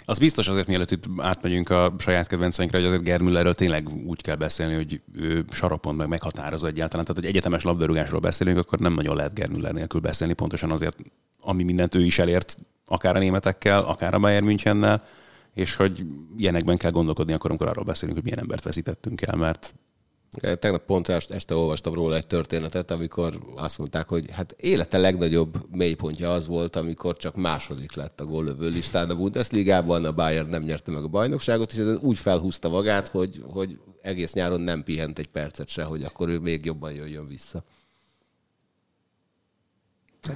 [0.04, 4.36] Az biztos azért, mielőtt itt átmegyünk a saját kedvenceinkre, hogy azért Germüllerről tényleg úgy kell
[4.36, 7.04] beszélni, hogy ő sarapon meg meghatározó egyáltalán.
[7.04, 10.96] Tehát, hogy egyetemes labdarúgásról beszélünk, akkor nem nagyon lehet Germüller nélkül beszélni, pontosan azért,
[11.40, 15.04] ami mindent ő is elért, akár a németekkel, akár a Bayern Münchennel,
[15.54, 16.04] és hogy
[16.36, 19.74] ilyenekben kell gondolkodni akkor, amikor arról beszélünk, hogy milyen embert veszítettünk el, mert
[20.40, 26.32] Tegnap pont este, olvastam róla egy történetet, amikor azt mondták, hogy hát élete legnagyobb mélypontja
[26.32, 30.90] az volt, amikor csak második lett a góllövő listán a Bundesligában, a Bayern nem nyerte
[30.90, 35.28] meg a bajnokságot, és ez úgy felhúzta magát, hogy, hogy egész nyáron nem pihent egy
[35.28, 37.64] percet se, hogy akkor ő még jobban jöjjön vissza.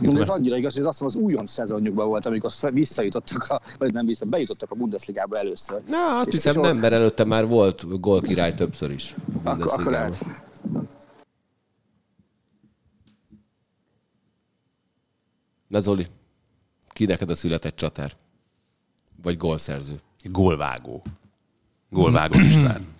[0.00, 3.92] De ez annyira igaz, hogy azt mondom, az újon szezonjukban volt, amikor visszajutottak, a, vagy
[3.92, 5.82] nem vissza, bejutottak a Bundesligába először.
[5.88, 9.14] Na, azt És- hiszem és nem, mert előtte már volt gólkirály többször is.
[9.44, 10.24] a Akkor, akkor lehet.
[15.68, 16.06] Na Zoli,
[16.88, 18.12] ki neked a született csatár?
[19.22, 20.00] Vagy gólszerző?
[20.22, 21.02] gólvágó.
[21.90, 22.86] Gólvágó István.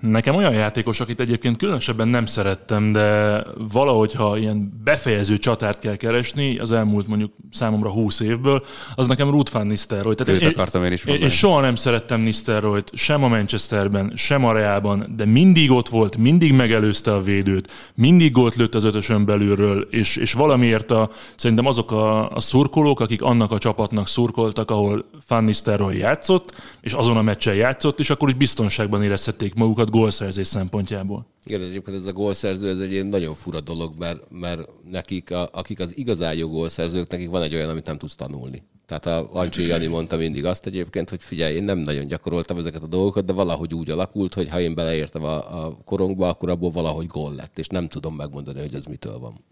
[0.00, 3.40] Nekem olyan játékos, akit egyébként különösebben nem szerettem, de
[3.72, 9.30] valahogy, ha ilyen befejező csatárt kell keresni, az elmúlt mondjuk számomra 20 évből, az nekem
[9.30, 10.14] Ruth van Nistelrooy.
[10.26, 11.30] Őt akartam én is én, mondani.
[11.30, 16.16] én soha nem szerettem Nistelrooyt, sem a Manchesterben, sem a Realban, de mindig ott volt,
[16.16, 21.66] mindig megelőzte a védőt, mindig gólt lőtt az ötösön belülről, és, és valamiért a, szerintem
[21.66, 27.16] azok a, a szurkolók, akik annak a csapatnak szurkoltak, ahol Van Nistelrooy játszott, és azon
[27.16, 31.26] a meccsen játszott, és akkor úgy biztonságban érezhették magukat gólszerzés szempontjából.
[31.44, 35.30] Igen, ez egyébként ez a gólszerző, ez egy ilyen nagyon fura dolog, mert, mert nekik,
[35.30, 38.62] a, akik az igazán jó gólszerzők, nekik van egy olyan, amit nem tudsz tanulni.
[38.86, 42.82] Tehát a Ancsi Jani mondta mindig azt egyébként, hogy figyelj, én nem nagyon gyakoroltam ezeket
[42.82, 46.70] a dolgokat, de valahogy úgy alakult, hogy ha én beleértem a, a korongba, akkor abból
[46.70, 49.44] valahogy gól lett, és nem tudom megmondani, hogy ez mitől van.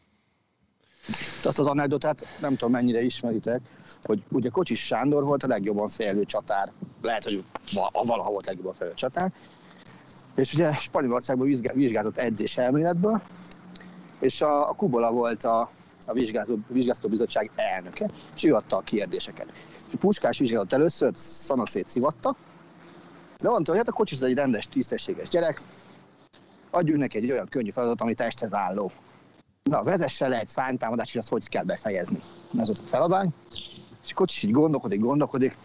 [1.45, 3.61] Azt az anekdotát nem tudom mennyire ismeritek,
[4.03, 6.73] hogy ugye Kocsis Sándor volt a legjobban fejlő csatár,
[7.03, 7.43] lehet, hogy
[7.73, 9.33] val- valaha volt legjobban fejlő csatár,
[10.35, 13.21] és ugye Spanyolországban vizsgá- vizsgázott edzés elméletből,
[14.21, 15.71] és a, a Kubola volt a,
[16.07, 16.57] a vizsgázó,
[17.09, 19.53] bizottság elnöke, és ő adta a kérdéseket.
[19.89, 22.37] És a Puskás vizsgázott először, szanaszét szivatta,
[23.39, 25.63] de mondta, hogy hát a Kocsis egy rendes, tisztességes gyerek,
[26.71, 28.91] adjunk neki egy olyan könnyű feladatot, ami testhez álló.
[29.63, 32.19] Na, vezesse le egy szánytámadást, és azt hogy kell befejezni.
[32.59, 33.35] Ez volt a feladvány.
[34.05, 35.57] És akkor is így gondolkodik, gondolkodik.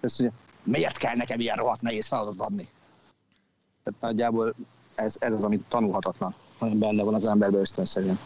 [0.00, 2.68] Azt mondja, miért kell nekem ilyen rohadt nehéz feladatot adni?
[3.88, 4.54] Tehát nagyjából
[4.94, 8.18] ez, ez az, ami tanulhatatlan, ami benne van az emberben ösztönszerűen.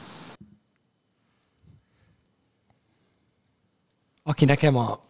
[4.22, 5.00] Aki nekem a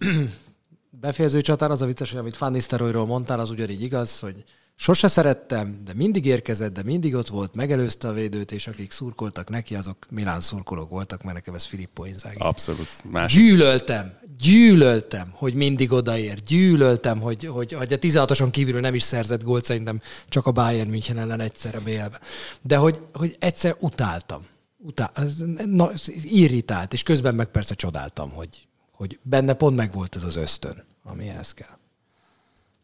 [1.00, 4.44] befejező csatár, az a vicces, hogy amit Van Nistelrooyról mondtál, az ugyanígy igaz, hogy
[4.76, 9.48] sose szerettem, de mindig érkezett, de mindig ott volt, megelőzte a védőt, és akik szurkoltak
[9.48, 12.38] neki, azok Milán szurkolók voltak, mert nekem ez Filippo Inzaghi.
[12.38, 12.88] Abszolút.
[13.10, 13.32] Más.
[13.32, 19.43] Gyűlöltem, gyűlöltem, hogy mindig odaér, gyűlöltem, hogy, hogy, hogy a 16-oson kívülről nem is szerzett
[19.43, 22.20] gólt, szerintem csak a Bayern München ellen egyszerre BL-be.
[22.62, 24.47] De hogy, hogy egyszer utáltam.
[24.78, 25.35] Utál, ez,
[25.66, 25.90] na,
[26.23, 31.28] irritált, és közben meg persze csodáltam, hogy, hogy benne pont megvolt ez az ösztön, ami
[31.28, 31.77] ehhez kell.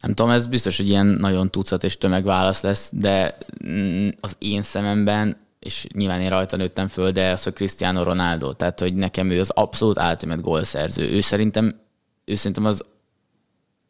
[0.00, 4.62] Nem tudom, ez biztos, hogy ilyen nagyon tucat és tömegválasz lesz, de mm, az én
[4.62, 9.30] szememben és nyilván én rajta nőttem föl, de az, hogy Cristiano Ronaldo, tehát hogy nekem
[9.30, 11.10] ő az abszolút ultimate gólszerző.
[11.10, 11.80] Ő szerintem,
[12.24, 12.82] ő szerintem az,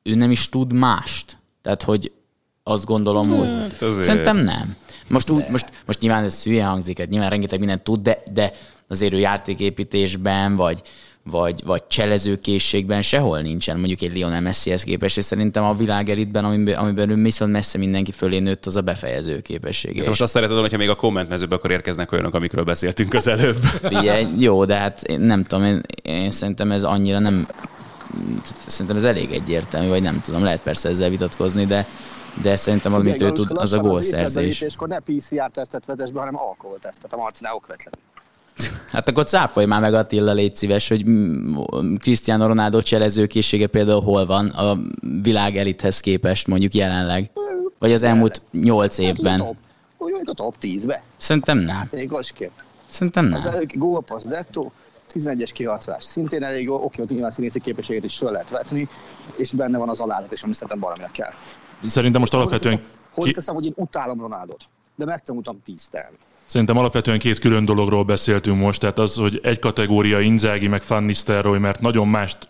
[0.02, 1.36] ő nem is tud mást.
[1.62, 2.12] Tehát, hogy
[2.62, 3.48] azt gondolom, hogy
[3.80, 4.06] azért.
[4.06, 4.76] szerintem nem.
[5.08, 8.52] Most, úgy, most, most nyilván ez hülye hangzik, hát nyilván rengeteg mindent tud, de, de
[8.88, 10.82] azért ő játéképítésben, vagy,
[11.30, 16.44] vagy, vagy cselezőkészségben sehol nincsen mondjuk egy Lionel Messihez képest, és szerintem a világ elitben,
[16.44, 20.02] amiben, amiben ő viszont messze mindenki fölé nőtt, az a befejező képessége.
[20.02, 23.58] Te most azt szereted, hogyha még a kommentmezőbe akkor érkeznek olyanok, amikről beszéltünk az előbb.
[23.82, 27.46] Ugye, jó, de hát én nem tudom, én, én szerintem ez annyira nem,
[28.66, 31.86] szerintem ez elég egyértelmű, vagy nem tudom, lehet persze ezzel vitatkozni, de,
[32.42, 34.60] de szerintem az, amit ő tud, az a gólszerzés.
[34.60, 37.92] És akkor ne PCR-tesztet vezess be, hanem alkoholtesztet a Marcinál okvetlen.
[38.92, 41.56] Hát akkor cáfolj már meg Attila, légy szíves, hogy mm,
[41.94, 44.78] Cristiano Ronaldo cselezőkészsége például hol van a
[45.22, 47.30] világ elithez képest mondjuk jelenleg?
[47.78, 49.36] Vagy az elmúlt nyolc évben?
[49.36, 49.56] Top,
[49.98, 51.02] úgy a top 10-be.
[51.16, 51.76] Szerintem nem.
[51.76, 52.52] Játékosként.
[52.88, 53.38] Szerintem nem.
[53.38, 54.72] Az előbb gólpassz dettó,
[55.14, 56.04] 11-es kihatás.
[56.04, 58.88] Szintén elég jó, oké, ott nyilván színészi képességet is föl lehet vetni,
[59.36, 61.32] és benne van az alázat is, ami szerintem valaminek kell.
[61.86, 62.82] Szerintem most alapvetően,
[63.14, 64.64] Hogy ki, teszem, hogy én utálom Ronaldot,
[64.96, 66.16] de megtanultam tíztelni.
[66.48, 71.02] Szerintem alapvetően két külön dologról beszéltünk most, tehát az, hogy egy kategória Inzági meg Van
[71.02, 72.48] Nistelrooy, mert nagyon mást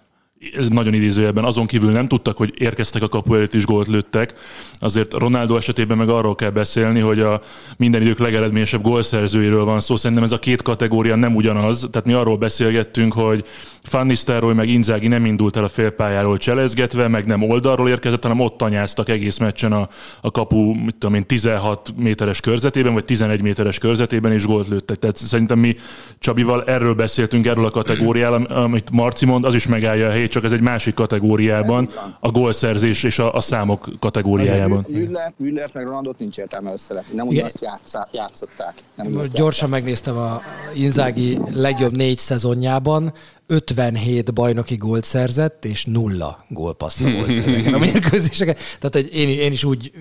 [0.57, 4.33] ez nagyon idézőjelben, azon kívül nem tudtak, hogy érkeztek a kapu előtt is gólt lőttek.
[4.81, 7.41] Azért Ronaldo esetében meg arról kell beszélni, hogy a
[7.77, 9.97] minden idők legeredményesebb gólszerzőiről van szó.
[9.97, 11.89] Szerintem ez a két kategória nem ugyanaz.
[11.91, 13.45] Tehát mi arról beszélgettünk, hogy
[13.91, 14.13] Van
[14.55, 19.09] meg Inzági nem indult el a félpályáról cselezgetve, meg nem oldalról érkezett, hanem ott tanyáztak
[19.09, 19.89] egész meccsen a,
[20.21, 24.97] a kapu, mit tudom én, 16 méteres körzetében, vagy 11 méteres körzetében, és gólt lőttek.
[24.97, 25.77] Tehát szerintem mi
[26.19, 30.45] Csabival erről beszéltünk, erről a kategóriáról, amit Marci mond, az is megállja a helyét, csak
[30.45, 31.89] ez egy másik kategóriában,
[32.21, 34.87] a gólszerzés és a, a számok kategóriájában.
[34.89, 37.15] Müller, Müllert meg Ronaldot nincs értelme összevetni.
[37.15, 38.75] Nem ugyanazt játszá, játszották.
[38.95, 40.43] Nem Most gyorsan megnéztem a
[40.75, 43.13] Inzági legjobb négy szezonjában,
[43.51, 48.55] 57 bajnoki gólt szerzett, és nulla gólpassza volt ezeken a mérkőzéseken.
[48.55, 49.93] Tehát hogy én, én is úgy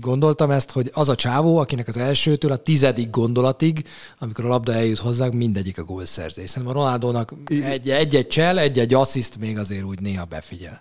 [0.00, 3.84] gondoltam ezt, hogy az a csávó, akinek az elsőtől a tizedik gondolatig,
[4.18, 6.50] amikor a labda eljut hozzá, mindegyik a gólszerzés.
[6.50, 10.80] Szerintem a Ronaldónak egy- egy-egy csel, egy-egy assziszt még azért úgy néha befigyel.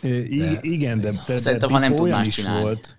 [0.00, 2.62] De, igen, de, de, Szerintem, de ha nem tud más is csinálni.
[2.62, 2.96] Volt,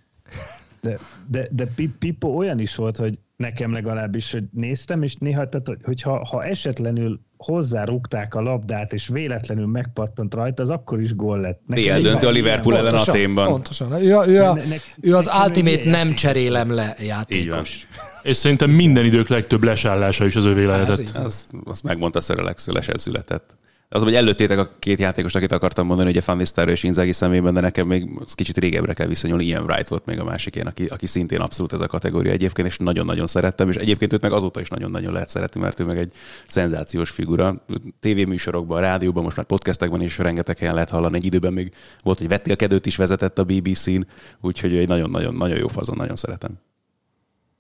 [0.84, 0.98] de,
[1.28, 5.68] de, de Pi- Pippo olyan is volt, hogy nekem legalábbis, hogy néztem, és néha, tehát,
[5.68, 11.40] hogy- hogyha ha esetlenül hozzárúgták a labdát, és véletlenül megpattant rajta, az akkor is gól
[11.40, 11.62] lett.
[11.68, 13.48] Nekem döntő a Liverpool ellen Pontosan, Aténban.
[13.48, 13.92] Pontosan.
[14.04, 17.06] Ő, a, ő, a, Ne- ne- ő az ultimate nem cserélem le Így van.
[17.06, 17.88] játékos.
[18.24, 21.00] És szerintem minden idők legtöbb lesállása is az övé Ez lehetett.
[21.00, 21.12] így.
[21.14, 23.58] Azt, azt megmondta Sir Alex, hogy lesen született.
[23.94, 27.54] Az, hogy előttétek a két játékost, akit akartam mondani, ugye Van Nistelrooy és Inzaghi szemében,
[27.54, 29.46] de nekem még kicsit régebbre kell visszanyúlni.
[29.46, 32.68] Ian Wright volt még a másik ilyen, aki, aki szintén abszolút ez a kategória egyébként,
[32.68, 35.98] és nagyon-nagyon szerettem, és egyébként őt meg azóta is nagyon-nagyon lehet szeretni, mert ő meg
[35.98, 36.12] egy
[36.48, 37.66] szenzációs figura.
[38.00, 41.16] Tévéműsorokban, rádióban, most már podcastekben is rengeteg helyen lehet hallani.
[41.16, 44.02] Egy időben még volt, hogy vetélkedőt is vezetett a BBC-n,
[44.42, 46.52] úgyhogy egy nagyon-nagyon nagyon jó fazon, nagyon szeretem.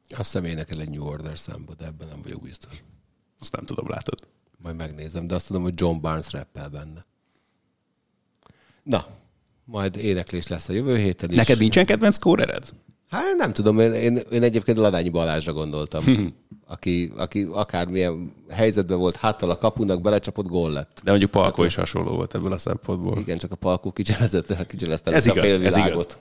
[0.09, 2.83] Azt hiszem énekel egy New Order számba, de ebben nem vagyok biztos.
[3.39, 4.32] Azt nem tudom, látod.
[4.63, 7.05] Majd megnézem, de azt tudom, hogy John Barnes rappel benne.
[8.83, 9.05] Na,
[9.65, 11.35] majd éneklés lesz a jövő héten is.
[11.35, 12.63] Neked nincsen kedvenc scorered?
[13.09, 16.03] Hát nem tudom, én, én, én egyébként Ladányi Balázsra gondoltam,
[16.67, 20.99] aki, aki akármilyen helyzetben volt háttal a kapunak, belecsapott gól lett.
[21.03, 23.17] De mondjuk Palko is hasonló volt ebből a szempontból.
[23.17, 25.91] Igen, csak a Palkó kicselezett, kicselezte Ez a igaz, ez félvilágot.
[25.91, 26.17] igaz.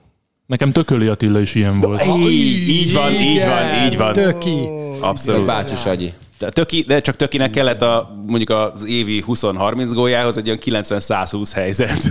[0.47, 2.05] Nekem Tököli Attila is ilyen volt.
[2.05, 4.13] Így, így van, így van, így van.
[4.13, 4.69] Töki.
[5.01, 5.47] Abszolút.
[5.47, 6.13] Bácsi Sanyi.
[6.43, 11.51] De, töki, de csak tökinek kellett a, mondjuk az évi 20-30 góljához egy olyan 90-120
[11.55, 12.03] helyzet.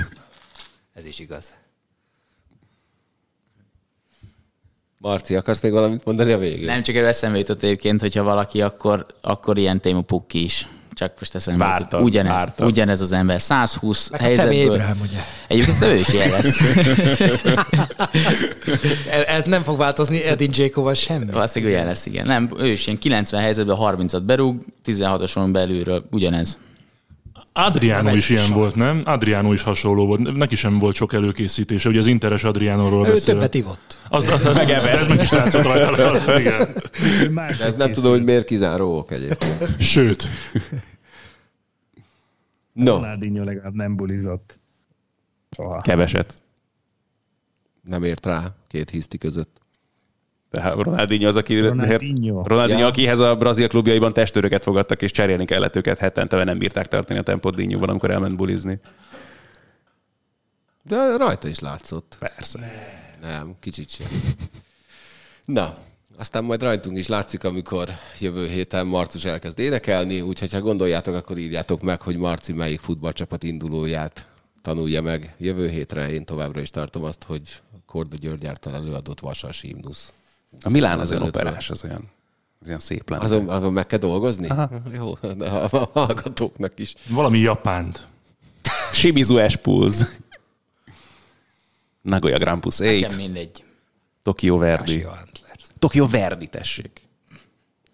[0.93, 1.53] Ez is igaz.
[4.97, 6.65] Marci, akarsz még valamit mondani a végén?
[6.65, 10.67] Nem csak erről eszembe jutott egyébként, hogyha valaki, akkor, akkor ilyen téma pukki is.
[10.93, 12.03] Csak most eszembe Vártam.
[12.03, 12.68] Ugyanez, vártam.
[12.68, 13.41] ugyanez az ember.
[13.41, 14.53] 120 Meg helyzetből.
[14.53, 15.19] Ébrahim, ugye?
[15.47, 16.59] Egyébként ő is ilyen lesz.
[19.27, 21.31] Ez- nem fog változni Edin Dzsékóval semmi.
[21.31, 22.26] Valószínűleg ilyen lesz, igen.
[22.26, 26.57] Nem, ő is ilyen 90 helyzetben 30-at berúg, 16-oson belülről ugyanez.
[27.53, 28.59] Adriano is ilyen salat.
[28.59, 29.01] volt, nem?
[29.03, 30.35] Adriano is hasonló volt.
[30.35, 31.89] Neki sem volt sok előkészítése.
[31.89, 33.33] Ugye az Interes Adriánóról Ő beszél.
[33.33, 33.99] többet ivott.
[34.09, 36.37] Az, az, az, ez meg is látszott rajta.
[36.39, 36.67] Igen.
[37.21, 39.81] Ő De ez nem tudom, hogy miért kizáró ok egyébként.
[39.81, 40.27] Sőt,
[42.73, 44.59] No, Ronaldinho legalább nem bulizott.
[45.55, 45.81] Soha.
[45.81, 46.41] Keveset.
[47.81, 49.60] nem ért rá két hiszti között.
[50.51, 52.43] Tehát Ronaldinho az, aki, Ronaldinho.
[52.43, 52.87] Ronaldinho Ja.
[52.87, 57.19] akihez a brazil klubjaiban testőröket fogadtak, és cserélni kellett őket hetente, mert nem bírták tartani
[57.19, 58.79] a tempót Dinnyóban, amikor elment bulizni.
[60.83, 62.15] De rajta is látszott.
[62.19, 62.59] Persze.
[63.21, 64.07] Nem, kicsit sem.
[65.45, 65.75] Na,
[66.17, 71.37] Aztán majd rajtunk is látszik, amikor jövő héten Marcus elkezd énekelni, úgyhogy ha gondoljátok, akkor
[71.37, 74.27] írjátok meg, hogy Marci melyik futballcsapat indulóját
[74.61, 75.35] tanulja meg.
[75.37, 77.41] Jövő hétre én továbbra is tartom azt, hogy
[77.85, 80.13] Korda György által előadott Vasas himnusz.
[80.63, 82.09] A Milán az olyan operás, az olyan,
[82.61, 83.23] az olyan szép lenne.
[83.23, 84.47] Azon, azon meg kell dolgozni?
[84.49, 84.69] Aha.
[84.93, 86.95] Jó, de a a hallgatóknak is.
[87.07, 88.07] Valami japánt.
[88.93, 90.07] Shimizu S-Pulse.
[92.01, 93.15] Nagoya Grampus Nekem 8.
[93.17, 93.63] mindegy.
[94.21, 95.05] Tokyo Verdi.
[95.79, 97.01] Tokyo Verdi, tessék.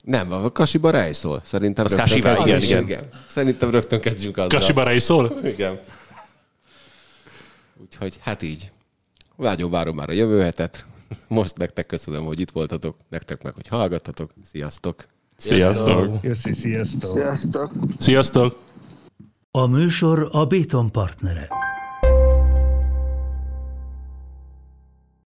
[0.03, 1.41] Nem, a Kasiba Rej szól.
[1.43, 3.09] Szerintem Az rögtön Kashiba, kezdjünk- igen, igen.
[3.29, 4.59] Szerintem rögtön kezdjünk azzal.
[4.59, 5.39] Kasibarai szól?
[5.43, 5.79] Igen.
[7.81, 8.71] Úgyhogy hát így.
[9.35, 10.85] Vágyom várom már a jövő hetet.
[11.27, 14.31] Most nektek köszönöm, hogy itt voltatok, nektek meg, hogy hallgattatok.
[14.43, 15.07] Sziasztok!
[15.35, 16.21] Sziasztok!
[16.21, 17.09] Köszi, sziasztok!
[17.09, 17.71] Sziasztok!
[17.99, 18.59] Sziasztok!
[19.51, 21.47] A műsor a Béton partnere.